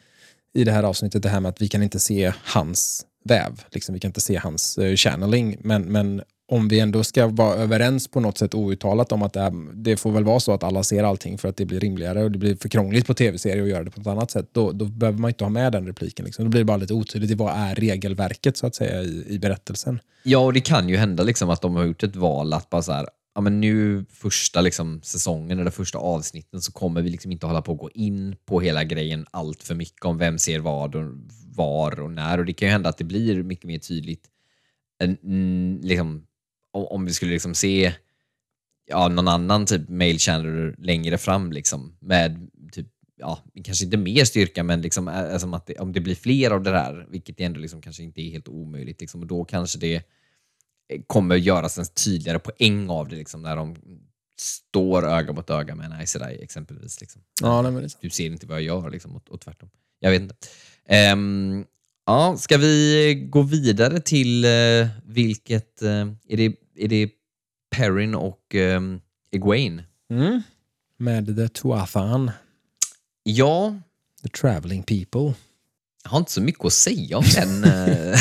i 0.55 0.64
det 0.64 0.72
här 0.72 0.83
avsnittet 0.83 1.22
det 1.22 1.29
här 1.29 1.40
med 1.40 1.48
att 1.48 1.62
vi 1.62 1.68
kan 1.68 1.83
inte 1.83 2.00
se 2.00 2.33
hans 2.44 3.07
väv. 3.24 3.64
Liksom, 3.70 3.92
vi 3.92 4.00
kan 4.00 4.09
inte 4.09 4.20
se 4.20 4.37
hans 4.37 4.79
uh, 4.79 4.96
channeling. 4.96 5.57
Men, 5.61 5.83
men 5.83 6.22
om 6.46 6.68
vi 6.68 6.80
ändå 6.80 7.04
ska 7.04 7.26
vara 7.26 7.54
överens 7.54 8.09
på 8.09 8.20
något 8.20 8.38
sätt 8.38 8.54
outtalat 8.54 9.12
om 9.12 9.22
att 9.22 9.33
det, 9.33 9.40
är, 9.40 9.52
det, 9.74 9.96
får 9.96 10.12
väl 10.12 10.24
vara 10.24 10.40
så 10.40 10.52
att 10.52 10.62
alla 10.62 10.83
ser 10.83 11.04
allting 11.04 11.38
för 11.38 11.48
att 11.48 11.57
det 11.57 11.64
blir 11.64 11.80
rimligare 11.80 12.24
och 12.24 12.30
det 12.30 12.38
blir 12.38 12.57
för 12.57 12.68
krångligt 12.68 13.07
på 13.07 13.14
tv-serier 13.14 13.62
att 13.62 13.68
göra 13.68 13.85
det 13.85 13.90
på 13.90 14.00
ett 14.00 14.07
annat 14.07 14.30
sätt. 14.30 14.48
Då, 14.52 14.72
då 14.72 14.85
behöver 14.85 15.18
man 15.18 15.30
inte 15.30 15.44
ha 15.44 15.48
med 15.48 15.72
den 15.72 15.87
repliken. 15.87 16.24
Liksom. 16.24 16.44
Då 16.44 16.48
blir 16.50 16.61
det 16.61 16.64
bara 16.64 16.76
lite 16.76 16.94
otydligt. 16.94 17.30
i 17.30 17.35
Vad 17.35 17.54
är 17.57 17.74
regelverket 17.74 18.57
så 18.57 18.66
att 18.66 18.74
säga 18.74 19.02
i, 19.02 19.24
i 19.28 19.38
berättelsen? 19.38 19.98
Ja, 20.22 20.38
och 20.38 20.52
det 20.52 20.61
kan 20.61 20.88
ju 20.88 20.96
hända 20.96 21.22
liksom 21.22 21.50
att 21.50 21.62
de 21.62 21.76
har 21.76 21.85
gjort 21.85 22.02
ett 22.02 22.16
val 22.16 22.52
att 22.52 22.70
bara 22.70 22.83
så 22.83 22.92
här, 22.92 23.07
ja 23.35 23.40
men 23.40 23.61
nu 23.61 24.04
första 24.11 24.61
liksom 24.61 25.00
säsongen 25.02 25.59
eller 25.59 25.70
första 25.70 25.98
avsnitten 25.98 26.61
så 26.61 26.72
kommer 26.72 27.02
vi 27.02 27.11
liksom 27.11 27.33
inte 27.33 27.46
hålla 27.46 27.62
på 27.62 27.72
att 27.72 27.78
gå 27.78 27.90
in 27.90 28.37
på 28.46 28.61
hela 28.61 28.85
grejen 28.85 29.26
allt 29.30 29.62
för 29.62 29.74
mycket 29.74 30.04
om 30.04 30.18
vem 30.18 30.38
ser 30.38 30.59
vad 30.59 30.94
och 30.94 31.04
var 31.57 32.00
och 32.00 32.11
när. 32.11 32.38
Och 32.38 32.44
det 32.44 32.52
kan 32.52 32.68
ju 32.68 32.72
hända 32.72 32.88
att 32.88 32.98
det 32.98 33.04
blir 33.04 33.42
mycket 33.42 33.64
mer 33.64 33.78
tydligt 33.78 34.30
en, 34.98 35.16
mm, 35.22 35.80
liksom, 35.83 36.26
om 36.74 37.04
vi 37.04 37.12
skulle 37.12 37.32
liksom 37.32 37.54
se 37.54 37.92
ja, 38.87 39.08
någon 39.08 39.28
annan 39.28 39.66
typ 39.66 39.88
mail 39.88 40.18
channel 40.18 40.74
längre 40.78 41.18
fram 41.18 41.52
liksom, 41.52 41.96
med 42.00 42.50
typ, 42.72 42.87
ja, 43.16 43.44
kanske 43.64 43.84
inte 43.84 43.96
mer 43.96 44.24
styrka, 44.24 44.62
men 44.62 44.82
liksom, 44.82 45.08
alltså 45.08 45.60
det, 45.66 45.78
om 45.78 45.92
det 45.92 46.00
blir 46.00 46.14
fler 46.14 46.50
av 46.50 46.62
det 46.62 46.70
där, 46.70 47.06
vilket 47.10 47.40
ändå 47.40 47.60
liksom 47.60 47.82
kanske 47.82 48.02
inte 48.02 48.20
är 48.20 48.30
helt 48.30 48.48
omöjligt, 48.48 49.00
liksom, 49.00 49.20
och 49.20 49.26
då 49.26 49.44
kanske 49.44 49.78
det 49.78 50.02
kommer 51.06 51.37
göras 51.37 51.78
en 51.78 51.87
tydligare 51.87 52.38
poäng 52.38 52.90
av 52.90 53.08
det, 53.08 53.16
liksom, 53.16 53.42
när 53.42 53.56
de 53.56 53.76
står 54.37 55.06
öga 55.06 55.32
mot 55.32 55.50
öga 55.50 55.74
med 55.74 55.92
en 56.00 56.06
Sedai 56.06 56.42
exempelvis. 56.42 57.00
Liksom. 57.00 57.22
Ja, 57.40 57.62
nej, 57.62 57.72
men 57.72 57.88
Du 58.00 58.10
ser 58.10 58.26
inte 58.26 58.46
vad 58.46 58.56
jag 58.56 58.64
gör, 58.64 58.90
liksom, 58.90 59.16
och, 59.16 59.30
och 59.30 59.40
tvärtom. 59.40 59.70
Jag 59.98 60.10
vet 60.10 60.22
inte. 60.22 60.34
Um, 61.12 61.64
ja, 62.06 62.37
ska 62.37 62.56
vi 62.56 63.14
gå 63.30 63.42
vidare 63.42 64.00
till 64.00 64.44
uh, 64.44 64.88
vilket... 65.04 65.82
Uh, 65.82 66.12
är 66.28 66.37
det 66.37 66.54
är 66.76 66.88
det 66.88 67.10
Perrin 67.70 68.14
och 68.14 68.54
um, 68.54 69.00
Egwene. 69.30 69.84
Mm. 70.10 70.42
Med 70.96 71.37
The 71.37 71.48
Tuathan. 71.48 72.30
Ja. 73.22 73.76
The 74.22 74.28
Traveling 74.28 74.82
People. 74.82 75.34
Jag 76.04 76.10
har 76.10 76.18
inte 76.18 76.32
så 76.32 76.40
mycket 76.40 76.64
att 76.64 76.72
säga 76.72 77.18
om 77.18 77.24
den. 77.34 77.64
Eh. 77.64 78.18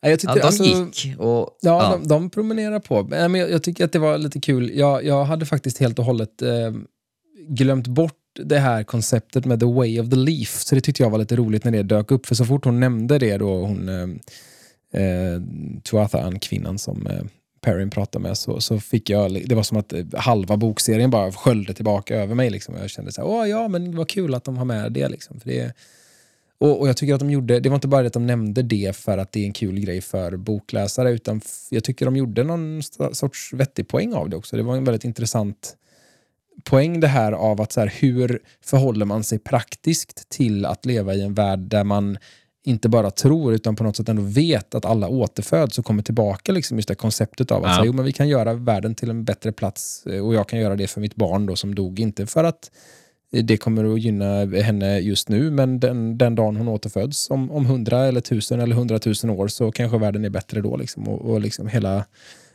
jag 0.00 0.20
tyckte, 0.20 0.38
ja, 0.38 0.42
de 0.42 0.42
alltså, 0.42 0.64
gick. 0.64 1.18
Och, 1.18 1.58
ja, 1.60 1.82
ja. 1.82 1.90
De, 1.96 2.08
de 2.08 2.30
promenerar 2.30 2.80
på. 2.80 3.02
Men 3.02 3.34
jag, 3.34 3.50
jag, 3.50 3.62
tycker 3.62 3.84
att 3.84 3.92
det 3.92 3.98
var 3.98 4.18
lite 4.18 4.40
kul. 4.40 4.70
Jag, 4.74 5.04
jag 5.04 5.24
hade 5.24 5.46
faktiskt 5.46 5.78
helt 5.78 5.98
och 5.98 6.04
hållet 6.04 6.42
eh, 6.42 6.72
glömt 7.48 7.86
bort 7.86 8.16
det 8.34 8.58
här 8.58 8.82
konceptet 8.82 9.44
med 9.44 9.60
the 9.60 9.66
way 9.66 10.00
of 10.00 10.10
the 10.10 10.16
leaf. 10.16 10.62
Så 10.62 10.74
det 10.74 10.80
tyckte 10.80 11.02
jag 11.02 11.10
var 11.10 11.18
lite 11.18 11.36
roligt 11.36 11.64
när 11.64 11.72
det 11.72 11.82
dök 11.82 12.10
upp. 12.10 12.26
För 12.26 12.34
så 12.34 12.44
fort 12.44 12.64
hon 12.64 12.80
nämnde 12.80 13.18
det 13.18 13.36
då, 13.36 13.66
hon 13.66 13.88
eh, 14.92 15.02
eh, 15.02 15.40
Tuathan, 15.82 16.38
kvinnan 16.38 16.78
som 16.78 17.06
eh, 17.06 17.22
Perrin 17.60 17.90
pratade 17.90 18.22
med, 18.22 18.38
så, 18.38 18.60
så 18.60 18.80
fick 18.80 19.10
jag, 19.10 19.48
det 19.48 19.54
var 19.54 19.62
som 19.62 19.78
att 19.78 19.92
eh, 19.92 20.04
halva 20.14 20.56
bokserien 20.56 21.10
bara 21.10 21.32
sköljde 21.32 21.74
tillbaka 21.74 22.16
över 22.16 22.34
mig. 22.34 22.50
Liksom. 22.50 22.74
Jag 22.76 22.90
kände 22.90 23.12
så 23.12 23.20
här, 23.20 23.28
åh 23.28 23.48
ja, 23.48 23.68
men 23.68 23.96
vad 23.96 24.08
kul 24.08 24.34
att 24.34 24.44
de 24.44 24.56
har 24.56 24.64
med 24.64 24.92
det. 24.92 25.08
Liksom. 25.08 25.40
För 25.40 25.48
det 25.48 25.72
och, 26.60 26.80
och, 26.80 26.88
jag 26.88 26.96
tycker 26.96 27.14
att 27.14 27.20
de 27.20 27.30
gjorde, 27.30 27.60
det 27.60 27.68
var 27.68 27.74
inte 27.74 27.88
bara 27.88 28.02
det 28.02 28.06
att 28.06 28.12
de 28.12 28.26
nämnde 28.26 28.62
det 28.62 28.96
för 28.96 29.18
att 29.18 29.32
det 29.32 29.40
är 29.40 29.46
en 29.46 29.52
kul 29.52 29.80
grej 29.80 30.00
för 30.00 30.36
bokläsare, 30.36 31.10
utan 31.10 31.40
jag 31.70 31.84
tycker 31.84 32.04
de 32.04 32.16
gjorde 32.16 32.44
någon 32.44 32.82
sorts 33.12 33.52
vettig 33.52 33.88
poäng 33.88 34.14
av 34.14 34.30
det 34.30 34.36
också. 34.36 34.56
Det 34.56 34.62
var 34.62 34.76
en 34.76 34.84
väldigt 34.84 35.04
intressant 35.04 35.76
poäng 36.64 37.00
det 37.00 37.06
här 37.06 37.32
av 37.32 37.60
att 37.60 37.72
så 37.72 37.80
här, 37.80 37.94
hur 38.00 38.42
förhåller 38.64 39.06
man 39.06 39.24
sig 39.24 39.38
praktiskt 39.38 40.28
till 40.28 40.66
att 40.66 40.86
leva 40.86 41.14
i 41.14 41.22
en 41.22 41.34
värld 41.34 41.58
där 41.58 41.84
man 41.84 42.18
inte 42.64 42.88
bara 42.88 43.10
tror 43.10 43.54
utan 43.54 43.76
på 43.76 43.84
något 43.84 43.96
sätt 43.96 44.08
ändå 44.08 44.22
vet 44.22 44.74
att 44.74 44.84
alla 44.84 45.08
återföds 45.08 45.78
och 45.78 45.84
kommer 45.84 46.02
tillbaka. 46.02 46.52
Liksom 46.52 46.78
just 46.78 46.88
det 46.88 46.94
konceptet 46.94 47.50
av 47.50 47.64
att 47.64 47.70
ja. 47.70 47.74
säga, 47.74 47.86
jo, 47.86 47.92
men 47.92 48.04
vi 48.04 48.12
kan 48.12 48.28
göra 48.28 48.54
världen 48.54 48.94
till 48.94 49.10
en 49.10 49.24
bättre 49.24 49.52
plats 49.52 50.06
eh, 50.06 50.26
och 50.26 50.34
jag 50.34 50.48
kan 50.48 50.60
göra 50.60 50.76
det 50.76 50.86
för 50.86 51.00
mitt 51.00 51.16
barn 51.16 51.46
då 51.46 51.56
som 51.56 51.74
dog. 51.74 52.00
Inte 52.00 52.26
för 52.26 52.44
att 52.44 52.70
det 53.30 53.56
kommer 53.56 53.94
att 53.94 54.00
gynna 54.00 54.46
henne 54.46 54.98
just 54.98 55.28
nu, 55.28 55.50
men 55.50 55.80
den, 55.80 56.18
den 56.18 56.34
dagen 56.34 56.56
hon 56.56 56.68
återföds 56.68 57.30
om, 57.30 57.50
om 57.50 57.66
hundra 57.66 58.06
eller 58.06 58.20
tusen 58.20 58.60
eller 58.60 58.76
hundratusen 58.76 59.30
år 59.30 59.48
så 59.48 59.72
kanske 59.72 59.98
världen 59.98 60.24
är 60.24 60.30
bättre 60.30 60.60
då. 60.60 60.76
Liksom. 60.76 61.08
Och, 61.08 61.30
och 61.30 61.40
liksom 61.40 61.68
hela 61.68 62.04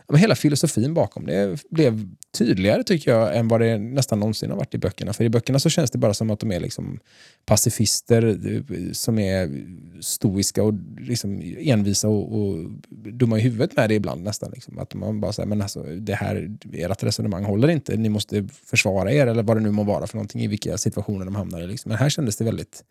men 0.08 0.20
hela 0.20 0.36
filosofin 0.36 0.94
bakom 0.94 1.26
det 1.26 1.64
blev 1.70 2.10
tydligare 2.38 2.84
tycker 2.84 3.12
jag 3.12 3.38
än 3.38 3.48
vad 3.48 3.62
det 3.62 3.78
nästan 3.78 4.20
någonsin 4.20 4.50
har 4.50 4.58
varit 4.58 4.74
i 4.74 4.78
böckerna. 4.78 5.14
För 5.14 5.24
i 5.24 5.30
böckerna 5.30 5.60
så 5.60 5.70
känns 5.70 5.92
det 5.92 5.98
bara 5.98 6.14
som 6.14 6.30
att 6.30 6.40
de 6.40 6.52
är 6.52 6.60
liksom 6.60 7.00
pacifister 7.46 8.24
eh, 8.26 8.92
som 8.92 9.20
är 9.20 9.66
stoiska 10.02 10.64
och 10.64 10.74
liksom 10.98 11.42
envisa 11.58 12.08
och, 12.08 12.40
och 12.40 12.72
dumma 12.90 13.38
i 13.38 13.42
huvudet 13.42 13.76
med 13.76 13.90
det 13.90 13.96
ibland 13.96 14.24
nästan. 14.24 14.52
Liksom. 14.54 14.80
Att 14.80 14.94
man 14.94 15.22
bara 15.22 15.34
säger, 15.34 15.48
men 15.48 15.62
alltså 15.62 15.84
det 15.84 16.16
här, 16.16 16.58
ert 16.74 17.04
resonemang 17.04 17.44
håller 17.44 17.68
inte, 17.68 17.98
ni 17.98 18.10
måste 18.10 18.48
försvara 18.66 19.12
er 19.12 19.28
eller 19.28 19.44
vad 19.44 19.58
det 19.58 19.62
nu 19.62 19.72
må 19.72 19.84
vara 19.84 20.08
för 20.08 20.18
någonting 20.18 20.42
i 20.42 20.48
vilka 20.48 20.78
situationer 20.78 21.26
de 21.26 21.36
hamnar 21.36 21.62
i. 21.62 21.68
Liksom. 21.68 21.90
Men 21.90 21.98
här 21.98 22.10
kändes 22.10 22.38
det 22.38 22.44
väldigt 22.44 22.84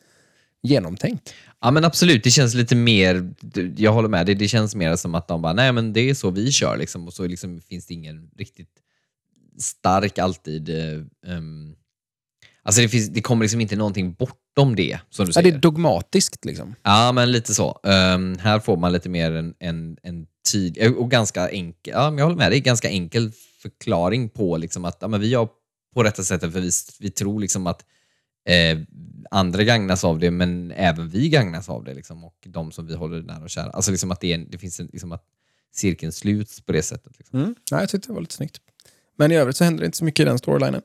genomtänkt. 0.65 1.35
Ja 1.61 1.71
men 1.71 1.85
absolut, 1.85 2.25
det 2.25 2.31
känns 2.31 2.55
lite 2.55 2.75
mer, 2.75 3.35
jag 3.77 3.93
håller 3.93 4.09
med, 4.09 4.27
det, 4.27 4.35
det 4.35 4.49
känns 4.49 4.75
mer 4.75 4.97
som 4.97 5.15
att 5.15 5.29
de 5.29 5.43
bara, 5.43 5.53
nej 5.53 5.73
men 5.73 5.93
det 5.93 6.11
är 6.11 6.15
så 6.15 6.31
vi 6.31 6.53
kör 6.53 6.77
liksom, 6.77 7.07
och 7.07 7.15
så 7.15 7.27
liksom 7.27 7.61
finns 7.61 7.87
det 7.87 7.95
ingen 7.95 8.31
riktigt 8.37 8.71
stark 9.59 10.19
alltid 10.19 10.71
um, 11.27 11.77
Alltså 12.67 12.81
det, 12.81 12.89
finns, 12.89 13.09
det 13.09 13.23
kommer 13.23 13.45
liksom 13.45 13.61
inte 13.61 13.77
någonting 13.77 14.13
bortom 14.13 14.77
det, 14.77 14.99
som 15.11 15.27
du 15.27 15.33
säger. 15.33 15.49
Ja, 15.49 15.53
det 15.53 15.59
är 15.59 15.61
dogmatiskt 15.61 16.45
liksom. 16.45 16.75
Ja, 16.83 17.13
men 17.13 17.33
lite 17.33 17.55
så. 17.55 17.81
Um, 17.83 18.39
här 18.39 18.61
får 18.61 18.77
man 18.77 18.93
lite 18.93 19.09
mer 19.09 19.33
en, 19.33 19.55
en, 19.59 19.97
en 20.03 20.27
tid, 20.53 20.95
och 20.97 21.11
ganska 21.11 21.49
enkel, 21.49 21.95
ja, 21.97 22.11
men 22.11 22.19
jag 22.19 22.25
håller 22.25 22.37
med, 22.37 22.53
det 22.53 22.59
är 22.59 22.61
ganska 22.61 22.89
enkel 22.89 23.33
förklaring 23.63 24.29
på 24.29 24.57
liksom 24.57 24.85
att 24.85 24.99
ja, 25.01 25.09
men 25.09 25.21
vi 25.21 25.29
gör 25.29 25.49
på 25.95 26.03
rätta 26.03 26.23
sättet 26.23 26.53
för 26.53 26.61
vi, 26.61 26.71
vi 27.01 27.11
tror 27.11 27.41
liksom 27.41 27.67
att 27.67 27.85
eh, 28.45 28.79
andra 29.31 29.65
gagnas 29.65 30.05
av 30.05 30.19
det, 30.19 30.31
men 30.31 30.73
även 30.77 31.09
vi 31.09 31.29
gagnas 31.29 31.69
av 31.69 31.85
det. 31.85 31.95
Liksom, 31.95 32.25
och 32.25 32.37
de 32.47 32.73
som 32.73 32.87
vi 32.87 32.95
håller 32.95 33.23
nära 33.23 33.43
och 33.43 33.51
kära. 33.51 33.71
Alltså 33.71 33.91
liksom 33.91 34.11
att 34.11 34.21
det, 34.21 34.33
är, 34.33 34.39
det 34.39 34.59
finns 34.59 34.81
en, 34.81 34.87
liksom 34.93 35.13
att 35.13 35.25
cirkeln 35.73 36.13
sluts 36.13 36.61
på 36.61 36.73
det 36.73 36.83
sättet. 36.83 37.19
Liksom. 37.19 37.39
Mm. 37.39 37.55
Ja, 37.71 37.81
jag 37.81 37.89
tyckte 37.89 38.09
det 38.09 38.15
var 38.15 38.21
lite 38.21 38.35
snyggt. 38.35 38.61
Men 39.17 39.33
i 39.33 39.35
övrigt 39.35 39.57
så 39.57 39.65
händer 39.65 39.81
det 39.81 39.87
inte 39.87 39.99
så 39.99 40.05
mycket 40.05 40.21
i 40.21 40.25
den 40.25 40.39
storylinen. 40.39 40.83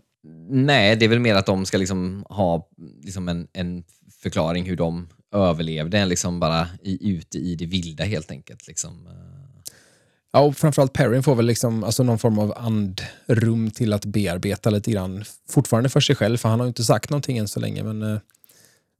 Nej, 0.50 0.96
det 0.96 1.06
är 1.06 1.10
väl 1.10 1.20
mer 1.20 1.36
att 1.36 1.46
de 1.46 1.66
ska 1.66 1.78
liksom 1.78 2.26
ha 2.30 2.70
liksom 3.02 3.30
en, 3.30 3.48
en 3.54 3.84
förklaring 4.22 4.66
hur 4.66 4.76
de 4.76 5.08
överlevde, 5.32 6.06
liksom 6.06 6.40
bara 6.40 6.68
i, 6.82 7.12
ute 7.12 7.38
i 7.38 7.56
det 7.56 7.66
vilda 7.66 8.04
helt 8.04 8.32
enkelt. 8.32 8.68
Liksom. 8.68 9.10
Ja, 10.32 10.40
och 10.40 10.58
framförallt 10.58 10.94
Perrin 10.94 11.24
får 11.24 11.36
väl 11.36 11.46
liksom, 11.46 11.84
alltså 11.84 12.04
någon 12.04 12.20
form 12.20 12.40
av 12.40 12.54
andrum 12.58 13.72
till 13.72 13.94
att 13.94 14.06
bearbeta 14.06 14.70
lite 14.70 14.92
grann. 14.92 15.24
Fortfarande 15.50 15.90
för 15.90 16.00
sig 16.00 16.16
själv, 16.16 16.38
för 16.38 16.50
han 16.50 16.60
har 16.60 16.68
inte 16.68 16.84
sagt 16.84 17.10
någonting 17.10 17.38
än 17.38 17.48
så 17.48 17.60
länge. 17.60 17.84
Men 17.84 18.02
eh, 18.02 18.20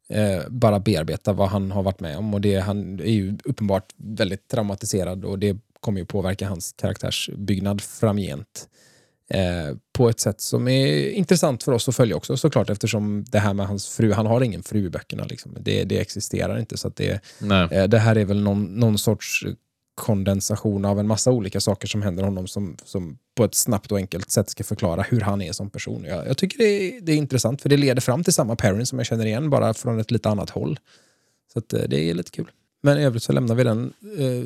eh, 0.10 0.44
bara 0.50 0.80
bearbeta 0.80 1.34
vad 1.34 1.50
han 1.50 1.72
har 1.72 1.84
varit 1.84 2.00
med 2.00 2.18
om. 2.18 2.34
Och 2.34 2.42
det, 2.42 2.60
han 2.60 3.00
är 3.00 3.12
ju 3.12 3.38
uppenbart 3.44 3.94
väldigt 3.98 4.48
traumatiserad 4.48 5.26
och 5.26 5.40
det 5.40 5.58
kommer 5.80 6.00
ju 6.00 6.06
påverka 6.06 6.50
hans 6.50 6.76
karaktärsbyggnad 6.78 7.82
framgent. 7.82 8.70
Eh, 9.32 9.76
på 9.94 10.10
ett 10.10 10.20
sätt 10.20 10.42
som 10.42 10.68
är 10.68 11.10
intressant 11.10 11.64
för 11.64 11.72
oss 11.72 11.90
att 11.90 11.96
följa 11.96 12.16
också 12.16 12.38
såklart 12.38 12.70
eftersom 12.70 13.26
det 13.32 13.40
här 13.40 13.54
med 13.54 13.68
hans 13.68 13.88
fru, 13.88 14.14
han 14.14 14.26
har 14.26 14.42
ingen 14.42 14.64
fru 14.64 14.86
i 14.86 14.90
böckerna. 14.90 15.24
Liksom. 15.24 15.58
Det, 15.60 15.84
det 15.84 16.00
existerar 16.00 16.60
inte. 16.60 16.78
så 16.78 16.90
det, 16.90 17.22
eh, 17.72 17.84
det 17.84 18.00
här 18.00 18.18
är 18.18 18.26
väl 18.26 18.42
någon, 18.42 18.64
någon 18.64 18.98
sorts 18.98 19.46
kondensation 20.00 20.86
av 20.86 21.00
en 21.00 21.08
massa 21.08 21.32
olika 21.32 21.60
saker 21.60 21.88
som 21.88 22.02
händer 22.02 22.24
honom 22.24 22.48
som, 22.48 22.78
som 22.84 23.18
på 23.36 23.44
ett 23.44 23.56
snabbt 23.56 23.92
och 23.92 23.98
enkelt 23.98 24.32
sätt 24.32 24.50
ska 24.50 24.64
förklara 24.64 25.02
hur 25.02 25.22
han 25.22 25.42
är 25.42 25.52
som 25.52 25.70
person. 25.70 26.06
Jag, 26.08 26.28
jag 26.28 26.38
tycker 26.38 26.58
det 26.58 26.64
är, 26.64 27.02
det 27.02 27.12
är, 27.12 27.16
intressant 27.16 27.62
för 27.62 27.70
det 27.70 27.78
leder 27.78 28.02
fram 28.02 28.24
till 28.24 28.34
samma 28.34 28.56
pairing 28.56 28.86
som 28.86 29.00
jag 29.00 29.06
känner 29.06 29.26
igen 29.26 29.50
bara 29.50 29.74
från 29.74 30.00
ett 30.00 30.12
lite 30.12 30.30
annat 30.30 30.50
håll. 30.50 30.80
Så 31.54 31.60
att, 31.60 31.74
eh, 31.74 31.82
det 31.88 32.10
är 32.10 32.14
lite 32.14 32.32
kul. 32.32 32.52
Men 32.84 32.98
i 32.98 33.04
övrigt 33.04 33.24
så 33.24 33.34
lämnar 33.34 33.56
vi 33.56 33.64
den 33.64 33.94
eh, 34.18 34.46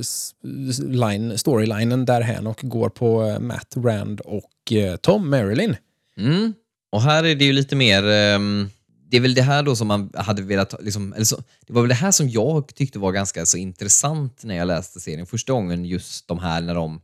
line, 0.90 1.38
storylinen 1.38 2.06
därhän 2.06 2.48
och 2.48 2.60
går 2.62 2.90
på 2.90 3.24
eh, 3.24 3.40
Matt 3.40 3.74
Rand 3.78 4.20
och 4.20 4.74
eh, 4.74 4.96
Tom 4.96 5.30
Marilyn. 5.30 5.76
Mm. 6.18 6.54
Och 6.92 7.02
här 7.02 7.24
är 7.24 7.36
det 7.36 7.46
ju 7.46 7.54
lite 7.54 7.76
mer... 7.76 8.04
Um 8.36 8.70
det 9.14 9.18
är 9.18 9.22
väl 9.22 9.34
det 9.34 9.42
här 9.42 9.64
då 9.64 9.76
som 9.76 9.88
man 9.88 10.12
hade 10.14 10.42
velat... 10.42 10.84
Liksom, 10.84 11.14
eller 11.14 11.26
så, 11.26 11.36
det 11.68 11.74
var 11.74 11.82
väl 11.82 11.90
det 11.90 11.96
här 11.96 12.12
som 12.12 12.30
jag 12.30 12.76
tyckte 12.76 13.00
var 13.00 13.12
ganska 13.12 13.46
så 13.46 13.58
intressant 13.58 14.44
när 14.44 14.56
jag 14.56 14.68
läste 14.68 15.00
serien 15.00 15.26
första 15.26 15.54
gången. 15.54 15.86
Just 15.86 16.28
de 16.28 16.40
här 16.40 16.62
när 16.62 16.76
de... 16.76 17.02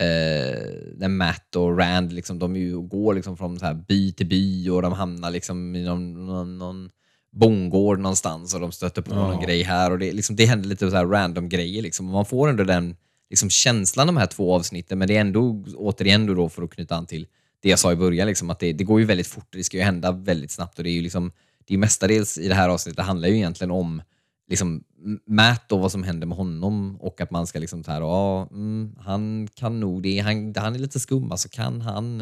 Eh, 0.00 0.68
när 0.96 1.08
Matt 1.08 1.56
och 1.56 1.78
Rand 1.78 2.12
liksom, 2.12 2.38
de 2.38 2.88
går 2.88 3.14
liksom 3.14 3.36
från 3.36 3.58
så 3.58 3.64
här 3.64 3.74
by 3.74 4.12
till 4.12 4.26
by 4.26 4.70
och 4.70 4.82
de 4.82 4.92
hamnar 4.92 5.30
liksom 5.30 5.76
i 5.76 5.84
någon, 5.84 6.26
någon, 6.26 6.58
någon 6.58 6.90
bondgård 7.32 7.98
någonstans 7.98 8.54
och 8.54 8.60
de 8.60 8.72
stöter 8.72 9.02
på 9.02 9.14
Ja. 9.14 9.16
någon 9.16 9.44
grej 9.44 9.62
här 9.62 9.90
och 9.90 9.98
det, 9.98 10.12
liksom, 10.12 10.36
det 10.36 10.46
händer 10.46 10.68
lite 10.68 10.90
så 10.90 10.96
här 10.96 11.06
random 11.06 11.48
grejer. 11.48 11.82
Liksom. 11.82 12.06
Man 12.06 12.26
får 12.26 12.48
ändå 12.48 12.64
den 12.64 12.96
liksom, 13.30 13.50
känslan 13.50 14.06
de 14.06 14.16
här 14.16 14.26
två 14.26 14.54
avsnitten, 14.54 14.98
men 14.98 15.08
det 15.08 15.16
är 15.16 15.20
ändå, 15.20 15.64
återigen 15.76 16.26
då, 16.26 16.34
då 16.34 16.48
för 16.48 16.62
att 16.62 16.70
knyta 16.70 16.96
an 16.96 17.06
till 17.06 17.26
det 17.62 17.68
jag 17.68 17.78
sa 17.78 17.92
i 17.92 17.96
början, 17.96 18.26
liksom, 18.26 18.50
att 18.50 18.58
det, 18.58 18.72
det 18.72 18.84
går 18.84 19.00
ju 19.00 19.06
väldigt 19.06 19.26
fort, 19.26 19.46
det 19.50 19.64
ska 19.64 19.76
ju 19.76 19.82
hända 19.82 20.12
väldigt 20.12 20.50
snabbt 20.50 20.78
och 20.78 20.84
det 20.84 20.90
är 20.90 20.94
ju 20.94 21.02
liksom, 21.02 21.32
det 21.70 21.76
är 21.76 21.78
mestadels 21.78 22.38
i 22.38 22.48
det 22.48 22.54
här 22.54 22.68
avsnittet, 22.68 23.04
handlar 23.04 23.28
ju 23.28 23.36
egentligen 23.36 23.70
om 23.70 24.02
liksom, 24.48 24.84
Matt 25.26 25.72
och 25.72 25.80
vad 25.80 25.92
som 25.92 26.02
händer 26.02 26.26
med 26.26 26.36
honom 26.36 26.96
och 27.00 27.20
att 27.20 27.30
man 27.30 27.46
ska 27.46 27.58
liksom 27.58 27.84
så 27.84 27.90
här, 27.90 28.42
mm, 28.52 28.96
han 28.98 29.48
kan 29.54 29.80
nog 29.80 30.02
det, 30.02 30.18
han, 30.18 30.54
han 30.56 30.74
är 30.74 30.78
lite 30.78 31.00
skum, 31.00 31.32
alltså 31.32 31.48
kan 31.48 31.80
han 31.80 32.20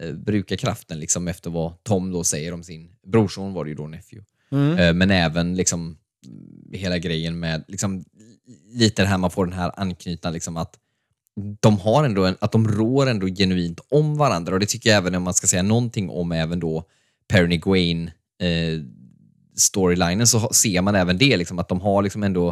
eh, 0.00 0.12
bruka 0.12 0.56
kraften 0.56 0.98
liksom 0.98 1.28
efter 1.28 1.50
vad 1.50 1.82
Tom 1.82 2.12
då 2.12 2.24
säger 2.24 2.54
om 2.54 2.62
sin 2.62 2.90
brorson 3.06 3.52
var 3.52 3.64
det 3.64 3.68
ju 3.68 3.76
då 3.76 3.86
nephew. 3.86 4.24
Mm. 4.52 4.78
Eh, 4.78 4.94
men 4.94 5.10
även 5.10 5.56
liksom 5.56 5.80
mm, 5.80 6.72
hela 6.72 6.98
grejen 6.98 7.38
med 7.38 7.64
liksom, 7.68 8.04
lite 8.72 9.02
det 9.02 9.08
här 9.08 9.18
man 9.18 9.30
får 9.30 9.46
den 9.46 9.54
här 9.54 9.72
anknytan 9.76 10.32
liksom 10.32 10.56
att 10.56 10.78
de 11.60 11.78
har 11.78 12.04
ändå 12.04 12.24
en, 12.24 12.36
att 12.40 12.52
de 12.52 12.68
rår 12.68 13.06
ändå 13.06 13.26
genuint 13.26 13.80
om 13.88 14.16
varandra 14.16 14.54
och 14.54 14.60
det 14.60 14.66
tycker 14.66 14.90
jag 14.90 14.96
även 14.96 15.14
om 15.14 15.22
man 15.22 15.34
ska 15.34 15.46
säga 15.46 15.62
någonting 15.62 16.10
om 16.10 16.32
även 16.32 16.60
då 16.60 16.84
Perry 17.28 17.56
Gwain 17.56 18.10
eh, 18.42 18.80
storylinen 19.56 20.26
så 20.26 20.48
ser 20.52 20.80
man 20.82 20.94
även 20.94 21.18
det 21.18 21.36
liksom 21.36 21.58
att 21.58 21.68
de 21.68 21.80
har 21.80 22.02
liksom 22.02 22.22
ändå 22.22 22.48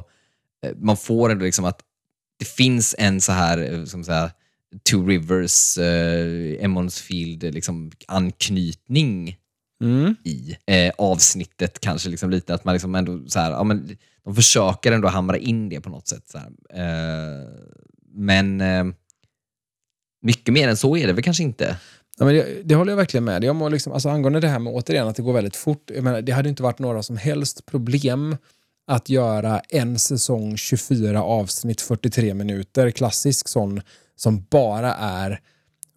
eh, 0.66 0.72
man 0.76 0.96
får 0.96 1.30
ändå 1.30 1.44
liksom 1.44 1.64
att 1.64 1.80
det 2.38 2.44
finns 2.48 2.94
en 2.98 3.20
så 3.20 3.32
här, 3.32 3.72
eh, 3.72 3.84
som 3.84 4.04
så 4.04 4.12
här 4.12 4.30
Two 4.90 5.06
Rivers, 5.06 5.78
eh, 5.78 6.64
Emmonsfield 6.64 7.54
liksom 7.54 7.92
anknytning 8.08 9.36
Mm. 9.82 10.14
i 10.24 10.56
eh, 10.66 10.92
avsnittet 10.98 11.80
kanske 11.80 12.08
liksom 12.08 12.30
lite 12.30 12.54
att 12.54 12.64
man 12.64 12.72
liksom 12.74 12.94
ändå 12.94 13.28
så 13.28 13.38
här, 13.38 13.50
ja, 13.50 13.64
men 13.64 13.96
de 14.24 14.34
försöker 14.34 14.92
ändå 14.92 15.08
hamra 15.08 15.38
in 15.38 15.68
det 15.68 15.80
på 15.80 15.90
något 15.90 16.08
sätt. 16.08 16.28
Så. 16.28 16.38
Eh, 16.38 17.48
men 18.14 18.60
eh, 18.60 18.84
mycket 20.22 20.54
mer 20.54 20.68
än 20.68 20.76
så 20.76 20.96
är 20.96 21.06
det 21.06 21.12
väl 21.12 21.24
kanske 21.24 21.42
inte. 21.42 21.76
Ja, 22.18 22.24
men 22.24 22.34
det, 22.34 22.62
det 22.64 22.74
håller 22.74 22.92
jag 22.92 22.96
verkligen 22.96 23.24
med 23.24 23.44
om. 23.50 23.62
Och 23.62 23.70
liksom, 23.70 23.92
alltså, 23.92 24.08
angående 24.08 24.40
det 24.40 24.48
här 24.48 24.58
med 24.58 24.72
återigen 24.72 25.08
att 25.08 25.16
det 25.16 25.22
går 25.22 25.32
väldigt 25.32 25.56
fort. 25.56 25.90
Jag 25.94 26.04
menar, 26.04 26.22
det 26.22 26.32
hade 26.32 26.48
inte 26.48 26.62
varit 26.62 26.78
några 26.78 27.02
som 27.02 27.16
helst 27.16 27.66
problem 27.66 28.36
att 28.86 29.08
göra 29.08 29.60
en 29.68 29.98
säsong 29.98 30.56
24 30.56 31.22
avsnitt 31.22 31.80
43 31.80 32.34
minuter, 32.34 32.90
klassisk 32.90 33.48
sån 33.48 33.80
som 34.16 34.46
bara 34.50 34.94
är 34.94 35.40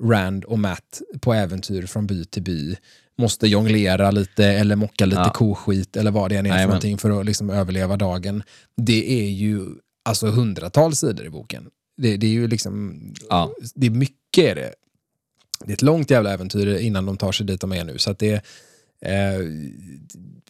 Rand 0.04 0.43
och 0.45 0.60
Matt 0.60 1.01
på 1.21 1.34
äventyr 1.34 1.86
från 1.86 2.08
by 2.08 2.25
till 2.25 2.43
by. 2.43 2.75
Måste 3.17 3.47
jonglera 3.47 4.12
lite 4.12 4.45
eller 4.45 4.75
mocka 4.75 5.06
lite 5.06 5.21
Ja. 5.21 5.32
koskit 5.34 5.97
eller 5.97 6.12
vad 6.12 6.32
det 6.32 6.36
än 6.36 6.45
är 6.45 6.49
för 6.49 6.56
Jajamän. 6.56 6.69
någonting 6.69 6.97
för 6.97 7.19
att 7.19 7.25
liksom 7.25 7.49
överleva 7.49 7.97
dagen. 7.97 8.43
Det 8.78 9.12
är 9.25 9.30
ju 9.30 9.65
alltså 10.06 10.28
hundratals 10.28 10.99
sidor 10.99 11.25
i 11.25 11.30
boken. 11.30 11.67
Det, 11.97 12.17
det 12.17 12.28
är 12.28 12.32
ju 12.32 12.47
liksom, 12.47 13.01
Ja. 13.30 13.51
det 13.75 13.88
är 13.88 13.91
mycket 13.91 14.43
är 14.43 14.56
det. 14.56 14.73
Det 15.65 15.71
är 15.71 15.73
ett 15.73 15.82
långt 15.82 16.12
jävla 16.12 16.34
äventyr 16.34 16.78
innan 16.78 17.06
de 17.06 17.17
tar 17.17 17.32
sig 17.32 17.45
dit 17.45 17.62
de 17.62 17.73
är 17.73 17.84
nu. 17.84 17.97
Så 17.97 18.12
att 18.12 18.19
det, 18.19 18.34
eh, 19.01 19.39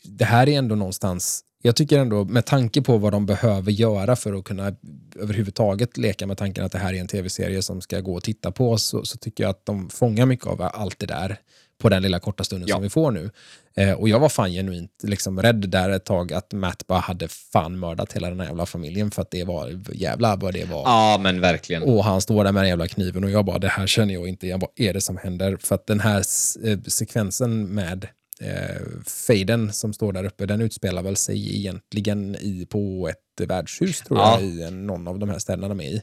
det 0.03 0.25
här 0.25 0.49
är 0.49 0.57
ändå 0.57 0.75
någonstans, 0.75 1.41
jag 1.61 1.75
tycker 1.75 1.99
ändå 1.99 2.25
med 2.25 2.45
tanke 2.45 2.81
på 2.81 2.97
vad 2.97 3.11
de 3.11 3.25
behöver 3.25 3.71
göra 3.71 4.15
för 4.15 4.33
att 4.33 4.43
kunna 4.43 4.75
överhuvudtaget 5.15 5.97
leka 5.97 6.27
med 6.27 6.37
tanken 6.37 6.65
att 6.65 6.71
det 6.71 6.77
här 6.77 6.93
är 6.93 6.99
en 6.99 7.07
tv-serie 7.07 7.61
som 7.61 7.81
ska 7.81 7.99
gå 7.99 8.13
och 8.13 8.23
titta 8.23 8.51
på 8.51 8.77
så, 8.77 9.05
så 9.05 9.17
tycker 9.17 9.43
jag 9.43 9.51
att 9.51 9.65
de 9.65 9.89
fångar 9.89 10.25
mycket 10.25 10.47
av 10.47 10.61
allt 10.61 10.99
det 10.99 11.05
där 11.05 11.37
på 11.81 11.89
den 11.89 12.03
lilla 12.03 12.19
korta 12.19 12.43
stunden 12.43 12.67
Ja. 12.69 12.75
som 12.75 12.83
vi 12.83 12.89
får 12.89 13.11
nu. 13.11 13.29
Eh, 13.77 13.91
och 13.91 14.09
jag 14.09 14.19
var 14.19 14.29
fan 14.29 14.51
genuint 14.51 14.91
liksom 15.03 15.41
rädd 15.41 15.69
där 15.69 15.89
ett 15.89 16.05
tag 16.05 16.33
att 16.33 16.53
Matt 16.53 16.87
bara 16.87 16.99
hade 16.99 17.27
fan 17.27 17.79
mördat 17.79 18.13
hela 18.13 18.29
den 18.29 18.39
här 18.39 18.47
jävla 18.47 18.65
familjen 18.65 19.11
för 19.11 19.21
att 19.21 19.31
det 19.31 19.43
var 19.43 19.81
jävla 19.93 20.35
vad 20.35 20.53
det 20.53 20.65
var. 20.65 20.81
ja, 20.85 21.17
men 21.21 21.41
verkligen. 21.41 21.83
Och 21.83 22.03
han 22.03 22.21
står 22.21 22.43
där 22.43 22.51
med 22.51 22.63
den 22.63 22.69
jävla 22.69 22.87
kniven 22.87 23.23
och 23.23 23.29
jag 23.31 23.45
bara, 23.45 23.59
det 23.59 23.67
här 23.67 23.87
känner 23.87 24.13
jag 24.13 24.27
inte. 24.27 24.47
Jag 24.47 24.59
bara, 24.59 24.71
är 24.75 24.93
det 24.93 25.01
som 25.01 25.17
händer? 25.17 25.57
För 25.61 25.75
att 25.75 25.87
den 25.87 25.99
här 25.99 26.17
eh, 26.63 26.79
sekvensen 26.87 27.63
med 27.67 28.07
eh, 28.41 28.81
fejden 29.27 29.73
som 29.73 29.93
står 29.93 30.13
där 30.13 30.23
uppe, 30.23 30.45
den 30.45 30.61
utspelar 30.61 31.03
väl 31.03 31.15
sig 31.15 31.57
egentligen 31.57 32.35
i, 32.35 32.65
på 32.69 33.09
ett 33.09 33.47
värdshus 33.47 34.01
tror 34.01 34.19
Ja. 34.19 34.39
jag, 34.39 34.49
i 34.49 34.63
en, 34.63 34.87
någon 34.87 35.07
av 35.07 35.19
de 35.19 35.29
här 35.29 35.39
städerna 35.39 35.67
de 35.67 35.79
är 35.81 35.85
i. 35.89 36.01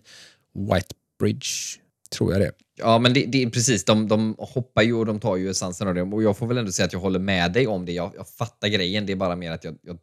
Whitebridge, 0.54 1.48
tror 2.12 2.32
jag 2.32 2.40
det. 2.40 2.52
Ja, 2.78 2.98
men 2.98 3.14
det, 3.14 3.26
det 3.26 3.42
är 3.42 3.50
precis. 3.50 3.84
De, 3.84 4.08
de 4.08 4.36
hoppar 4.38 4.82
ju 4.82 4.94
och 4.94 5.06
de 5.06 5.20
tar 5.20 5.36
ju 5.36 5.50
essensen 5.50 5.88
av 5.88 5.94
det. 5.94 6.02
Och 6.02 6.22
jag 6.22 6.36
får 6.36 6.46
väl 6.46 6.58
ändå 6.58 6.72
säga 6.72 6.86
att 6.86 6.92
jag 6.92 7.00
håller 7.00 7.18
med 7.18 7.52
dig 7.52 7.66
om 7.66 7.86
det. 7.86 7.92
Jag, 7.92 8.12
jag 8.16 8.28
fattar 8.28 8.68
grejen. 8.68 9.06
Det 9.06 9.12
är 9.12 9.16
bara 9.16 9.36
mer 9.36 9.50
att 9.50 9.64
jag, 9.64 9.78
jag 9.82 9.98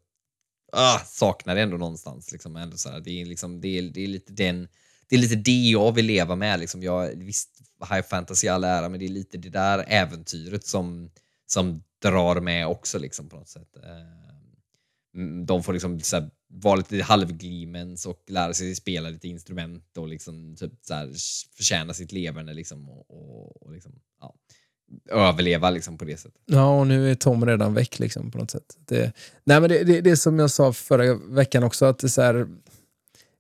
ah, 0.72 1.00
saknar 1.06 1.56
det 1.56 1.62
ändå 1.62 1.78
någonstans. 1.78 2.32
Liksom. 2.32 2.56
Ändå 2.56 2.78
så 2.78 2.90
här. 2.90 3.00
Det, 3.00 3.22
är 3.22 3.26
liksom, 3.26 3.62
det, 3.62 3.78
är, 3.78 3.82
det, 3.82 4.04
är 4.04 4.08
lite 4.08 4.34
den, 4.34 4.68
det 5.10 5.16
är 5.16 5.20
lite 5.20 5.36
det 5.36 5.70
jag 5.70 5.92
vill 5.92 6.06
leva 6.06 6.36
med. 6.36 6.60
Liksom. 6.60 6.84
Jag, 6.84 7.08
visst, 7.16 7.50
high 7.90 8.02
fantasy 8.02 8.48
i 8.48 8.50
all 8.50 8.64
ära, 8.64 8.90
men 8.90 9.00
det 9.00 9.06
är 9.06 9.10
lite 9.10 9.38
det 9.38 9.50
där 9.50 9.86
äventyret 9.88 10.66
som, 10.66 11.12
som 11.46 11.84
drar 12.02 12.42
med 12.42 12.68
också 12.68 13.00
liksom, 13.00 13.30
på 13.30 13.36
något 13.36 13.50
sätt. 13.50 13.78
Eh, 13.84 15.22
mm, 15.22 15.46
de 15.46 15.64
får 15.64 15.74
liksom 15.74 16.00
så 16.00 16.16
här, 16.16 16.30
vara 16.50 16.76
lite 16.76 17.02
halvglimens 17.02 18.06
och 18.06 18.24
lära 18.28 18.54
sig 18.54 18.76
spela 18.76 19.10
lite 19.10 19.28
instrument 19.28 19.98
och 19.98 20.08
liksom 20.08 20.56
typ 20.56 20.74
så 20.82 20.94
här, 20.94 21.14
förtjäna 21.58 21.94
sitt 21.94 22.12
leverne 22.12 22.54
liksom, 22.54 22.90
och, 22.90 23.06
och, 23.10 23.64
och 23.64 23.72
liksom, 23.74 23.92
ja, 24.22 24.36
överleva 25.10 25.70
liksom, 25.70 25.98
på 25.98 26.06
det 26.06 26.18
sättet. 26.18 26.42
Ja, 26.46 26.80
och 26.80 26.88
nu 26.88 27.12
är 27.12 27.16
Tom 27.16 27.46
redan 27.46 27.74
väck 27.74 28.00
liksom, 28.00 28.32
på 28.32 28.38
något 28.38 28.52
sätt. 28.52 28.78
Det, 28.86 29.14
nej, 29.44 29.62
men 29.62 29.70
det, 29.70 29.84
det, 29.84 30.02
det 30.02 30.10
är 30.12 30.16
som 30.16 30.40
jag 30.40 30.52
sa 30.52 30.74
förra 30.74 31.14
veckan 31.14 31.64
också, 31.64 31.86
att 31.86 32.00
det 32.00 32.08
är 32.08 32.10
så 32.10 32.22
här, 32.22 32.48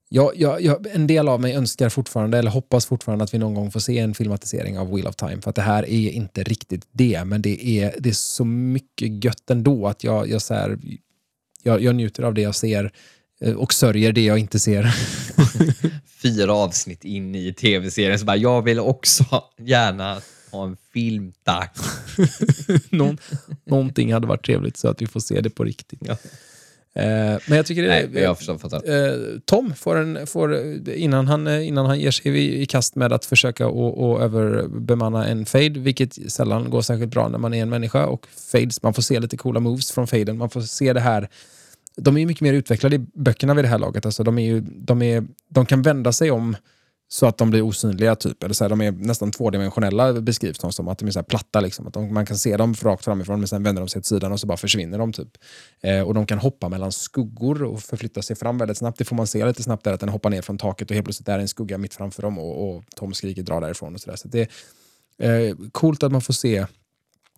jag, 0.09 0.31
jag, 0.35 0.61
jag, 0.61 0.87
en 0.95 1.07
del 1.07 1.27
av 1.27 1.41
mig 1.41 1.53
önskar 1.53 1.89
fortfarande, 1.89 2.37
eller 2.37 2.51
hoppas 2.51 2.85
fortfarande 2.85 3.23
att 3.23 3.33
vi 3.33 3.37
någon 3.37 3.53
gång 3.53 3.71
får 3.71 3.79
se 3.79 3.99
en 3.99 4.13
filmatisering 4.13 4.79
av 4.79 4.93
Wheel 4.93 5.07
of 5.07 5.15
Time, 5.15 5.41
för 5.41 5.49
att 5.49 5.55
det 5.55 5.61
här 5.61 5.83
är 5.83 6.09
inte 6.09 6.43
riktigt 6.43 6.87
det, 6.91 7.25
men 7.25 7.41
det 7.41 7.65
är, 7.65 7.95
det 7.99 8.09
är 8.09 8.13
så 8.13 8.45
mycket 8.45 9.23
gött 9.23 9.49
ändå 9.49 9.87
att 9.87 10.03
jag, 10.03 10.29
jag, 10.29 10.41
så 10.41 10.53
här, 10.53 10.79
jag, 11.63 11.81
jag 11.81 11.95
njuter 11.95 12.23
av 12.23 12.33
det 12.33 12.41
jag 12.41 12.55
ser 12.55 12.91
eh, 13.41 13.53
och 13.53 13.73
sörjer 13.73 14.11
det 14.11 14.25
jag 14.25 14.39
inte 14.39 14.59
ser. 14.59 14.83
Fyra 16.21 16.53
avsnitt 16.53 17.05
in 17.05 17.35
i 17.35 17.53
tv-serien 17.53 18.19
så 18.19 18.25
bara, 18.25 18.37
jag 18.37 18.61
vill 18.61 18.79
också 18.79 19.43
gärna 19.59 20.21
ha 20.51 20.65
en 20.65 20.77
film, 20.93 21.33
tack. 21.43 21.77
Någon, 22.89 23.17
någonting 23.65 24.13
hade 24.13 24.27
varit 24.27 24.45
trevligt 24.45 24.77
så 24.77 24.87
att 24.87 25.01
vi 25.01 25.07
får 25.07 25.19
se 25.19 25.41
det 25.41 25.49
på 25.49 25.63
riktigt. 25.63 25.99
Ja. 26.05 26.17
Eh, 26.95 27.39
men 27.45 27.57
jag 27.57 27.65
tycker 27.65 27.87
Nej, 27.87 28.09
jag 28.13 28.37
förstår, 28.37 28.89
eh, 28.89 29.39
Tom 29.45 29.73
får 29.73 29.95
en, 29.95 30.27
får, 30.27 30.55
eh, 30.55 31.03
innan, 31.03 31.27
han, 31.27 31.47
innan 31.47 31.85
han 31.85 31.99
ger 31.99 32.11
sig 32.11 32.37
i, 32.37 32.61
i 32.61 32.65
kast 32.65 32.95
med 32.95 33.13
att 33.13 33.25
försöka 33.25 33.67
och, 33.67 34.09
och 34.09 34.21
överbemanna 34.21 35.27
en 35.27 35.45
fade, 35.45 35.79
vilket 35.79 36.31
sällan 36.31 36.69
går 36.69 36.81
särskilt 36.81 37.11
bra 37.11 37.27
när 37.29 37.37
man 37.37 37.53
är 37.53 37.61
en 37.61 37.69
människa. 37.69 38.05
Och 38.05 38.27
fades, 38.51 38.83
man 38.83 38.93
får 38.93 39.01
se 39.01 39.19
lite 39.19 39.37
coola 39.37 39.59
moves 39.59 39.91
från 39.91 40.07
faden. 40.07 40.37
Man 40.37 40.49
får 40.49 40.61
se 40.61 40.93
det 40.93 40.99
här. 40.99 41.29
De 41.95 42.15
är 42.15 42.19
ju 42.19 42.25
mycket 42.25 42.41
mer 42.41 42.53
utvecklade 42.53 42.95
i 42.95 42.99
böckerna 42.99 43.53
vid 43.53 43.63
det 43.63 43.69
här 43.69 43.79
laget. 43.79 44.05
Alltså, 44.05 44.23
de, 44.23 44.37
är 44.37 44.45
ju, 44.45 44.61
de, 44.61 45.01
är, 45.01 45.27
de 45.49 45.65
kan 45.65 45.81
vända 45.81 46.11
sig 46.11 46.31
om 46.31 46.55
så 47.11 47.25
att 47.25 47.37
de 47.37 47.49
blir 47.49 47.61
osynliga. 47.61 48.15
Typ. 48.15 48.43
Eller 48.43 48.53
så 48.53 48.63
här, 48.63 48.69
de 48.69 48.81
är 48.81 48.91
nästan 48.91 49.31
tvådimensionella 49.31 50.13
beskrivs 50.13 50.59
de 50.59 50.71
som. 50.71 50.87
Att 50.87 50.99
de 50.99 51.07
är 51.07 51.11
så 51.11 51.19
här 51.19 51.23
platta. 51.23 51.59
Liksom. 51.59 51.87
Att 51.87 51.93
de, 51.93 52.13
man 52.13 52.25
kan 52.25 52.37
se 52.37 52.57
dem 52.57 52.73
rakt 52.81 53.05
framifrån 53.05 53.39
men 53.39 53.47
sen 53.47 53.63
vänder 53.63 53.81
de 53.81 53.87
sig 53.87 53.99
åt 53.99 54.05
sidan 54.05 54.31
och 54.31 54.39
så 54.39 54.47
bara 54.47 54.57
försvinner 54.57 54.97
de. 54.97 55.13
Typ. 55.13 55.37
Eh, 55.81 56.01
och 56.01 56.13
de 56.13 56.25
kan 56.25 56.39
hoppa 56.39 56.69
mellan 56.69 56.91
skuggor 56.91 57.63
och 57.63 57.81
förflytta 57.81 58.21
sig 58.21 58.35
fram 58.35 58.57
väldigt 58.57 58.77
snabbt. 58.77 58.97
Det 58.97 59.05
får 59.05 59.15
man 59.15 59.27
se 59.27 59.45
lite 59.45 59.63
snabbt 59.63 59.83
där 59.83 59.93
att 59.93 59.99
den 59.99 60.09
hoppar 60.09 60.29
ner 60.29 60.41
från 60.41 60.57
taket 60.57 60.89
och 60.91 60.95
helt 60.95 61.05
plötsligt 61.05 61.29
är 61.29 61.39
en 61.39 61.47
skugga 61.47 61.77
mitt 61.77 61.93
framför 61.93 62.21
dem 62.21 62.39
och, 62.39 62.69
och 62.69 62.83
Tom 62.95 63.13
skriker 63.13 63.43
dra 63.43 63.59
därifrån. 63.59 63.93
Och 63.93 64.01
så 64.01 64.09
där. 64.09 64.17
så 64.17 64.27
det 64.27 64.49
är 65.17 65.47
eh, 65.47 65.55
coolt 65.71 66.03
att 66.03 66.11
man 66.11 66.21
får 66.21 66.33
se 66.33 66.65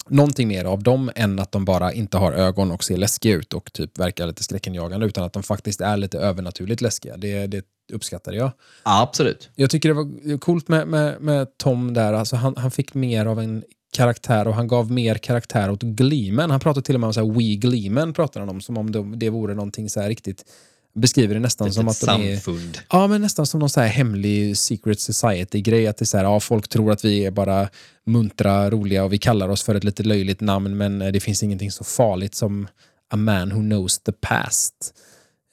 någonting 0.07 0.47
mer 0.47 0.65
av 0.65 0.83
dem 0.83 1.11
än 1.15 1.39
att 1.39 1.51
de 1.51 1.65
bara 1.65 1.93
inte 1.93 2.17
har 2.17 2.31
ögon 2.31 2.71
och 2.71 2.83
ser 2.83 2.97
läskiga 2.97 3.35
ut 3.35 3.53
och 3.53 3.73
typ 3.73 3.99
verkar 3.99 4.27
lite 4.27 4.43
skräckenjagande 4.43 5.05
utan 5.05 5.23
att 5.23 5.33
de 5.33 5.43
faktiskt 5.43 5.81
är 5.81 5.97
lite 5.97 6.19
övernaturligt 6.19 6.81
läskiga. 6.81 7.17
Det, 7.17 7.47
det 7.47 7.65
uppskattar 7.91 8.31
jag. 8.31 8.51
Ja, 8.83 9.01
absolut. 9.01 9.49
Jag 9.55 9.69
tycker 9.69 9.89
det 9.89 9.95
var 9.95 10.37
coolt 10.37 10.67
med, 10.67 10.87
med, 10.87 11.21
med 11.21 11.57
Tom 11.57 11.93
där. 11.93 12.13
Alltså 12.13 12.35
han, 12.35 12.55
han 12.57 12.71
fick 12.71 12.93
mer 12.93 13.25
av 13.25 13.39
en 13.39 13.63
karaktär 13.93 14.47
och 14.47 14.55
han 14.55 14.67
gav 14.67 14.91
mer 14.91 15.15
karaktär 15.15 15.71
åt 15.71 15.81
Gleeman. 15.81 16.51
Han 16.51 16.59
pratade 16.59 16.85
till 16.85 16.95
och 16.95 17.01
med 17.01 17.07
om 17.07 17.13
så 17.13 17.25
här, 17.25 17.33
We 17.33 17.55
Gleeman 17.55 18.13
pratar 18.13 18.39
han 18.39 18.49
om 18.49 18.61
som 18.61 18.77
om 18.77 18.91
det, 18.91 19.15
det 19.15 19.29
vore 19.29 19.53
någonting 19.53 19.89
så 19.89 20.01
här 20.01 20.07
riktigt 20.07 20.45
beskriver 20.93 21.33
det 21.33 21.39
nästan 21.39 21.73
som 21.73 21.87
Ett 21.87 22.03
att 22.03 22.19
de 22.19 22.33
är... 22.33 22.41
Ja, 22.89 23.07
men 23.07 23.21
nästan 23.21 23.45
som 23.45 23.59
någon 23.59 23.69
så 23.69 23.81
här 23.81 23.87
hemlig 23.87 24.57
secret 24.57 24.99
society-grej. 24.99 25.87
Att 25.87 25.97
det 25.97 26.03
är 26.03 26.05
så 26.05 26.17
här, 26.17 26.23
ja, 26.23 26.39
folk 26.39 26.67
tror 26.67 26.91
att 26.91 27.05
vi 27.05 27.25
är 27.25 27.31
bara 27.31 27.69
muntra, 28.05 28.69
roliga 28.69 29.03
och 29.03 29.13
vi 29.13 29.17
kallar 29.17 29.49
oss 29.49 29.63
för 29.63 29.75
ett 29.75 29.83
lite 29.83 30.03
löjligt 30.03 30.41
namn 30.41 30.77
men 30.77 31.01
eh, 31.01 31.11
det 31.11 31.19
finns 31.19 31.43
ingenting 31.43 31.71
så 31.71 31.83
farligt 31.83 32.35
som 32.35 32.67
a 33.09 33.15
man 33.15 33.49
who 33.49 33.59
knows 33.59 33.99
the 33.99 34.11
past. 34.11 34.93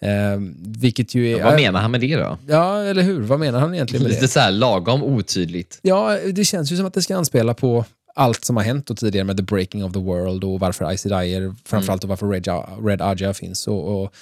Eh, 0.00 0.40
vilket 0.80 1.14
ju 1.14 1.32
är... 1.32 1.44
Vad 1.44 1.54
menar 1.54 1.80
han 1.80 1.90
med 1.90 2.00
det 2.00 2.16
då? 2.16 2.38
Ja, 2.46 2.82
eller 2.82 3.02
hur? 3.02 3.20
Vad 3.20 3.40
menar 3.40 3.60
han 3.60 3.74
egentligen 3.74 4.02
med 4.02 4.12
det? 4.12 4.14
Lite 4.14 4.28
så 4.28 4.40
här 4.40 4.50
lagom 4.50 5.02
otydligt. 5.02 5.78
Ja, 5.82 6.18
det 6.32 6.44
känns 6.44 6.72
ju 6.72 6.76
som 6.76 6.86
att 6.86 6.94
det 6.94 7.02
ska 7.02 7.16
anspela 7.16 7.54
på 7.54 7.84
allt 8.18 8.44
som 8.44 8.56
har 8.56 8.64
hänt 8.64 8.86
då 8.86 8.94
tidigare 8.94 9.24
med 9.24 9.36
The 9.36 9.42
Breaking 9.42 9.84
of 9.84 9.92
the 9.92 9.98
World 9.98 10.44
och 10.44 10.60
varför 10.60 10.92
Icy 10.92 11.08
Dyer, 11.08 11.54
framförallt 11.64 12.02
och 12.04 12.08
varför 12.08 12.28
Red, 12.28 12.48
Red 12.84 13.02
Aja 13.02 13.34
finns 13.34 13.66
och, 13.66 14.02
och, 14.02 14.14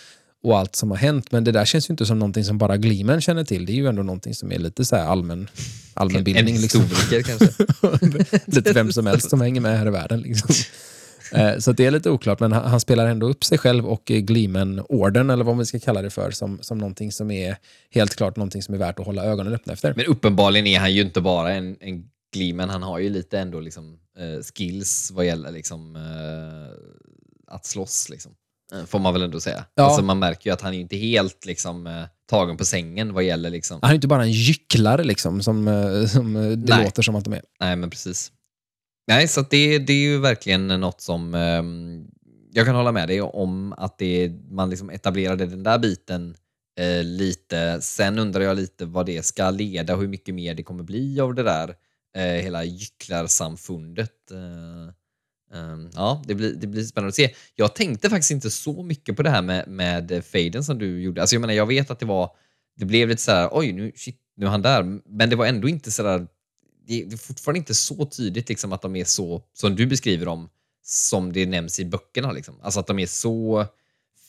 och 0.43 0.59
allt 0.59 0.77
som 0.77 0.91
har 0.91 0.99
hänt. 0.99 1.33
Men 1.33 1.45
det 1.45 1.53
där 1.53 1.65
känns 1.65 1.91
ju 1.91 1.93
inte 1.93 2.07
som 2.07 2.19
någonting 2.19 2.45
som 2.45 2.59
bara 2.59 2.77
Gleeman 2.77 3.21
känner 3.21 3.45
till. 3.45 3.67
Det 3.67 3.73
är 3.73 3.75
ju 3.75 3.87
ändå 3.87 4.03
någonting 4.03 4.35
som 4.35 4.53
är 4.53 4.59
lite 4.59 4.85
så 4.85 4.97
allmän, 4.97 5.49
allmänbildning. 5.95 6.57
En 6.57 6.63
liksom. 6.63 6.83
historiker 6.83 7.23
kanske. 7.23 8.41
lite 8.47 8.73
vem 8.73 8.93
som 8.93 9.07
helst 9.07 9.31
som 9.31 9.41
hänger 9.41 9.61
med 9.61 9.79
här 9.79 9.87
i 9.87 9.91
världen. 9.91 10.21
Liksom. 10.21 10.55
Eh, 11.33 11.59
Så 11.59 11.73
det 11.73 11.87
är 11.87 11.91
lite 11.91 12.11
oklart, 12.11 12.41
men 12.41 12.53
han 12.53 12.65
han 12.65 12.81
spelar 12.81 13.07
ändå 13.07 13.29
upp 13.29 13.45
sig 13.45 13.59
själv 13.59 13.87
och 13.87 14.11
eh, 14.11 14.21
Gleeman-orden, 14.21 15.31
eller 15.31 15.45
vad 15.45 15.59
vi 15.59 15.67
ska 15.67 15.79
kalla 15.79 16.03
det 16.03 16.11
för, 16.11 16.31
som, 16.31 16.59
som 16.63 16.79
någonting 16.79 17.13
som 17.13 17.31
är 17.31 17.57
helt 17.91 18.17
klart 18.17 18.37
någonting 18.37 18.63
som 18.63 18.75
är 18.75 18.79
värt 18.79 18.99
att 19.01 19.07
hålla 19.07 19.25
ögonen 19.25 19.55
öppna 19.55 19.73
efter. 19.73 19.95
Men 19.97 20.07
uppenbarligen 20.07 20.67
är 20.67 20.79
han 20.79 20.95
ju 20.95 21.03
inte 21.03 21.21
bara 21.21 21.53
en, 21.55 21.77
en 21.81 22.05
Gleeman, 22.35 22.71
han 22.71 22.83
har 22.83 22.99
ju 22.99 23.09
lite 23.11 23.39
ändå 23.39 23.61
liksom, 23.61 23.99
eh, 24.19 24.43
skills 24.55 25.11
vad 25.15 25.27
gäller 25.27 25.51
liksom, 25.51 25.97
eh, 25.97 27.55
att 27.55 27.67
slåss. 27.67 28.09
Liksom. 28.11 28.33
Eh, 28.73 28.85
får 28.87 28.99
man 28.99 29.13
väl 29.13 29.23
ändå 29.23 29.41
säga. 29.41 29.65
Ja. 29.75 29.83
Alltså, 29.83 30.03
man 30.03 30.19
märker 30.19 30.51
ju 30.51 30.55
att 30.55 30.61
han 30.61 30.75
är 30.75 30.79
inte 30.79 30.97
helt 30.97 31.47
liksom, 31.47 32.05
tagen 32.31 32.57
på 32.57 32.65
sängen 32.65 33.13
vad 33.13 33.25
gäller... 33.25 33.51
Liksom, 33.51 33.79
Han 33.83 33.91
är 33.91 33.95
inte 33.95 34.09
bara 34.09 34.23
en 34.23 34.33
gycklare, 34.33 35.05
liksom, 35.05 35.43
som, 35.43 35.65
som 36.13 36.35
det 36.35 36.75
Nej. 36.77 36.85
låter 36.85 37.03
som 37.03 37.17
att 37.17 37.25
de 37.25 37.33
är. 37.33 37.43
Nej, 37.61 37.77
men 37.77 37.91
precis. 37.91 38.33
Nej, 39.09 39.29
så 39.29 39.43
det, 39.51 39.79
det 39.79 39.93
är 39.93 40.11
ju 40.11 40.19
verkligen 40.19 40.67
något 40.67 41.01
som 41.01 41.35
eh, 41.35 41.63
jag 42.53 42.67
kan 42.67 42.75
hålla 42.75 42.93
med 42.93 43.09
dig 43.09 43.21
om 43.21 43.73
att 43.73 43.99
det, 43.99 44.33
man 44.51 44.71
liksom 44.71 44.91
etablerade 44.91 45.47
den 45.47 45.63
där 45.63 45.79
biten 45.79 46.37
eh, 46.79 47.05
lite. 47.05 47.81
Sen 47.81 48.19
undrar 48.19 48.41
jag 48.41 48.57
lite 48.57 48.85
vad 48.87 49.07
det 49.07 49.25
ska 49.25 49.51
leda, 49.51 49.95
och 49.95 50.01
hur 50.01 50.09
mycket 50.09 50.35
mer 50.35 50.55
det 50.55 50.63
kommer 50.63 50.85
bli 50.85 51.21
av 51.21 51.35
det 51.35 51.43
där 51.43 51.75
eh, 52.17 52.43
hela 52.43 52.65
gycklarsamfundet. 52.65 54.31
Eh, 54.31 55.59
ehm, 55.59 55.91
ja, 55.95 56.23
det 56.27 56.35
blir, 56.35 56.55
det 56.55 56.67
blir 56.67 56.85
spännande 56.85 57.09
att 57.09 57.15
se. 57.15 57.35
Jag 57.55 57.75
tänkte 57.75 58.11
faktiskt 58.11 58.31
inte 58.31 58.51
så 58.51 58.83
mycket 58.83 59.17
på 59.17 59.23
det 59.23 59.31
här 59.31 59.43
med, 59.43 59.69
med 59.69 60.25
faden 60.25 60.65
som 60.65 60.79
du 60.79 61.03
gjorde. 61.03 61.21
Alltså 61.21 61.37
jag 61.37 61.41
menar, 61.41 61.55
jag 61.55 61.67
vet 61.67 61.91
att 61.91 61.99
det 61.99 62.07
var, 62.07 62.31
det 62.77 62.85
blev 62.85 63.09
lite 63.09 63.23
så 63.23 63.33
här, 63.33 63.49
oj, 63.53 63.73
nu, 63.73 63.93
shit, 63.95 64.21
nu 64.37 64.47
är 64.47 64.51
han 64.51 64.63
där. 64.63 65.01
Men 65.07 65.31
det 65.31 65.37
var 65.37 65.47
ändå 65.47 65.69
inte 65.69 65.91
så 65.91 66.03
där 66.03 66.27
det 66.87 67.05
det 67.05 67.15
är 67.15 67.19
fortfarande 67.19 67.59
inte 67.59 67.75
så 67.75 68.07
tydligt 68.07 68.49
liksom, 68.49 68.73
att 68.73 68.83
de 68.83 68.97
är 68.97 69.05
så, 69.05 69.43
som 69.53 69.77
du 69.77 69.87
beskriver 69.87 70.27
dem, 70.27 70.49
som 70.83 71.33
det 71.33 71.47
nämns 71.47 71.81
i 71.81 71.85
böckerna. 71.85 72.33
Liksom. 72.33 72.55
Alltså 72.63 72.81
att 72.81 72.87
de 72.87 72.99
är 72.99 73.07
så 73.07 73.67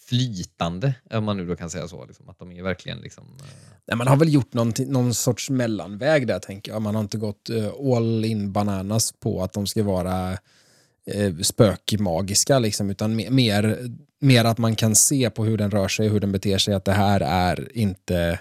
flytande, 0.07 0.93
om 1.09 1.23
man 1.23 1.37
nu 1.37 1.45
då 1.45 1.55
kan 1.55 1.69
säga 1.69 1.87
så. 1.87 2.05
Liksom. 2.05 2.29
Att 2.29 2.39
de 2.39 2.51
är 2.51 2.63
verkligen... 2.63 2.99
Liksom, 2.99 3.23
eh, 3.39 3.45
Nej, 3.87 3.97
man 3.97 4.07
har 4.07 4.17
väl 4.17 4.33
gjort 4.33 4.53
någon, 4.53 4.73
någon 4.77 5.13
sorts 5.13 5.49
mellanväg 5.49 6.27
där, 6.27 6.39
tänker 6.39 6.71
jag. 6.71 6.81
Man 6.81 6.95
har 6.95 7.01
inte 7.01 7.17
gått 7.17 7.49
eh, 7.49 7.95
all 7.95 8.25
in 8.25 8.51
bananas 8.51 9.11
på 9.11 9.43
att 9.43 9.53
de 9.53 9.67
ska 9.67 9.83
vara 9.83 10.37
uh, 11.15 11.41
spökmagiska, 11.41 12.59
liksom, 12.59 12.89
utan 12.89 13.15
mer, 13.15 13.77
mer 14.19 14.45
att 14.45 14.57
man 14.57 14.75
kan 14.75 14.95
se 14.95 15.29
på 15.29 15.45
hur 15.45 15.57
den 15.57 15.71
rör 15.71 15.87
sig, 15.87 16.07
hur 16.07 16.19
den 16.19 16.31
beter 16.31 16.57
sig, 16.57 16.73
att 16.73 16.85
det 16.85 16.91
här 16.91 17.21
är 17.21 17.77
inte 17.77 18.39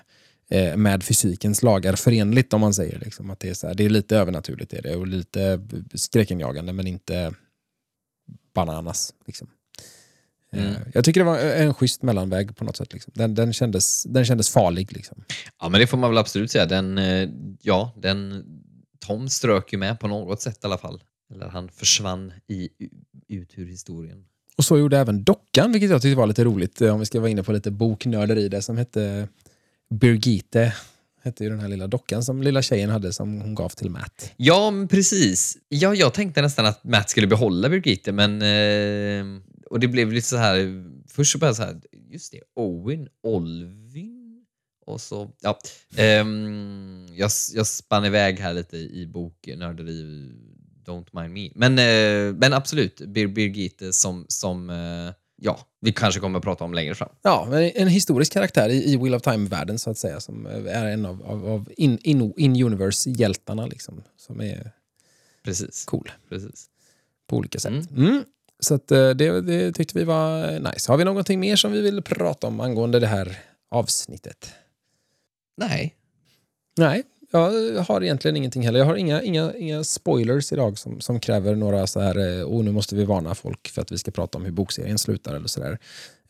eh, 0.51 0.76
med 0.76 1.03
fysikens 1.03 1.62
lagar 1.62 1.97
förenligt, 1.97 2.53
om 2.53 2.61
man 2.61 2.74
säger. 2.74 2.99
Liksom, 2.99 3.30
att 3.30 3.40
det, 3.40 3.49
är 3.49 3.55
så 3.55 3.66
här, 3.66 3.74
det 3.74 3.84
är 3.84 3.90
lite 3.90 4.16
övernaturligt 4.16 4.72
är 4.72 4.82
det, 4.82 4.97
och 4.97 5.07
lite 5.07 5.61
skräckenjagande, 5.94 6.72
men 6.72 6.86
inte 6.86 7.34
bananas. 8.55 9.14
Liksom. 9.26 9.49
Mm. 10.53 10.66
Eh, 10.66 10.76
Jag 10.94 11.05
tycker 11.05 11.20
det 11.20 11.24
var 11.24 11.38
en 11.38 11.74
schysst 11.74 12.03
mellanväg 12.03 12.57
på 12.57 12.64
något 12.64 12.76
sätt. 12.76 12.92
Liksom. 12.92 13.12
Den, 13.16 13.34
den, 13.34 13.53
kändes, 13.53 14.05
den 14.05 14.24
kändes 14.24 14.51
farlig. 14.51 14.92
Liksom. 14.92 15.24
Ja, 15.61 15.68
men 15.68 15.80
det 15.80 15.86
får 15.86 15.99
man 15.99 16.11
väl 16.11 16.18
absolut 16.18 16.51
säga. 16.51 16.66
Den, 16.66 16.99
eh, 16.99 17.28
ja, 17.62 17.92
den, 17.97 18.44
Tom 18.99 19.28
strök 19.28 19.72
ju 19.72 19.78
med 19.78 20.01
på 20.01 20.09
något 20.09 20.42
sätt 20.42 20.59
i 20.62 20.66
alla 20.66 20.78
fall. 20.78 21.03
Eller 21.34 21.49
han 21.49 21.68
försvann 21.68 22.32
i, 22.49 22.68
ut 23.28 23.53
ur 23.57 23.66
historien. 23.66 24.24
Och 24.57 24.64
så 24.64 24.78
gjorde 24.78 24.99
även 24.99 25.24
dockan, 25.24 25.72
vilket 25.72 25.90
jag 25.90 26.03
tyckte 26.03 26.16
var 26.16 26.26
lite 26.26 26.44
roligt, 26.44 26.80
om 26.80 27.01
vi 27.01 27.07
ska 27.07 27.20
vara 27.20 27.30
inne 27.30 27.42
på 27.42 27.53
lite 27.53 27.70
boknörderi 27.70 28.49
där, 28.49 28.61
som 28.61 28.76
hette 28.76 29.28
Birgitte. 29.91 30.74
Hette 31.22 31.45
ju 31.45 31.51
den 31.51 31.61
här 31.61 31.68
lilla 31.68 31.87
dockan 31.87 32.22
som 32.24 32.43
lilla 32.43 32.62
tjejen 32.62 32.91
hade 32.91 33.12
som 33.12 33.41
hon 33.41 33.55
gav 33.55 33.68
till 33.68 33.91
Matt. 33.91 34.32
Ja, 34.37 34.70
men 34.70 34.89
precis. 34.89 35.57
Ja, 35.68 35.95
jag 35.95 36.14
tänkte 36.14 36.43
nästan 36.43 36.66
att 36.66 36.84
Matt 36.84 37.11
skulle 37.11 37.26
behålla 37.26 37.68
Birgitte, 37.68 38.12
men... 38.12 38.43
Eh, 38.43 39.43
och 39.70 39.80
det 39.80 39.89
blev 39.89 40.12
lite 40.12 40.28
så 40.28 40.37
här... 40.37 40.84
Först 41.09 41.32
så 41.32 41.39
började 41.39 41.51
jag 41.62 41.68
så 41.68 41.74
här, 41.74 41.80
just 42.11 42.32
det, 42.32 42.41
Owen, 42.57 43.09
Olvin 43.22 44.45
och 44.87 45.01
så... 45.01 45.30
Ja, 45.41 45.59
eh, 45.97 46.26
jag, 47.16 47.30
jag 47.55 47.66
spann 47.66 48.05
iväg 48.05 48.41
här 48.41 48.55
lite 48.55 48.76
i 48.76 49.07
boknörderi, 49.07 50.30
don't 50.87 51.22
mind 51.22 51.32
me. 51.32 51.51
Men, 51.55 51.78
eh, 51.78 52.34
men 52.34 52.53
absolut, 52.53 53.01
Bir, 53.01 53.26
Birgitte 53.26 53.93
som... 53.93 54.26
som 54.28 54.70
eh, 54.70 55.14
ja, 55.37 55.59
vi 55.80 55.93
kanske 55.93 56.20
kommer 56.20 56.39
att 56.39 56.45
prata 56.45 56.64
om 56.64 56.74
längre 56.74 56.95
fram. 56.95 57.09
Ja, 57.22 57.59
en 57.59 57.89
historisk 57.89 58.32
karaktär 58.32 58.68
i, 58.68 58.93
i 58.93 58.97
Wheel 58.97 59.14
of 59.14 59.22
Time-världen 59.22 59.78
så 59.78 59.91
att 59.91 59.99
säga, 59.99 60.20
som 60.20 60.47
är 60.47 60.87
en 60.87 61.07
av, 61.07 61.22
av, 61.26 61.47
av 61.47 61.70
in, 61.76 61.99
in, 62.03 62.32
in-universe-hjältarna, 62.37 63.66
liksom, 63.66 64.03
som 64.16 64.41
är 64.41 64.72
Precis. 65.45 65.84
cool 65.84 66.11
precis. 66.28 66.66
på 67.26 67.37
olika 67.37 67.59
sätt. 67.59 67.91
Mm. 67.91 68.07
Mm. 68.07 68.24
Så 68.61 68.74
att, 68.74 68.91
eh, 68.91 69.11
det, 69.11 69.41
det 69.41 69.72
tyckte 69.72 69.99
vi 69.99 70.05
var 70.05 70.61
nice. 70.72 70.93
Har 70.93 70.97
vi 70.97 71.05
någonting 71.05 71.41
mer 71.41 71.57
som 71.57 71.72
vi 71.72 71.80
vill 71.80 72.03
prata 72.03 72.47
om 72.47 72.61
angående 72.61 73.01
det 73.01 73.07
här 73.07 73.39
avsnittet? 73.70 74.51
Nej, 75.57 75.97
Nej, 76.78 77.03
jag 77.31 77.83
har 77.83 78.03
egentligen 78.03 78.37
ingenting 78.37 78.62
heller. 78.62 78.79
Jag 78.79 78.87
har 78.87 78.97
inga, 78.97 79.22
inga, 79.22 79.53
inga 79.55 79.85
spoilers 79.85 80.53
idag 80.53 80.79
som, 80.79 81.01
som 81.01 81.20
kräver 81.20 81.55
några 81.55 81.87
så 81.87 82.01
här, 82.01 82.45
oh 82.45 82.64
nu 82.64 82.72
måste 82.72 82.97
vi 82.97 83.05
varna 83.05 83.35
folk 83.35 83.68
för 83.68 83.83
att 83.83 83.93
vi 83.93 83.99
ska 83.99 84.11
prata 84.11 84.39
om 84.39 84.45
hur 84.45 84.53
bokserien 84.53 84.99
slutar 84.99 85.35
eller 85.35 85.49
sådär. 85.49 85.79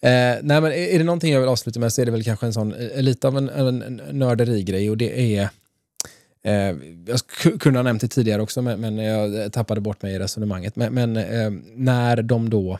Eh, 0.00 0.38
nej, 0.42 0.60
men 0.60 0.64
är, 0.64 0.98
det 0.98 1.04
någonting 1.04 1.32
jag 1.32 1.40
vill 1.40 1.48
avsluta 1.48 1.80
med 1.80 1.92
så 1.92 2.02
är 2.02 2.06
det 2.06 2.12
väl 2.12 2.24
kanske 2.24 2.46
en 2.46 2.52
sån, 2.52 2.74
eh, 2.74 3.02
lite 3.02 3.28
av 3.28 3.36
en, 3.38 3.48
en, 3.48 3.82
en 3.82 4.00
nörderigrej 4.10 4.90
och 4.90 4.96
det 4.96 5.36
är 5.36 5.48
Eh, 6.46 6.76
jag 7.06 7.26
kunde 7.60 7.78
ha 7.78 7.82
nämnt 7.82 8.00
det 8.00 8.08
tidigare 8.08 8.42
också, 8.42 8.62
men, 8.62 8.80
men 8.80 8.98
jag 8.98 9.52
tappade 9.52 9.80
bort 9.80 10.02
mig 10.02 10.14
i 10.14 10.18
resonemanget. 10.18 10.76
Men, 10.76 10.94
men 10.94 11.16
eh, 11.16 11.50
när 11.74 12.22
de 12.22 12.50
då 12.50 12.78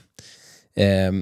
eh, 0.75 1.13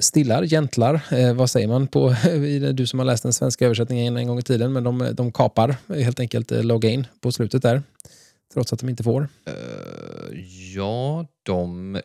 stillar, 0.00 0.42
jäntlar, 0.42 1.00
eh, 1.10 1.34
vad 1.34 1.50
säger 1.50 1.68
man 1.68 1.86
på, 1.86 2.14
du 2.72 2.86
som 2.86 2.98
har 2.98 3.06
läst 3.06 3.22
den 3.22 3.32
svenska 3.32 3.64
översättningen 3.64 4.16
en 4.16 4.26
gång 4.26 4.38
i 4.38 4.42
tiden, 4.42 4.72
men 4.72 4.84
de, 4.84 5.10
de 5.12 5.32
kapar 5.32 5.76
helt 5.94 6.20
enkelt 6.20 6.52
eh, 6.52 6.62
login 6.62 7.06
på 7.20 7.32
slutet 7.32 7.62
där, 7.62 7.82
trots 8.52 8.72
att 8.72 8.78
de 8.80 8.88
inte 8.88 9.02
får. 9.02 9.20
Uh, 9.22 10.40
ja, 10.74 11.26
de 11.42 12.00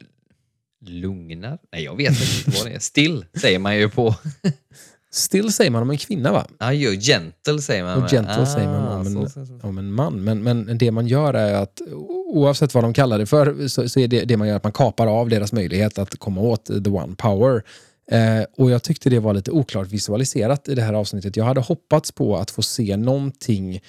lugnar. 0.85 1.59
Nej, 1.71 1.83
jag 1.83 1.95
vet 1.95 2.09
inte 2.09 2.57
vad 2.57 2.65
det 2.65 2.75
är. 2.75 2.79
Still 2.79 3.25
säger 3.33 3.59
man 3.59 3.77
ju 3.77 3.89
på... 3.89 4.15
Still 5.15 5.53
säger 5.53 5.71
man 5.71 5.81
om 5.81 5.89
en 5.89 5.97
kvinna 5.97 6.31
va? 6.31 6.47
Ja, 6.59 6.73
ju 6.73 6.99
gentle 6.99 7.61
säger 7.61 7.83
man. 7.83 8.03
Och 8.03 8.09
gentle 8.09 8.45
säger 8.45 8.67
man 8.67 8.87
Ah, 8.87 8.99
om 8.99 9.07
en, 9.07 9.13
så, 9.13 9.29
så, 9.29 9.45
så. 9.45 9.67
om 9.67 9.77
en 9.77 9.91
man. 9.93 10.23
Men, 10.23 10.43
men 10.43 10.77
det 10.77 10.91
man 10.91 11.07
gör 11.07 11.33
är 11.33 11.53
att 11.53 11.81
oavsett 12.25 12.73
vad 12.73 12.83
de 12.83 12.93
kallar 12.93 13.19
det 13.19 13.25
för 13.25 13.67
så, 13.67 13.89
så 13.89 13.99
är 13.99 14.07
det 14.07 14.25
det 14.25 14.37
man 14.37 14.47
gör 14.47 14.55
att 14.55 14.63
man 14.63 14.71
kapar 14.71 15.07
av 15.07 15.29
deras 15.29 15.53
möjlighet 15.53 15.99
att 15.99 16.19
komma 16.19 16.41
åt 16.41 16.65
the 16.65 16.89
one 16.89 17.15
power. 17.15 17.63
Eh, 18.11 18.45
och 18.57 18.71
jag 18.71 18.83
tyckte 18.83 19.09
det 19.09 19.19
var 19.19 19.33
lite 19.33 19.51
oklart 19.51 19.87
visualiserat 19.87 20.67
i 20.67 20.75
det 20.75 20.81
här 20.81 20.93
avsnittet. 20.93 21.35
Jag 21.37 21.45
hade 21.45 21.61
hoppats 21.61 22.11
på 22.11 22.37
att 22.37 22.51
få 22.51 22.61
se 22.61 22.97
någonting 22.97 23.81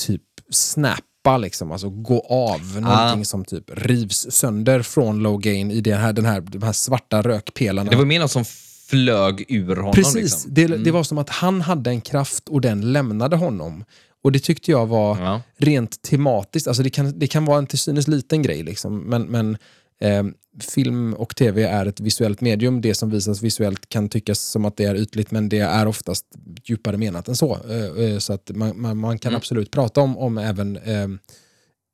typ 0.00 0.22
snappa, 0.50 1.38
liksom, 1.38 1.72
alltså 1.72 1.90
gå 1.90 2.20
av. 2.20 2.80
Någonting 2.80 3.24
som 3.24 3.44
typ 3.44 3.70
rivs 3.74 4.26
sönder 4.30 4.82
från 4.82 5.22
Logain 5.22 5.70
i 5.70 5.80
det 5.80 5.94
här, 5.94 6.12
den 6.12 6.24
här, 6.24 6.40
de 6.40 6.62
här 6.62 6.72
svarta 6.72 7.22
rökpelarna. 7.22 7.90
Det 7.90 7.96
var 7.96 8.04
mer 8.04 8.20
något 8.20 8.30
som 8.30 8.44
flög 8.90 9.44
ur 9.48 9.76
honom. 9.76 9.92
Precis, 9.92 10.14
Liksom. 10.14 10.54
det, 10.54 10.66
det 10.66 10.90
var 10.90 11.02
som 11.02 11.18
att 11.18 11.28
han 11.30 11.60
hade 11.60 11.90
en 11.90 12.00
kraft 12.00 12.48
och 12.48 12.60
den 12.60 12.92
lämnade 12.92 13.36
honom. 13.36 13.84
Och 14.22 14.32
det 14.32 14.38
tyckte 14.38 14.70
jag 14.70 14.86
var 14.86 15.18
Ja. 15.18 15.42
rent 15.58 16.02
tematiskt, 16.02 16.68
alltså 16.68 16.82
det 16.82 16.90
kan, 16.90 17.18
det 17.18 17.26
kan 17.26 17.44
vara 17.44 17.58
en 17.58 17.66
till 17.66 17.78
synes 17.78 18.08
liten 18.08 18.42
grej, 18.42 18.62
liksom, 18.62 18.98
men, 18.98 19.22
men 19.22 19.56
eh, 20.00 20.24
film 20.60 21.14
och 21.14 21.36
tv 21.36 21.62
är 21.62 21.86
ett 21.86 22.00
visuellt 22.00 22.40
medium. 22.40 22.80
Det 22.80 22.94
som 22.94 23.10
visas 23.10 23.42
visuellt 23.42 23.88
kan 23.88 24.08
tyckas 24.08 24.38
som 24.40 24.64
att 24.64 24.76
det 24.76 24.84
är 24.84 24.94
ytligt, 24.94 25.30
men 25.30 25.48
det 25.48 25.58
är 25.58 25.86
oftast 25.86 26.26
djupare 26.64 26.96
menat 26.96 27.28
än 27.28 27.36
så. 27.36 27.58
Eh, 27.70 28.04
eh, 28.04 28.18
så 28.18 28.32
att 28.32 28.50
man, 28.54 28.80
man, 28.80 28.96
man 28.98 29.18
kan 29.18 29.30
Mm. 29.30 29.36
absolut 29.36 29.70
prata 29.70 30.00
om, 30.00 30.18
om 30.18 30.38
även 30.38 30.76
eh, 30.76 31.08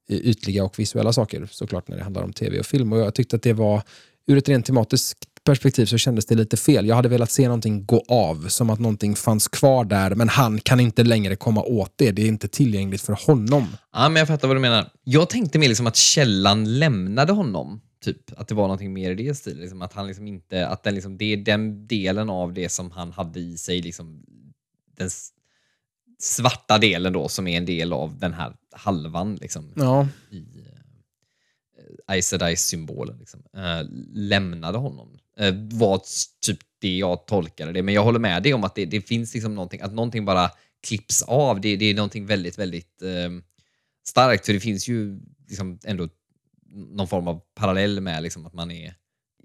ytliga 0.08 0.64
och 0.64 0.78
visuella 0.78 1.12
saker, 1.12 1.48
såklart 1.50 1.88
när 1.88 1.96
det 1.96 2.02
handlar 2.02 2.22
om 2.22 2.32
tv 2.32 2.58
och 2.60 2.66
film. 2.66 2.92
Och 2.92 2.98
jag 2.98 3.14
tyckte 3.14 3.36
att 3.36 3.42
det 3.42 3.52
var, 3.52 3.82
ur 4.26 4.36
ett 4.38 4.48
rent 4.48 4.66
tematiskt 4.66 5.18
perspektiv 5.46 5.86
så 5.86 5.98
kändes 5.98 6.26
det 6.26 6.34
lite 6.34 6.56
fel. 6.56 6.86
Jag 6.86 6.96
hade 6.96 7.08
velat 7.08 7.30
se 7.30 7.44
någonting 7.44 7.86
gå 7.86 8.04
av, 8.08 8.48
som 8.48 8.70
att 8.70 8.78
någonting 8.78 9.16
fanns 9.16 9.48
kvar 9.48 9.84
där, 9.84 10.14
men 10.14 10.28
han 10.28 10.60
kan 10.60 10.80
inte 10.80 11.04
längre 11.04 11.36
komma 11.36 11.62
åt 11.62 11.92
det. 11.96 12.10
Det 12.10 12.22
är 12.22 12.26
inte 12.28 12.48
tillgängligt 12.48 13.02
för 13.02 13.12
honom. 13.26 13.66
ja, 13.92 14.08
men 14.08 14.16
jag 14.16 14.28
fattar 14.28 14.48
vad 14.48 14.56
du 14.56 14.60
menar. 14.60 14.90
Jag 15.04 15.30
tänkte 15.30 15.58
mer 15.58 15.68
liksom 15.68 15.86
att 15.86 15.96
källan 15.96 16.78
lämnade 16.78 17.32
honom. 17.32 17.80
Typ 18.04 18.40
att 18.40 18.48
det 18.48 18.54
var 18.54 18.62
någonting 18.62 18.92
mer 18.92 19.10
i 19.10 19.14
det 19.14 19.34
stilen. 19.34 19.60
Liksom 19.60 19.82
att 19.82 19.92
han 19.92 20.06
liksom 20.06 20.26
inte, 20.26 20.68
att 20.68 20.82
den 20.82 20.94
liksom, 20.94 21.18
det 21.18 21.32
är 21.32 21.36
den 21.36 21.86
delen 21.86 22.30
av 22.30 22.52
det 22.52 22.68
som 22.68 22.90
han 22.90 23.12
hade 23.12 23.40
i 23.40 23.56
sig, 23.56 23.82
liksom, 23.82 24.22
den 24.96 25.10
svarta 26.18 26.78
delen 26.78 27.12
då, 27.12 27.28
som 27.28 27.46
är 27.46 27.56
en 27.56 27.66
del 27.66 27.92
av 27.92 28.18
den 28.18 28.32
här 28.34 28.52
halvan. 28.72 29.36
Liksom, 29.36 29.72
Ja, 29.76 30.08
i, 30.30 30.38
eh, 30.38 32.14
Aes 32.14 32.28
Sedai-symbolen 32.28 33.18
liksom, 33.18 33.42
eh, 33.56 33.86
lämnade 34.14 34.78
honom. 34.78 35.18
Eh, 35.40 35.54
var 35.72 36.02
typ 36.46 36.58
det 36.80 36.96
jag 36.96 37.26
tolkade 37.26 37.72
det. 37.72 37.82
Men 37.82 37.94
jag 37.94 38.02
håller 38.02 38.18
med 38.18 38.42
dig 38.42 38.54
om 38.54 38.64
att 38.64 38.74
det, 38.74 38.84
det 38.84 39.00
finns 39.00 39.34
liksom 39.34 39.54
någonting, 39.54 39.80
att 39.80 39.92
någonting 39.92 40.24
bara 40.24 40.50
klipps 40.86 41.22
av. 41.22 41.60
Det, 41.60 41.76
det 41.76 41.84
är 41.84 41.94
någonting 41.94 42.26
väldigt, 42.26 42.58
väldigt 42.58 43.02
eh, 43.02 43.30
starkt. 44.08 44.46
För 44.46 44.52
det 44.52 44.60
finns 44.60 44.88
ju 44.88 45.20
liksom 45.48 45.78
ändå 45.84 46.08
någon 46.72 47.08
form 47.08 47.28
av 47.28 47.40
parallell 47.54 48.00
med 48.00 48.22
liksom 48.22 48.46
att 48.46 48.54
man 48.54 48.70
är, 48.70 48.94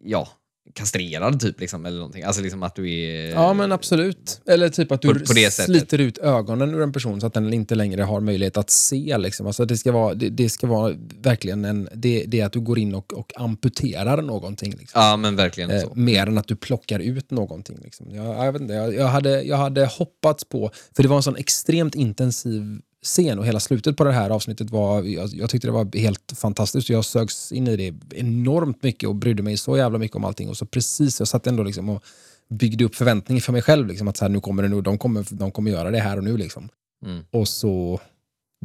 ja, 0.03 0.27
kastrerad 0.73 1.39
typ, 1.39 1.59
liksom, 1.59 1.85
eller 1.85 1.97
någonting. 1.97 2.23
Alltså 2.23 2.41
liksom 2.41 2.63
att 2.63 2.75
du 2.75 2.91
är... 2.91 3.29
Ja, 3.31 3.53
men 3.53 3.71
absolut. 3.71 4.41
Eller 4.47 4.69
typ 4.69 4.91
att 4.91 5.01
du 5.01 5.13
På- 5.13 5.19
på 5.19 5.25
sliter 5.51 5.97
ut 6.01 6.17
ögonen 6.17 6.73
ur 6.73 6.81
en 6.81 6.93
person 6.93 7.21
så 7.21 7.27
att 7.27 7.33
den 7.33 7.53
inte 7.53 7.75
längre 7.75 8.01
har 8.01 8.19
möjlighet 8.19 8.57
att 8.57 8.69
se. 8.69 9.17
Liksom. 9.17 9.47
Alltså 9.47 9.65
det, 9.65 9.77
ska 9.77 9.91
vara, 9.91 10.13
det, 10.13 10.29
det 10.29 10.49
ska 10.49 10.67
vara 10.67 10.95
verkligen 11.21 11.65
en... 11.65 11.89
Det, 11.93 12.25
det 12.27 12.39
är 12.39 12.45
att 12.45 12.53
du 12.53 12.59
går 12.59 12.79
in 12.79 12.95
och, 12.95 13.13
och 13.13 13.31
amputerar 13.35 14.21
någonting. 14.21 14.71
Liksom. 14.79 15.01
Ja, 15.01 15.17
men 15.17 15.35
verkligen 15.35 15.71
Eh, 15.71 15.83
mer 15.95 16.27
än 16.27 16.37
att 16.37 16.47
du 16.47 16.55
plockar 16.55 16.99
ut 16.99 17.31
någonting. 17.31 17.77
Liksom. 17.83 18.05
Jag, 18.11 18.45
jag, 18.45 18.51
vet 18.51 18.61
inte, 18.61 18.73
jag, 18.73 18.95
jag, 18.95 19.07
hade, 19.07 19.41
jag 19.41 19.57
hade 19.57 19.85
hoppats 19.85 20.45
på... 20.45 20.71
För 20.95 21.03
det 21.03 21.09
var 21.09 21.17
en 21.17 21.23
sån 21.23 21.35
extremt 21.35 21.95
intensiv 21.95 22.81
scen 23.03 23.39
och 23.39 23.45
hela 23.45 23.59
slutet 23.59 23.97
på 23.97 24.03
det 24.03 24.11
här 24.11 24.29
avsnittet 24.29 24.69
var... 24.69 25.03
Jag, 25.03 25.29
jag 25.29 25.49
tyckte 25.49 25.67
det 25.67 25.71
var 25.71 25.97
helt 25.97 26.33
fantastiskt. 26.35 26.89
Jag 26.89 27.05
sögs 27.05 27.51
in 27.51 27.67
i 27.67 27.75
det 27.75 27.93
enormt 28.15 28.83
mycket 28.83 29.09
och 29.09 29.15
brydde 29.15 29.43
mig 29.43 29.57
så 29.57 29.77
jävla 29.77 29.97
mycket 29.97 30.17
om 30.17 30.25
allting. 30.25 30.49
Och 30.49 30.57
så 30.57 30.65
precis, 30.65 31.19
jag 31.19 31.27
satt 31.27 31.47
ändå 31.47 31.63
liksom 31.63 31.89
och 31.89 32.03
byggde 32.49 32.85
upp 32.85 32.95
förväntningar 32.95 33.41
för 33.41 33.53
mig 33.53 33.61
själv. 33.61 33.87
Liksom, 33.87 34.07
att 34.07 34.17
så 34.17 34.25
här, 34.25 34.29
nu 34.29 34.39
kommer 34.39 34.63
det 34.63 34.69
nu, 34.69 34.81
de 34.81 34.97
kommer, 34.97 35.25
de 35.29 35.51
kommer 35.51 35.71
göra 35.71 35.91
det 35.91 35.99
här 35.99 36.17
och 36.17 36.23
nu. 36.23 36.37
Liksom. 36.37 36.69
Mm. 37.05 37.23
Och 37.31 37.47
så 37.47 37.99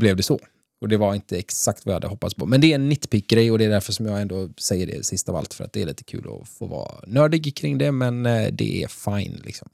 blev 0.01 0.17
det 0.17 0.23
så. 0.23 0.41
Och 0.81 0.89
det 0.89 0.97
var 0.97 1.15
inte 1.15 1.39
exakt 1.39 1.87
vad 1.87 1.93
jag 1.93 1.97
hade 1.97 2.09
hoppats 2.09 2.35
på. 2.35 2.47
Men 2.47 2.61
det 2.61 2.71
är 2.71 2.75
en 2.75 2.89
nitpick-grej 2.89 3.51
och 3.51 3.59
det 3.59 3.65
är 3.65 3.71
därför 3.71 3.93
som 3.93 4.07
jag 4.07 4.21
ändå 4.21 4.49
säger 4.59 4.87
det 4.87 5.07
sist 5.07 5.29
av 5.29 5.37
allt. 5.37 5.55
För 5.55 5.65
att 5.65 5.73
det 5.73 5.83
är 5.83 5.87
lite 5.87 6.05
kul 6.05 6.27
att 6.41 6.49
få 6.49 6.67
vara 6.67 6.95
nördig 7.07 7.57
kring 7.57 7.79
det, 7.79 7.93
men 7.93 8.27
eh, 8.27 8.49
det 8.53 8.83
är 8.83 8.89
fine 8.89 9.41
liksom. 9.45 9.69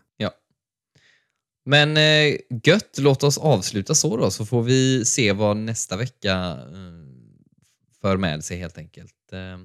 Men 1.65 1.97
eh, 1.97 2.37
gött, 2.65 2.99
låt 2.99 3.23
oss 3.23 3.39
avsluta 3.39 3.95
så 3.95 4.17
då, 4.17 4.31
så 4.31 4.47
får 4.47 4.63
vi 4.63 5.05
se 5.05 5.33
vad 5.33 5.57
nästa 5.57 5.97
vecka 5.97 6.59
eh, 6.73 7.03
för 8.01 8.17
med 8.17 8.45
sig 8.45 8.59
helt 8.59 8.79
enkelt. 8.79 9.15
Eh, 9.33 9.59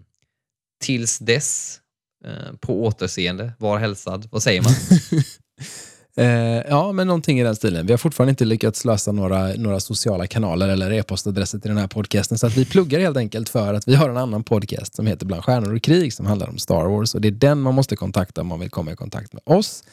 tills 0.81 1.19
dess, 1.19 1.79
eh, 2.25 2.55
på 2.59 2.85
återseende, 2.85 3.53
var 3.59 3.77
hälsad. 3.77 4.27
Vad 4.31 4.43
säger 4.43 4.61
man? 4.61 4.73
Eh, 6.19 6.63
ja, 6.69 6.91
men 6.91 7.07
någonting 7.07 7.39
i 7.39 7.43
den 7.43 7.55
stilen. 7.55 7.85
Vi 7.85 7.93
har 7.93 7.97
fortfarande 7.97 8.29
inte 8.29 8.45
lyckats 8.45 8.85
lösa 8.85 9.11
några, 9.11 9.47
några 9.47 9.79
sociala 9.79 10.27
kanaler 10.27 10.69
eller 10.69 10.91
e-postadresser 10.91 11.59
till 11.59 11.69
den 11.69 11.77
här 11.77 11.87
podcasten. 11.87 12.37
Så 12.37 12.47
att 12.47 12.57
vi 12.57 12.65
pluggar 12.65 12.99
helt 12.99 13.17
enkelt 13.17 13.49
för 13.49 13.73
att 13.73 13.87
vi 13.87 13.95
har 13.95 14.09
en 14.09 14.17
annan 14.17 14.43
podcast 14.43 14.95
som 14.95 15.07
heter 15.07 15.25
Bland 15.25 15.43
stjärnor 15.43 15.75
och 15.75 15.81
krig 15.81 16.13
som 16.13 16.25
handlar 16.25 16.49
om 16.49 16.57
Star 16.57 16.85
Wars. 16.85 17.15
Och 17.15 17.21
det 17.21 17.27
är 17.27 17.31
den 17.31 17.61
man 17.61 17.73
måste 17.73 17.95
kontakta 17.95 18.41
om 18.41 18.47
man 18.47 18.59
vill 18.59 18.69
komma 18.69 18.91
i 18.91 18.95
kontakt 18.95 19.33
med 19.33 19.41
oss. 19.45 19.83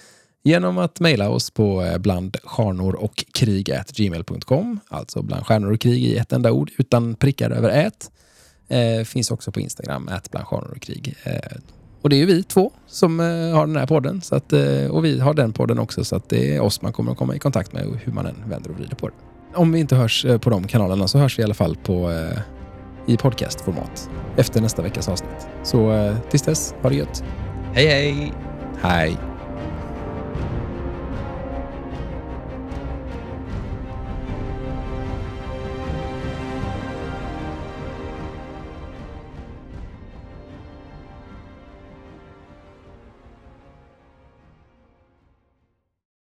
Genom 0.46 0.78
att 0.78 1.00
mejla 1.00 1.28
oss 1.28 1.50
på 1.50 1.82
eh, 1.82 1.98
blandstjärnor 1.98 2.94
och 2.94 3.24
krig 3.32 3.74
gmail.com. 3.96 4.80
Alltså 4.88 5.22
bland 5.22 5.46
stjärnor 5.46 5.72
och 5.72 5.80
krig 5.80 6.04
i 6.04 6.16
ett 6.16 6.32
enda 6.32 6.52
ord 6.52 6.70
utan 6.78 7.14
prickar 7.14 7.50
över 7.50 7.70
ät. 7.70 8.10
Eh, 8.68 9.04
finns 9.04 9.30
också 9.30 9.52
på 9.52 9.60
Instagram, 9.60 10.08
ät 10.08 10.30
bland 10.30 10.46
stjärnor 10.46 10.72
och 10.76 10.82
krig. 10.82 11.14
Eh, 11.22 11.56
och 12.02 12.10
det 12.10 12.16
är 12.16 12.18
ju 12.18 12.26
vi 12.26 12.42
två 12.42 12.72
som 12.86 13.20
eh, 13.20 13.26
har 13.26 13.66
den 13.66 13.76
här 13.76 13.86
podden. 13.86 14.20
Så 14.20 14.36
att, 14.36 14.52
eh, 14.52 14.86
och 14.90 15.04
vi 15.04 15.20
har 15.20 15.34
den 15.34 15.52
podden 15.52 15.78
också. 15.78 16.04
Så 16.04 16.16
att 16.16 16.28
det 16.28 16.56
är 16.56 16.60
oss 16.60 16.82
man 16.82 16.92
kommer 16.92 17.12
att 17.12 17.18
komma 17.18 17.34
i 17.34 17.38
kontakt 17.38 17.72
med 17.72 18.00
hur 18.04 18.12
man 18.12 18.26
än 18.26 18.48
vänder 18.48 18.70
och 18.70 18.76
vrider 18.76 18.96
på 18.96 19.08
det. 19.08 19.14
Om 19.54 19.72
vi 19.72 19.80
inte 19.80 19.96
hörs 19.96 20.24
eh, 20.24 20.38
på 20.38 20.50
de 20.50 20.66
kanalerna 20.66 21.08
så 21.08 21.18
hörs 21.18 21.38
vi 21.38 21.42
i 21.42 21.44
alla 21.44 21.54
fall 21.54 21.76
på, 21.76 22.12
i 23.06 23.16
podcastformat 23.16 24.10
efter 24.36 24.60
nästa 24.60 24.82
veckas 24.82 25.08
avsnitt. 25.08 25.46
Så 25.62 26.12
tills 26.30 26.42
dess, 26.42 26.74
ha 26.82 26.88
det 26.88 26.96
gött. 26.96 27.24
hej 27.74 27.86
hej! 27.86 28.32
Hej! 28.82 29.33